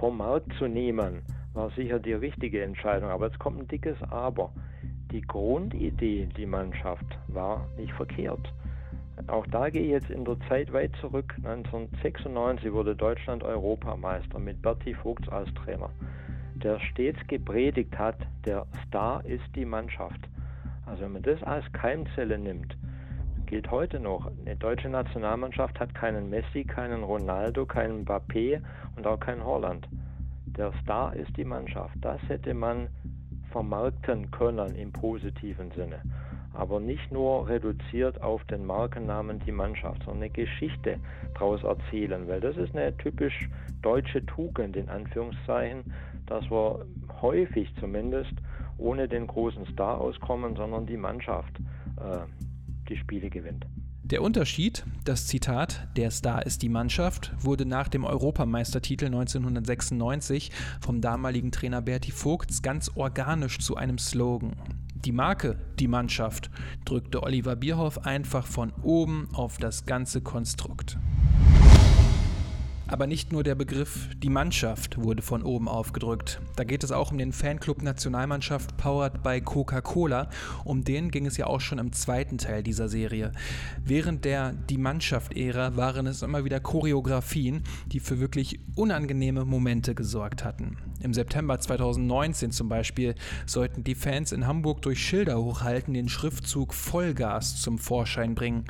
vom 0.00 0.16
Markt 0.16 0.52
zu 0.58 0.68
nehmen, 0.68 1.22
war 1.56 1.70
sicher 1.70 1.98
die 1.98 2.12
richtige 2.12 2.62
Entscheidung. 2.62 3.10
Aber 3.10 3.26
jetzt 3.26 3.38
kommt 3.38 3.58
ein 3.58 3.68
dickes 3.68 3.96
Aber. 4.10 4.52
Die 5.10 5.22
Grundidee, 5.22 6.28
die 6.36 6.46
Mannschaft, 6.46 7.06
war 7.28 7.66
nicht 7.76 7.92
verkehrt. 7.92 8.52
auch 9.28 9.46
da 9.46 9.70
gehe 9.70 9.82
ich 9.82 9.90
jetzt 9.90 10.10
in 10.10 10.24
der 10.24 10.38
Zeit 10.48 10.72
weit 10.72 10.94
zurück. 11.00 11.34
1996 11.38 12.72
wurde 12.72 12.94
Deutschland 12.94 13.42
Europameister 13.42 14.38
mit 14.38 14.60
Berti 14.60 14.94
Vogts 14.94 15.28
als 15.28 15.52
Trainer, 15.54 15.90
der 16.54 16.78
stets 16.80 17.18
gepredigt 17.28 17.98
hat, 17.98 18.16
der 18.44 18.66
Star 18.86 19.24
ist 19.24 19.44
die 19.54 19.64
Mannschaft. 19.64 20.20
Also 20.84 21.02
wenn 21.02 21.12
man 21.12 21.22
das 21.22 21.42
als 21.44 21.64
Keimzelle 21.72 22.38
nimmt, 22.38 22.76
gilt 23.46 23.70
heute 23.70 24.00
noch. 24.00 24.30
Eine 24.44 24.56
deutsche 24.56 24.88
Nationalmannschaft 24.88 25.78
hat 25.80 25.94
keinen 25.94 26.28
Messi, 26.28 26.64
keinen 26.64 27.02
Ronaldo, 27.02 27.64
keinen 27.64 28.04
Mbappé 28.04 28.60
und 28.96 29.06
auch 29.06 29.18
keinen 29.18 29.44
Holland. 29.44 29.88
Der 30.56 30.72
Star 30.82 31.14
ist 31.14 31.36
die 31.36 31.44
Mannschaft. 31.44 31.94
Das 32.00 32.20
hätte 32.28 32.54
man 32.54 32.88
vermarkten 33.50 34.30
können 34.30 34.74
im 34.74 34.92
positiven 34.92 35.70
Sinne. 35.72 36.00
Aber 36.54 36.80
nicht 36.80 37.12
nur 37.12 37.48
reduziert 37.48 38.22
auf 38.22 38.42
den 38.44 38.64
Markennamen 38.64 39.40
die 39.40 39.52
Mannschaft, 39.52 40.02
sondern 40.04 40.24
eine 40.24 40.30
Geschichte 40.30 40.98
daraus 41.34 41.62
erzählen. 41.62 42.26
Weil 42.26 42.40
das 42.40 42.56
ist 42.56 42.74
eine 42.74 42.96
typisch 42.96 43.48
deutsche 43.82 44.24
Tugend 44.24 44.76
in 44.76 44.88
Anführungszeichen, 44.88 45.92
dass 46.26 46.50
wir 46.50 46.86
häufig 47.20 47.72
zumindest 47.78 48.32
ohne 48.78 49.08
den 49.08 49.26
großen 49.26 49.66
Star 49.66 50.00
auskommen, 50.00 50.56
sondern 50.56 50.86
die 50.86 50.96
Mannschaft 50.96 51.58
äh, 51.98 52.20
die 52.88 52.96
Spiele 52.96 53.28
gewinnt. 53.28 53.66
Der 54.10 54.22
Unterschied, 54.22 54.84
das 55.02 55.26
Zitat, 55.26 55.88
der 55.96 56.12
Star 56.12 56.46
ist 56.46 56.62
die 56.62 56.68
Mannschaft, 56.68 57.32
wurde 57.40 57.66
nach 57.66 57.88
dem 57.88 58.04
Europameistertitel 58.04 59.06
1996 59.06 60.52
vom 60.80 61.00
damaligen 61.00 61.50
Trainer 61.50 61.82
Berti 61.82 62.12
Vogts 62.12 62.62
ganz 62.62 62.88
organisch 62.94 63.58
zu 63.58 63.74
einem 63.74 63.98
Slogan. 63.98 64.54
Die 64.94 65.10
Marke, 65.10 65.58
die 65.80 65.88
Mannschaft, 65.88 66.50
drückte 66.84 67.24
Oliver 67.24 67.56
Bierhoff 67.56 68.06
einfach 68.06 68.46
von 68.46 68.72
oben 68.84 69.28
auf 69.32 69.58
das 69.58 69.86
ganze 69.86 70.20
Konstrukt. 70.20 70.98
Aber 72.88 73.08
nicht 73.08 73.32
nur 73.32 73.42
der 73.42 73.56
Begriff 73.56 74.08
die 74.22 74.28
Mannschaft 74.28 75.02
wurde 75.02 75.20
von 75.20 75.42
oben 75.42 75.68
aufgedrückt. 75.68 76.40
Da 76.54 76.62
geht 76.62 76.84
es 76.84 76.92
auch 76.92 77.10
um 77.10 77.18
den 77.18 77.32
Fanclub 77.32 77.82
Nationalmannschaft 77.82 78.76
powered 78.76 79.24
by 79.24 79.40
Coca-Cola. 79.40 80.30
Um 80.62 80.84
den 80.84 81.10
ging 81.10 81.26
es 81.26 81.36
ja 81.36 81.48
auch 81.48 81.60
schon 81.60 81.78
im 81.78 81.92
zweiten 81.92 82.38
Teil 82.38 82.62
dieser 82.62 82.88
Serie. 82.88 83.32
Während 83.84 84.24
der 84.24 84.52
Die 84.52 84.78
Mannschaft-Ära 84.78 85.76
waren 85.76 86.06
es 86.06 86.22
immer 86.22 86.44
wieder 86.44 86.60
Choreografien, 86.60 87.64
die 87.86 87.98
für 87.98 88.20
wirklich 88.20 88.60
unangenehme 88.76 89.44
Momente 89.44 89.96
gesorgt 89.96 90.44
hatten. 90.44 90.76
Im 91.02 91.12
September 91.12 91.58
2019 91.58 92.52
zum 92.52 92.68
Beispiel 92.68 93.16
sollten 93.46 93.82
die 93.82 93.96
Fans 93.96 94.30
in 94.30 94.46
Hamburg 94.46 94.82
durch 94.82 95.04
Schilder 95.04 95.42
hochhalten 95.42 95.92
den 95.92 96.08
Schriftzug 96.08 96.72
Vollgas 96.72 97.60
zum 97.60 97.78
Vorschein 97.78 98.36
bringen. 98.36 98.64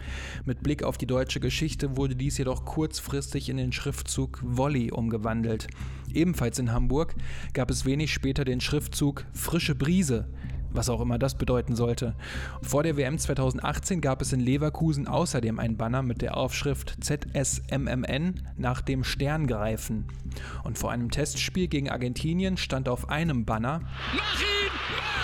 Mit 0.47 0.63
Blick 0.63 0.83
auf 0.83 0.97
die 0.97 1.07
deutsche 1.07 1.39
Geschichte 1.39 1.99
wurde 1.99 2.17
dies 2.17 2.39
jedoch 2.39 2.65
kurzfristig 2.65 3.51
in 3.51 3.59
den 3.59 3.73
Schriftzug 3.73 4.06
Volley 4.43 4.91
umgewandelt. 4.91 5.69
Ebenfalls 6.13 6.59
in 6.59 6.73
Hamburg 6.73 7.15
gab 7.53 7.71
es 7.71 7.85
wenig 7.85 8.13
später 8.13 8.45
den 8.45 8.61
Schriftzug 8.61 9.27
Frische 9.33 9.75
Brise, 9.75 10.29
was 10.71 10.89
auch 10.89 11.01
immer 11.01 11.19
das 11.19 11.37
bedeuten 11.37 11.75
sollte. 11.75 12.15
Vor 12.63 12.83
der 12.83 12.97
WM 12.97 13.19
2018 13.19 14.01
gab 14.01 14.23
es 14.23 14.33
in 14.33 14.41
Leverkusen 14.41 15.09
außerdem 15.09 15.59
ein 15.59 15.77
Banner 15.77 16.03
mit 16.03 16.23
der 16.23 16.37
Aufschrift 16.37 16.97
ZSMMN 17.01 18.43
nach 18.57 18.81
dem 18.81 19.05
Stern 19.05 19.47
greifen. 19.47 20.07
Und 20.65 20.79
vor 20.79 20.91
einem 20.91 21.11
Testspiel 21.11 21.69
gegen 21.69 21.91
Argentinien 21.91 22.57
stand 22.57 22.89
auf 22.89 23.09
einem 23.09 23.45
Banner 23.45 23.81
Mach 24.15 24.41
ihn! 24.41 24.71
Mach! 24.97 25.16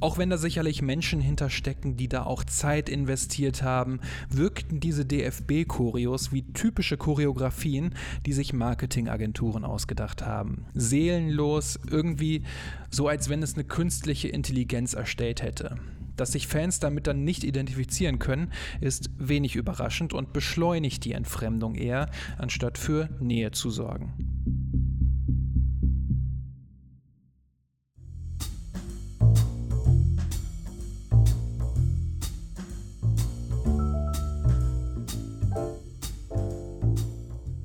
Auch 0.00 0.16
wenn 0.16 0.30
da 0.30 0.38
sicherlich 0.38 0.80
Menschen 0.80 1.20
hinterstecken, 1.20 1.96
die 1.98 2.08
da 2.08 2.22
auch 2.24 2.42
Zeit 2.44 2.88
investiert 2.88 3.62
haben, 3.62 4.00
wirkten 4.30 4.80
diese 4.80 5.04
DFB-Choreos 5.04 6.32
wie 6.32 6.42
typische 6.52 6.96
Choreografien, 6.96 7.94
die 8.24 8.32
sich 8.32 8.54
Marketingagenturen 8.54 9.64
ausgedacht 9.64 10.24
haben. 10.24 10.64
Seelenlos, 10.72 11.78
irgendwie 11.90 12.44
so, 12.90 13.08
als 13.08 13.28
wenn 13.28 13.42
es 13.42 13.54
eine 13.54 13.64
künstliche 13.64 14.28
Intelligenz 14.28 14.94
erstellt 14.94 15.42
hätte. 15.42 15.76
Dass 16.16 16.32
sich 16.32 16.46
Fans 16.46 16.80
damit 16.80 17.06
dann 17.06 17.24
nicht 17.24 17.44
identifizieren 17.44 18.18
können, 18.18 18.52
ist 18.80 19.10
wenig 19.18 19.54
überraschend 19.56 20.14
und 20.14 20.32
beschleunigt 20.32 21.04
die 21.04 21.12
Entfremdung 21.12 21.74
eher, 21.74 22.10
anstatt 22.38 22.78
für 22.78 23.10
Nähe 23.20 23.52
zu 23.52 23.70
sorgen. 23.70 24.29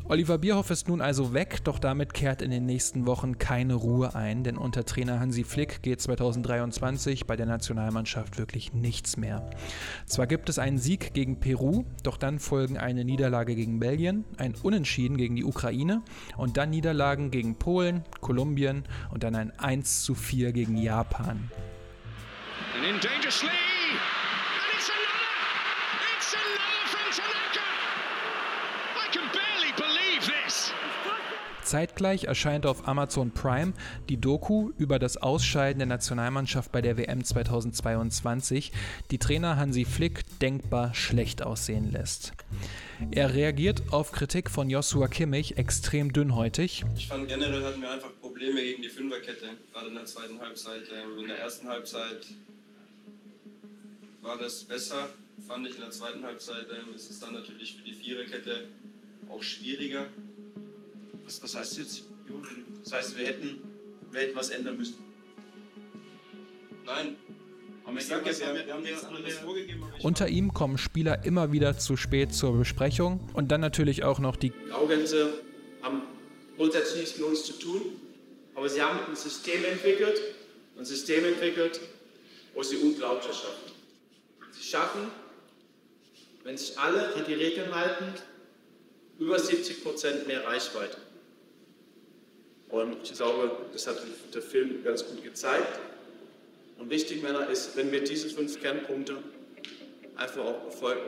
Oliver 0.08 0.38
Bierhoff 0.38 0.70
ist 0.70 0.88
nun 0.88 1.02
also 1.02 1.34
weg, 1.34 1.64
doch 1.64 1.80
damit 1.80 2.14
kehrt 2.14 2.44
in 2.44 2.52
den 2.52 2.68
nächsten 2.68 3.08
Wochen 3.08 3.40
keine 3.40 3.74
Ruhe 3.74 4.14
ein, 4.14 4.44
denn 4.44 4.56
unter 4.56 4.86
Trainer 4.86 5.20
Hansi 5.20 5.44
Flick 5.44 5.82
geht 5.82 6.00
2023 6.00 7.26
bei 7.26 7.36
der 7.36 7.48
Nationalmannschaft 7.48 8.38
wirklich 8.38 8.72
nichts 8.72 9.18
mehr. 9.18 9.50
Zwar 10.06 10.28
gibt 10.28 10.48
es 10.50 10.60
einen 10.60 10.78
Sieg 10.78 11.16
gegen 11.16 11.40
Peru, 11.40 11.86
doch 12.04 12.18
dann 12.18 12.38
folgen 12.38 12.78
eine 12.78 13.04
Niederlage 13.04 13.56
gegen 13.56 13.80
Belgien, 13.80 14.26
ein 14.38 14.54
Unentschieden 14.62 15.18
gegen 15.18 15.38
die 15.38 15.44
Ukraine 15.44 16.04
und 16.38 16.56
dann 16.58 16.70
Niederlagen 16.70 17.32
gegen 17.32 17.56
Polen, 17.56 18.04
Kolumbien 18.22 18.84
und 19.12 19.24
dann 19.24 19.36
ein 19.36 19.58
1 19.58 20.04
zu 20.04 20.14
4 20.14 20.52
gegen 20.52 20.78
Japan. 20.78 21.50
And 22.76 22.86
in 22.86 23.00
danger, 23.00 23.32
Zeitgleich 31.66 32.26
erscheint 32.26 32.66
auf 32.66 32.88
Amazon 32.88 33.32
Prime 33.32 33.74
die 34.08 34.18
Doku 34.18 34.72
über 34.78 35.00
das 35.00 35.18
Ausscheiden 35.18 35.80
der 35.80 35.88
Nationalmannschaft 35.88 36.72
bei 36.72 36.82
der 36.82 36.98
WM 36.98 37.24
2022, 37.24 38.72
die 39.12 39.18
Trainer 39.18 39.58
Hansi 39.58 39.84
Flick 39.84 40.24
denkbar 40.40 40.94
schlecht 40.94 41.42
aussehen 41.42 41.92
lässt. 41.92 42.34
Er 43.12 43.34
reagiert 43.34 43.84
auf 43.92 44.12
Kritik 44.12 44.50
von 44.50 44.70
Joshua 44.70 45.08
Kimmich 45.08 45.58
extrem 45.58 46.14
dünnhäutig. 46.14 46.86
Ich 46.96 47.08
fand 47.08 47.28
generell 47.28 47.64
hatten 47.64 47.82
wir 47.82 47.92
einfach 47.92 48.12
Probleme 48.22 48.62
gegen 48.62 48.82
die 48.82 48.90
Fünferkette, 48.90 49.48
gerade 49.74 49.88
in 49.88 49.96
der 49.96 50.06
zweiten 50.06 50.40
Halbzeit. 50.40 50.84
Ähm, 50.94 51.20
in 51.20 51.28
der 51.28 51.40
ersten 51.40 51.68
Halbzeit 51.68 52.28
war 54.22 54.38
das 54.38 54.64
besser, 54.64 55.10
fand 55.48 55.68
ich. 55.68 55.76
In 55.76 55.82
der 55.82 55.92
zweiten 55.92 56.24
Halbzeit 56.24 56.68
ähm, 56.72 56.96
ist 56.96 57.10
es 57.10 57.20
dann 57.20 57.34
natürlich 57.34 57.76
für 57.76 57.84
die 57.84 57.94
Viererkette 57.94 58.68
auch 59.30 59.42
schwieriger. 59.44 60.08
Was, 61.26 61.42
was 61.42 61.56
heißt 61.56 61.78
jetzt? 61.80 62.04
Das 62.84 62.94
heißt, 62.94 63.18
wir 63.18 63.28
hätten, 63.28 63.62
wir 64.12 64.22
hätten 64.22 64.36
was 64.36 64.50
ändern 64.50 64.78
müssen. 64.78 64.98
Nein. 66.86 67.16
Unter 70.02 70.28
ihm 70.28 70.54
kommen 70.54 70.78
Spieler 70.78 71.24
immer 71.24 71.52
wieder 71.52 71.78
zu 71.78 71.98
spät 71.98 72.34
zur 72.34 72.58
Besprechung 72.58 73.20
und 73.34 73.52
dann 73.52 73.62
natürlich 73.62 74.04
auch 74.04 74.18
noch 74.18 74.36
die 74.36 74.52
Graugänse 74.70 75.34
haben 75.84 76.02
grundsätzlich 76.58 77.02
nichts 77.02 77.18
mit 77.18 77.28
uns 77.28 77.46
zu 77.46 77.54
tun, 77.54 77.82
aber 78.56 78.70
sie 78.70 78.82
haben 78.82 79.00
ein 79.08 79.16
System 79.16 79.64
entwickelt, 79.66 80.20
ein 80.78 80.86
System 80.86 81.26
entwickelt, 81.26 81.80
wo 82.56 82.64
sie 82.64 82.78
unglaublich 82.78 83.36
schaffen. 83.36 83.72
Sie 84.52 84.64
schaffen, 84.64 85.02
wenn 86.44 86.58
sich 86.58 86.78
alle 86.80 87.14
an 87.14 87.24
die 87.28 87.36
Regeln 87.36 87.74
halten, 87.74 88.06
über 89.20 89.38
70 89.38 89.84
Prozent 89.84 90.28
mehr 90.28 90.44
Reichweite. 90.44 90.98
Und 92.70 92.98
ich 93.04 93.14
glaube, 93.14 93.52
das 93.74 93.88
hat 93.88 93.98
der 94.34 94.42
Film 94.42 94.84
ganz 94.84 95.06
gut 95.06 95.24
gezeigt. 95.24 95.80
Und 96.78 96.90
wichtig, 96.90 97.22
Männer, 97.22 97.50
ist, 97.50 97.76
wenn 97.78 97.92
wir 97.92 98.04
diese 98.04 98.30
fünf 98.30 98.60
Kernpunkte 98.62 99.18
einfach 100.16 100.44
auch 100.44 100.60
befolgen, 100.66 101.02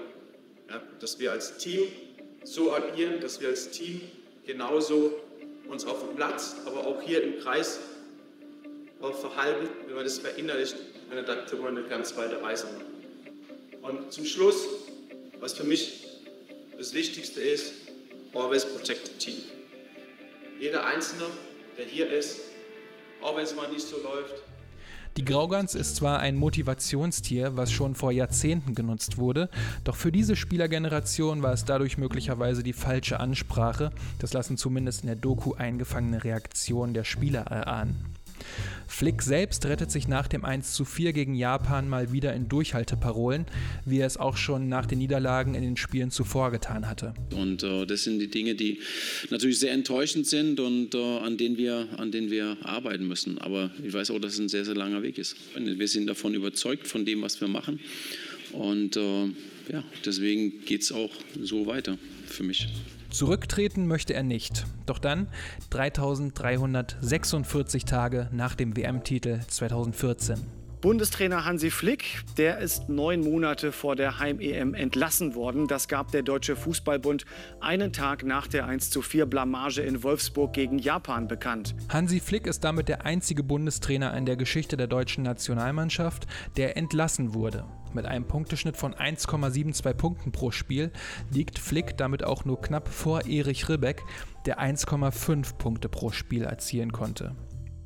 ja, 0.69 0.81
dass 0.99 1.19
wir 1.19 1.31
als 1.31 1.57
Team 1.57 1.87
so 2.43 2.73
agieren, 2.73 3.19
dass 3.19 3.41
wir 3.41 3.49
als 3.49 3.69
Team 3.71 4.01
genauso 4.45 5.19
uns 5.67 5.85
auf 5.85 5.99
dem 6.05 6.15
Platz, 6.15 6.55
aber 6.65 6.87
auch 6.87 7.01
hier 7.01 7.21
im 7.23 7.39
Kreis 7.39 7.79
auch 9.01 9.15
verhalten, 9.15 9.67
wenn 9.85 9.95
wir 9.95 10.03
das 10.03 10.19
verinnerlichen, 10.19 10.79
dann 11.09 11.45
können 11.45 11.61
wir 11.61 11.69
eine 11.69 11.83
ganz 11.83 12.15
weite 12.15 12.41
Reise 12.41 12.67
machen. 12.67 12.85
Und 13.81 14.11
zum 14.11 14.25
Schluss, 14.25 14.67
was 15.39 15.53
für 15.53 15.63
mich 15.63 16.05
das 16.77 16.93
Wichtigste 16.93 17.41
ist, 17.41 17.73
always 18.33 18.65
protect 18.65 19.07
the 19.07 19.13
team. 19.13 19.43
Jeder 20.59 20.85
Einzelne 20.85 21.25
der 21.77 21.85
hier 21.85 22.11
ist, 22.11 22.39
auch 23.21 23.35
wenn 23.35 23.43
es 23.43 23.55
mal 23.55 23.69
nicht 23.69 23.87
so 23.87 23.97
läuft. 23.97 24.35
Die 25.15 25.25
Graugans 25.25 25.73
ist 25.73 25.95
zwar 25.95 26.19
ein 26.19 26.35
Motivationstier, 26.35 27.57
was 27.57 27.71
schon 27.71 27.95
vor 27.95 28.11
Jahrzehnten 28.11 28.75
genutzt 28.75 29.17
wurde, 29.17 29.49
doch 29.83 29.95
für 29.95 30.11
diese 30.11 30.35
Spielergeneration 30.35 31.41
war 31.41 31.53
es 31.53 31.65
dadurch 31.65 31.97
möglicherweise 31.97 32.61
die 32.61 32.73
falsche 32.73 33.19
Ansprache. 33.19 33.91
Das 34.19 34.33
lassen 34.33 34.57
zumindest 34.57 35.01
in 35.01 35.07
der 35.07 35.15
Doku 35.15 35.53
eingefangene 35.53 36.23
Reaktionen 36.23 36.93
der 36.93 37.03
Spieler 37.03 37.41
erahnen. 37.41 38.16
Flick 38.87 39.21
selbst 39.21 39.65
rettet 39.65 39.91
sich 39.91 40.07
nach 40.07 40.27
dem 40.27 40.43
1:4 40.43 41.11
gegen 41.11 41.35
Japan 41.35 41.89
mal 41.89 42.11
wieder 42.11 42.33
in 42.33 42.47
Durchhalteparolen, 42.47 43.45
wie 43.85 43.99
er 43.99 44.07
es 44.07 44.17
auch 44.17 44.37
schon 44.37 44.69
nach 44.69 44.85
den 44.85 44.99
Niederlagen 44.99 45.55
in 45.55 45.61
den 45.61 45.77
Spielen 45.77 46.09
zuvor 46.09 46.51
getan 46.51 46.87
hatte. 46.87 47.13
Und 47.35 47.63
äh, 47.63 47.85
das 47.85 48.03
sind 48.03 48.19
die 48.19 48.29
Dinge, 48.29 48.55
die 48.55 48.79
natürlich 49.29 49.59
sehr 49.59 49.73
enttäuschend 49.73 50.27
sind 50.27 50.59
und 50.59 50.95
äh, 50.95 51.17
an, 51.19 51.37
denen 51.37 51.57
wir, 51.57 51.87
an 51.97 52.11
denen 52.11 52.31
wir 52.31 52.57
arbeiten 52.63 53.07
müssen. 53.07 53.37
Aber 53.39 53.71
ich 53.83 53.93
weiß 53.93 54.11
auch, 54.11 54.19
dass 54.19 54.33
es 54.33 54.39
ein 54.39 54.49
sehr, 54.49 54.65
sehr 54.65 54.75
langer 54.75 55.03
Weg 55.03 55.17
ist. 55.17 55.35
Wir 55.55 55.87
sind 55.87 56.07
davon 56.07 56.33
überzeugt, 56.33 56.87
von 56.87 57.05
dem, 57.05 57.21
was 57.21 57.39
wir 57.41 57.47
machen. 57.47 57.79
Und 58.53 58.95
äh, 58.95 59.25
ja, 59.71 59.83
deswegen 60.05 60.63
geht 60.65 60.81
es 60.81 60.91
auch 60.91 61.11
so 61.41 61.67
weiter 61.67 61.97
für 62.25 62.43
mich. 62.43 62.67
Zurücktreten 63.17 63.87
möchte 63.87 64.13
er 64.13 64.21
nicht. 64.21 64.67
Doch 64.85 64.99
dann, 64.99 65.27
3346 65.71 67.83
Tage 67.83 68.29
nach 68.31 68.53
dem 68.53 68.77
WM-Titel 68.77 69.39
2014. 69.47 70.37
Bundestrainer 70.81 71.43
Hansi 71.43 71.71
Flick, 71.71 72.21
der 72.37 72.59
ist 72.59 72.89
neun 72.89 73.21
Monate 73.21 73.71
vor 73.71 73.95
der 73.95 74.19
Heim-EM 74.19 74.75
entlassen 74.75 75.33
worden. 75.33 75.67
Das 75.67 75.87
gab 75.87 76.11
der 76.11 76.21
Deutsche 76.21 76.55
Fußballbund 76.55 77.25
einen 77.59 77.91
Tag 77.91 78.23
nach 78.23 78.45
der 78.45 78.67
1:4 78.67 79.25
Blamage 79.25 79.81
in 79.81 80.03
Wolfsburg 80.03 80.53
gegen 80.53 80.77
Japan 80.77 81.27
bekannt. 81.27 81.73
Hansi 81.89 82.19
Flick 82.19 82.45
ist 82.45 82.63
damit 82.63 82.87
der 82.87 83.07
einzige 83.07 83.41
Bundestrainer 83.41 84.15
in 84.15 84.27
der 84.27 84.35
Geschichte 84.35 84.77
der 84.77 84.85
deutschen 84.85 85.23
Nationalmannschaft, 85.23 86.27
der 86.55 86.77
entlassen 86.77 87.33
wurde. 87.33 87.65
Mit 87.97 88.05
einem 88.05 88.27
Punkteschnitt 88.27 88.77
von 88.77 88.93
1,72 88.93 89.91
Punkten 89.95 90.31
pro 90.31 90.51
Spiel 90.51 90.91
liegt 91.33 91.57
Flick 91.57 91.97
damit 91.97 92.23
auch 92.23 92.45
nur 92.45 92.61
knapp 92.61 92.89
vor 92.89 93.25
Erich 93.25 93.69
Ribbeck, 93.69 94.03
der 94.45 94.59
1,5 94.61 95.57
Punkte 95.57 95.89
pro 95.89 96.11
Spiel 96.11 96.43
erzielen 96.43 96.91
konnte. 96.91 97.35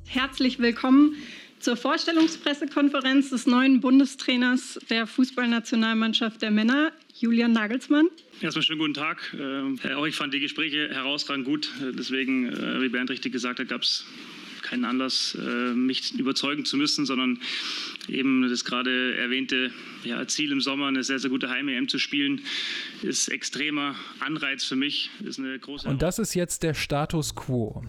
Herzlich 0.05 0.59
willkommen 0.59 1.15
zur 1.61 1.77
Vorstellungspressekonferenz 1.77 3.29
des 3.29 3.47
neuen 3.47 3.79
Bundestrainers 3.79 4.81
der 4.89 5.07
Fußballnationalmannschaft 5.07 6.41
der 6.41 6.51
Männer, 6.51 6.91
Julian 7.17 7.53
Nagelsmann. 7.53 8.09
Erstmal 8.41 8.63
schönen 8.63 8.79
guten 8.79 8.93
Tag. 8.93 9.33
Äh, 9.33 9.93
auch 9.93 10.05
ich 10.05 10.15
fand 10.17 10.33
die 10.33 10.41
Gespräche 10.41 10.89
herausragend 10.89 11.45
gut. 11.45 11.71
Deswegen, 11.97 12.49
äh, 12.49 12.81
wie 12.81 12.89
Bernd 12.89 13.09
richtig 13.11 13.31
gesagt 13.31 13.61
hat, 13.61 13.69
gab 13.69 13.83
es 13.83 14.05
keinen 14.61 14.85
Anlass, 14.85 15.37
äh, 15.39 15.73
mich 15.73 16.13
überzeugen 16.17 16.65
zu 16.65 16.77
müssen, 16.77 17.05
sondern 17.05 17.39
eben 18.11 18.47
das 18.49 18.65
gerade 18.65 19.15
erwähnte 19.17 19.71
ja, 20.03 20.27
Ziel 20.27 20.51
im 20.51 20.61
Sommer, 20.61 20.87
eine 20.87 21.03
sehr, 21.03 21.19
sehr 21.19 21.29
gute 21.29 21.49
Heim-EM 21.49 21.87
zu 21.87 21.97
spielen, 21.97 22.41
ist 23.01 23.29
extremer 23.29 23.95
Anreiz 24.19 24.63
für 24.63 24.75
mich. 24.75 25.09
Ist 25.23 25.39
eine 25.39 25.57
große 25.57 25.87
Und 25.87 26.01
das 26.01 26.19
ist 26.19 26.33
jetzt 26.33 26.63
der 26.63 26.73
Status 26.73 27.35
quo. 27.35 27.83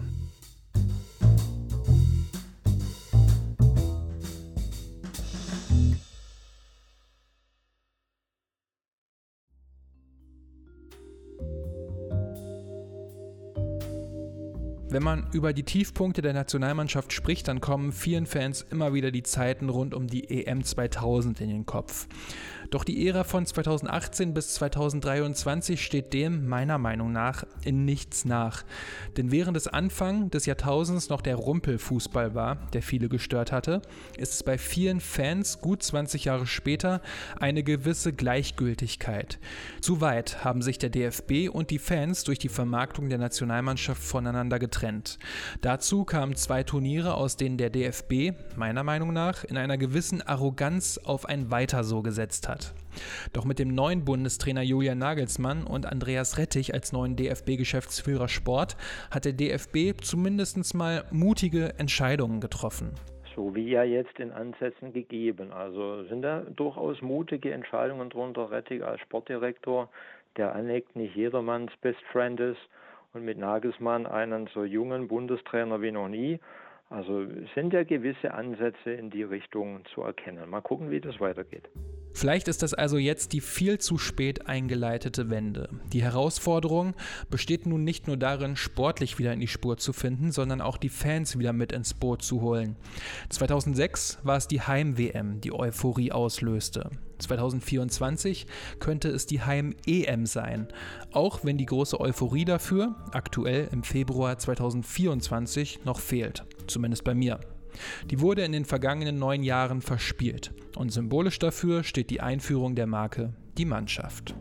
Wenn 14.93 15.01
man 15.01 15.25
über 15.31 15.53
die 15.53 15.63
Tiefpunkte 15.63 16.21
der 16.21 16.33
Nationalmannschaft 16.33 17.13
spricht, 17.13 17.47
dann 17.47 17.61
kommen 17.61 17.91
vielen 17.91 18.27
Fans 18.27 18.63
immer 18.69 18.93
wieder 18.93 19.09
die 19.09 19.23
Zeiten 19.23 19.69
rund 19.69 19.95
um 19.95 20.05
die 20.05 20.45
EM 20.45 20.63
2000 20.63 21.41
in 21.41 21.49
den 21.49 21.65
Kopf. 21.65 22.07
Doch 22.73 22.83
die 22.83 23.07
Ära 23.07 23.23
von 23.23 23.45
2018 23.45 24.33
bis 24.33 24.55
2023 24.55 25.79
steht 25.79 26.11
dem 26.11 26.47
meiner 26.47 26.79
Meinung 26.79 27.11
nach 27.11 27.45
in 27.63 27.85
nichts 27.85 28.25
nach. 28.25 28.63
Denn 29.15 29.31
während 29.31 29.55
es 29.55 29.67
Anfang 29.67 30.31
des 30.31 30.47
Jahrtausends 30.47 31.07
noch 31.07 31.21
der 31.21 31.35
Rumpelfußball 31.35 32.33
war, 32.33 32.55
der 32.73 32.81
viele 32.81 33.09
gestört 33.09 33.51
hatte, 33.51 33.83
ist 34.17 34.33
es 34.33 34.41
bei 34.41 34.57
vielen 34.57 35.01
Fans 35.01 35.61
gut 35.61 35.83
20 35.83 36.25
Jahre 36.25 36.47
später 36.47 37.03
eine 37.39 37.61
gewisse 37.61 38.11
Gleichgültigkeit. 38.11 39.37
Zu 39.79 40.01
weit 40.01 40.43
haben 40.43 40.63
sich 40.63 40.79
der 40.79 40.89
DFB 40.89 41.49
und 41.51 41.69
die 41.69 41.77
Fans 41.77 42.23
durch 42.23 42.39
die 42.39 42.49
Vermarktung 42.49 43.07
der 43.07 43.19
Nationalmannschaft 43.19 44.01
voneinander 44.01 44.57
getrennt. 44.57 45.19
Dazu 45.61 46.05
kamen 46.05 46.35
zwei 46.35 46.63
Turniere, 46.63 47.13
aus 47.13 47.37
denen 47.37 47.57
der 47.57 47.69
DFB, 47.69 48.31
meiner 48.55 48.83
Meinung 48.83 49.13
nach, 49.13 49.43
in 49.43 49.57
einer 49.57 49.77
gewissen 49.77 50.23
Arroganz 50.23 50.97
auf 50.97 51.27
ein 51.27 51.51
Weiter 51.51 51.83
so 51.83 52.01
gesetzt 52.01 52.49
hat. 52.49 52.62
Doch 53.33 53.45
mit 53.45 53.59
dem 53.59 53.73
neuen 53.73 54.05
Bundestrainer 54.05 54.61
Julian 54.61 54.97
Nagelsmann 54.97 55.63
und 55.63 55.85
Andreas 55.85 56.37
Rettich 56.37 56.73
als 56.73 56.93
neuen 56.93 57.15
DFB-Geschäftsführer 57.15 58.27
Sport 58.27 58.77
hat 59.11 59.25
der 59.25 59.33
DFB 59.33 59.99
zumindest 60.01 60.75
mal 60.75 61.05
mutige 61.11 61.73
Entscheidungen 61.77 62.39
getroffen. 62.39 62.91
So 63.35 63.55
wie 63.55 63.69
ja 63.69 63.83
jetzt 63.83 64.19
in 64.19 64.31
Ansätzen 64.31 64.93
gegeben. 64.93 65.51
Also 65.51 66.03
sind 66.03 66.21
da 66.21 66.41
durchaus 66.41 67.01
mutige 67.01 67.51
Entscheidungen 67.51 68.09
drunter. 68.09 68.51
Rettich 68.51 68.83
als 68.83 69.01
Sportdirektor, 69.01 69.89
der 70.37 70.55
aneckt 70.55 70.95
nicht 70.95 71.15
jedermanns 71.15 71.71
Best 71.81 72.01
Friend 72.11 72.39
ist 72.39 72.61
und 73.13 73.25
mit 73.25 73.37
Nagelsmann 73.37 74.05
einen 74.05 74.47
so 74.53 74.63
jungen 74.63 75.07
Bundestrainer 75.07 75.81
wie 75.81 75.91
noch 75.91 76.09
nie. 76.09 76.39
Also 76.89 77.25
sind 77.55 77.73
ja 77.73 77.83
gewisse 77.83 78.33
Ansätze 78.33 78.91
in 78.91 79.09
die 79.09 79.23
Richtung 79.23 79.83
zu 79.95 80.01
erkennen. 80.01 80.47
Mal 80.47 80.61
gucken, 80.61 80.91
wie 80.91 81.01
das 81.01 81.19
weitergeht. 81.19 81.67
Vielleicht 82.13 82.47
ist 82.47 82.61
das 82.61 82.73
also 82.73 82.97
jetzt 82.97 83.33
die 83.33 83.41
viel 83.41 83.79
zu 83.79 83.97
spät 83.97 84.47
eingeleitete 84.47 85.29
Wende. 85.29 85.69
Die 85.91 86.03
Herausforderung 86.03 86.93
besteht 87.29 87.65
nun 87.65 87.83
nicht 87.83 88.07
nur 88.07 88.17
darin, 88.17 88.55
sportlich 88.55 89.17
wieder 89.17 89.33
in 89.33 89.39
die 89.39 89.47
Spur 89.47 89.77
zu 89.77 89.93
finden, 89.93 90.31
sondern 90.31 90.61
auch 90.61 90.77
die 90.77 90.89
Fans 90.89 91.37
wieder 91.39 91.53
mit 91.53 91.71
ins 91.71 91.93
Boot 91.93 92.21
zu 92.21 92.41
holen. 92.41 92.75
2006 93.29 94.19
war 94.23 94.37
es 94.37 94.47
die 94.47 94.61
Heim-WM, 94.61 95.41
die 95.41 95.53
Euphorie 95.53 96.11
auslöste. 96.11 96.91
2024 97.19 98.47
könnte 98.79 99.09
es 99.09 99.25
die 99.25 99.41
Heim-EM 99.41 100.25
sein, 100.25 100.67
auch 101.11 101.43
wenn 101.43 101.57
die 101.57 101.65
große 101.65 101.99
Euphorie 101.99 102.45
dafür 102.45 102.95
aktuell 103.11 103.69
im 103.71 103.83
Februar 103.83 104.37
2024 104.37 105.85
noch 105.85 105.99
fehlt, 105.99 106.45
zumindest 106.67 107.03
bei 107.03 107.15
mir. 107.15 107.39
Die 108.09 108.19
wurde 108.19 108.43
in 108.43 108.51
den 108.51 108.65
vergangenen 108.65 109.19
neun 109.19 109.43
Jahren 109.43 109.81
verspielt 109.81 110.53
und 110.75 110.91
symbolisch 110.91 111.39
dafür 111.39 111.83
steht 111.83 112.09
die 112.09 112.21
Einführung 112.21 112.75
der 112.75 112.87
Marke 112.87 113.33
Die 113.57 113.65
Mannschaft. 113.65 114.35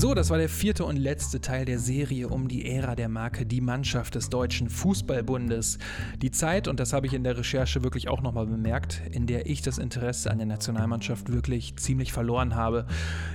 So, 0.00 0.14
das 0.14 0.30
war 0.30 0.38
der 0.38 0.48
vierte 0.48 0.86
und 0.86 0.96
letzte 0.96 1.42
Teil 1.42 1.66
der 1.66 1.78
Serie 1.78 2.28
um 2.28 2.48
die 2.48 2.64
Ära 2.64 2.94
der 2.94 3.10
Marke 3.10 3.44
Die 3.44 3.60
Mannschaft 3.60 4.14
des 4.14 4.30
Deutschen 4.30 4.70
Fußballbundes. 4.70 5.76
Die 6.22 6.30
Zeit, 6.30 6.68
und 6.68 6.80
das 6.80 6.94
habe 6.94 7.06
ich 7.06 7.12
in 7.12 7.22
der 7.22 7.36
Recherche 7.36 7.84
wirklich 7.84 8.08
auch 8.08 8.22
nochmal 8.22 8.46
bemerkt, 8.46 9.02
in 9.12 9.26
der 9.26 9.44
ich 9.44 9.60
das 9.60 9.76
Interesse 9.76 10.30
an 10.30 10.38
der 10.38 10.46
Nationalmannschaft 10.46 11.30
wirklich 11.30 11.76
ziemlich 11.76 12.14
verloren 12.14 12.54
habe. 12.54 12.86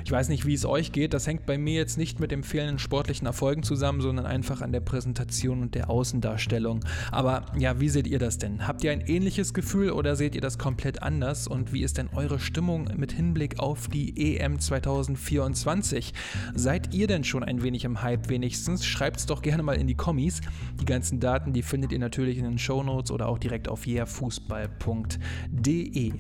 Ich 0.06 0.12
weiß 0.12 0.28
nicht, 0.28 0.48
wie 0.48 0.56
es 0.56 0.66
euch 0.66 0.92
geht, 0.92 1.14
das 1.14 1.28
hängt 1.28 1.46
bei 1.46 1.60
mir 1.60 1.76
jetzt 1.76 2.00
nicht 2.00 2.20
mit 2.20 2.32
dem 2.32 2.42
fehlenden 2.42 2.80
sportlichen 2.80 3.28
Erfolgen 3.28 3.62
zusammen, 3.62 4.02
sondern 4.02 4.26
einfach 4.26 4.64
an 4.64 4.72
der 4.72 4.80
Präsentation 4.80 5.62
und 5.62 5.76
der 5.76 5.92
Außendarstellung. 5.92 6.84
Aber 7.12 7.46
ja, 7.60 7.80
wie 7.80 7.90
seht 7.90 8.08
ihr 8.08 8.18
das 8.18 8.40
denn? 8.40 8.68
Habt 8.68 8.84
ihr 8.84 8.92
ein 8.92 9.02
ähnliches 9.02 9.54
Gefühl 9.54 9.92
oder 9.92 10.16
seht 10.16 10.34
ihr 10.34 10.42
das 10.42 10.58
komplett 10.58 11.04
anders? 11.04 11.48
Und 11.48 11.74
wie 11.74 11.84
ist 11.84 12.00
denn 12.00 12.10
eure 12.12 12.40
Stimmung 12.40 12.90
mit 12.98 13.12
Hinblick 13.12 13.60
auf 13.60 13.88
die 13.88 14.40
EM 14.40 14.60
2024? 14.60 16.12
Seid 16.58 16.94
ihr 16.94 17.08
denn 17.08 17.26
schon 17.26 17.44
ein 17.44 17.64
wenig 17.64 17.84
im 17.84 18.02
Hype 18.02 18.30
wenigstens? 18.30 18.86
Schreibt 18.86 19.18
es 19.18 19.26
doch 19.26 19.42
gerne 19.42 19.62
mal 19.62 19.76
in 19.76 19.88
die 19.88 19.96
Kommis. 19.96 20.40
Die 20.80 20.86
ganzen 20.86 21.20
Daten, 21.20 21.52
die 21.52 21.62
findet 21.62 21.92
ihr 21.92 22.00
natürlich 22.00 22.38
in 22.38 22.46
den 22.46 22.58
Show 22.58 22.82
Notes 22.82 23.12
oder 23.12 23.28
auch 23.28 23.38
direkt 23.38 23.68
auf 23.68 23.86
yeahfußball.de. 23.86 26.14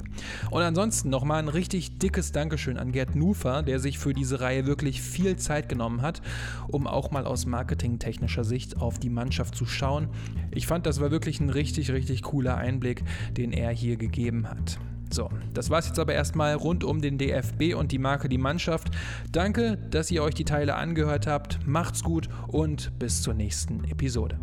Und 0.51 0.61
ansonsten 0.61 1.09
nochmal 1.09 1.39
ein 1.39 1.47
richtig 1.47 1.99
dickes 1.99 2.33
Dankeschön 2.33 2.77
an 2.77 2.91
Gerd 2.91 3.15
Nufer, 3.15 3.63
der 3.63 3.79
sich 3.79 3.97
für 3.97 4.13
diese 4.13 4.41
Reihe 4.41 4.65
wirklich 4.65 5.01
viel 5.01 5.37
Zeit 5.37 5.69
genommen 5.69 6.01
hat, 6.01 6.21
um 6.67 6.85
auch 6.85 7.11
mal 7.11 7.25
aus 7.25 7.45
marketingtechnischer 7.45 8.43
Sicht 8.43 8.81
auf 8.81 8.99
die 8.99 9.09
Mannschaft 9.09 9.55
zu 9.55 9.65
schauen. 9.65 10.09
Ich 10.51 10.67
fand, 10.67 10.85
das 10.85 10.99
war 10.99 11.11
wirklich 11.11 11.39
ein 11.39 11.49
richtig, 11.49 11.91
richtig 11.91 12.23
cooler 12.23 12.57
Einblick, 12.57 13.05
den 13.37 13.53
er 13.53 13.71
hier 13.71 13.95
gegeben 13.95 14.49
hat. 14.49 14.79
So, 15.11 15.29
das 15.53 15.69
war 15.69 15.79
es 15.79 15.87
jetzt 15.87 15.99
aber 15.99 16.13
erstmal 16.13 16.55
rund 16.55 16.83
um 16.83 17.01
den 17.01 17.17
DFB 17.17 17.75
und 17.75 17.91
die 17.91 17.99
Marke 17.99 18.29
Die 18.29 18.37
Mannschaft. 18.37 18.89
Danke, 19.31 19.77
dass 19.91 20.11
ihr 20.11 20.23
euch 20.23 20.33
die 20.33 20.45
Teile 20.45 20.75
angehört 20.75 21.27
habt. 21.27 21.65
Macht's 21.65 22.03
gut 22.03 22.29
und 22.47 22.97
bis 22.99 23.21
zur 23.21 23.33
nächsten 23.33 23.83
Episode. 23.85 24.39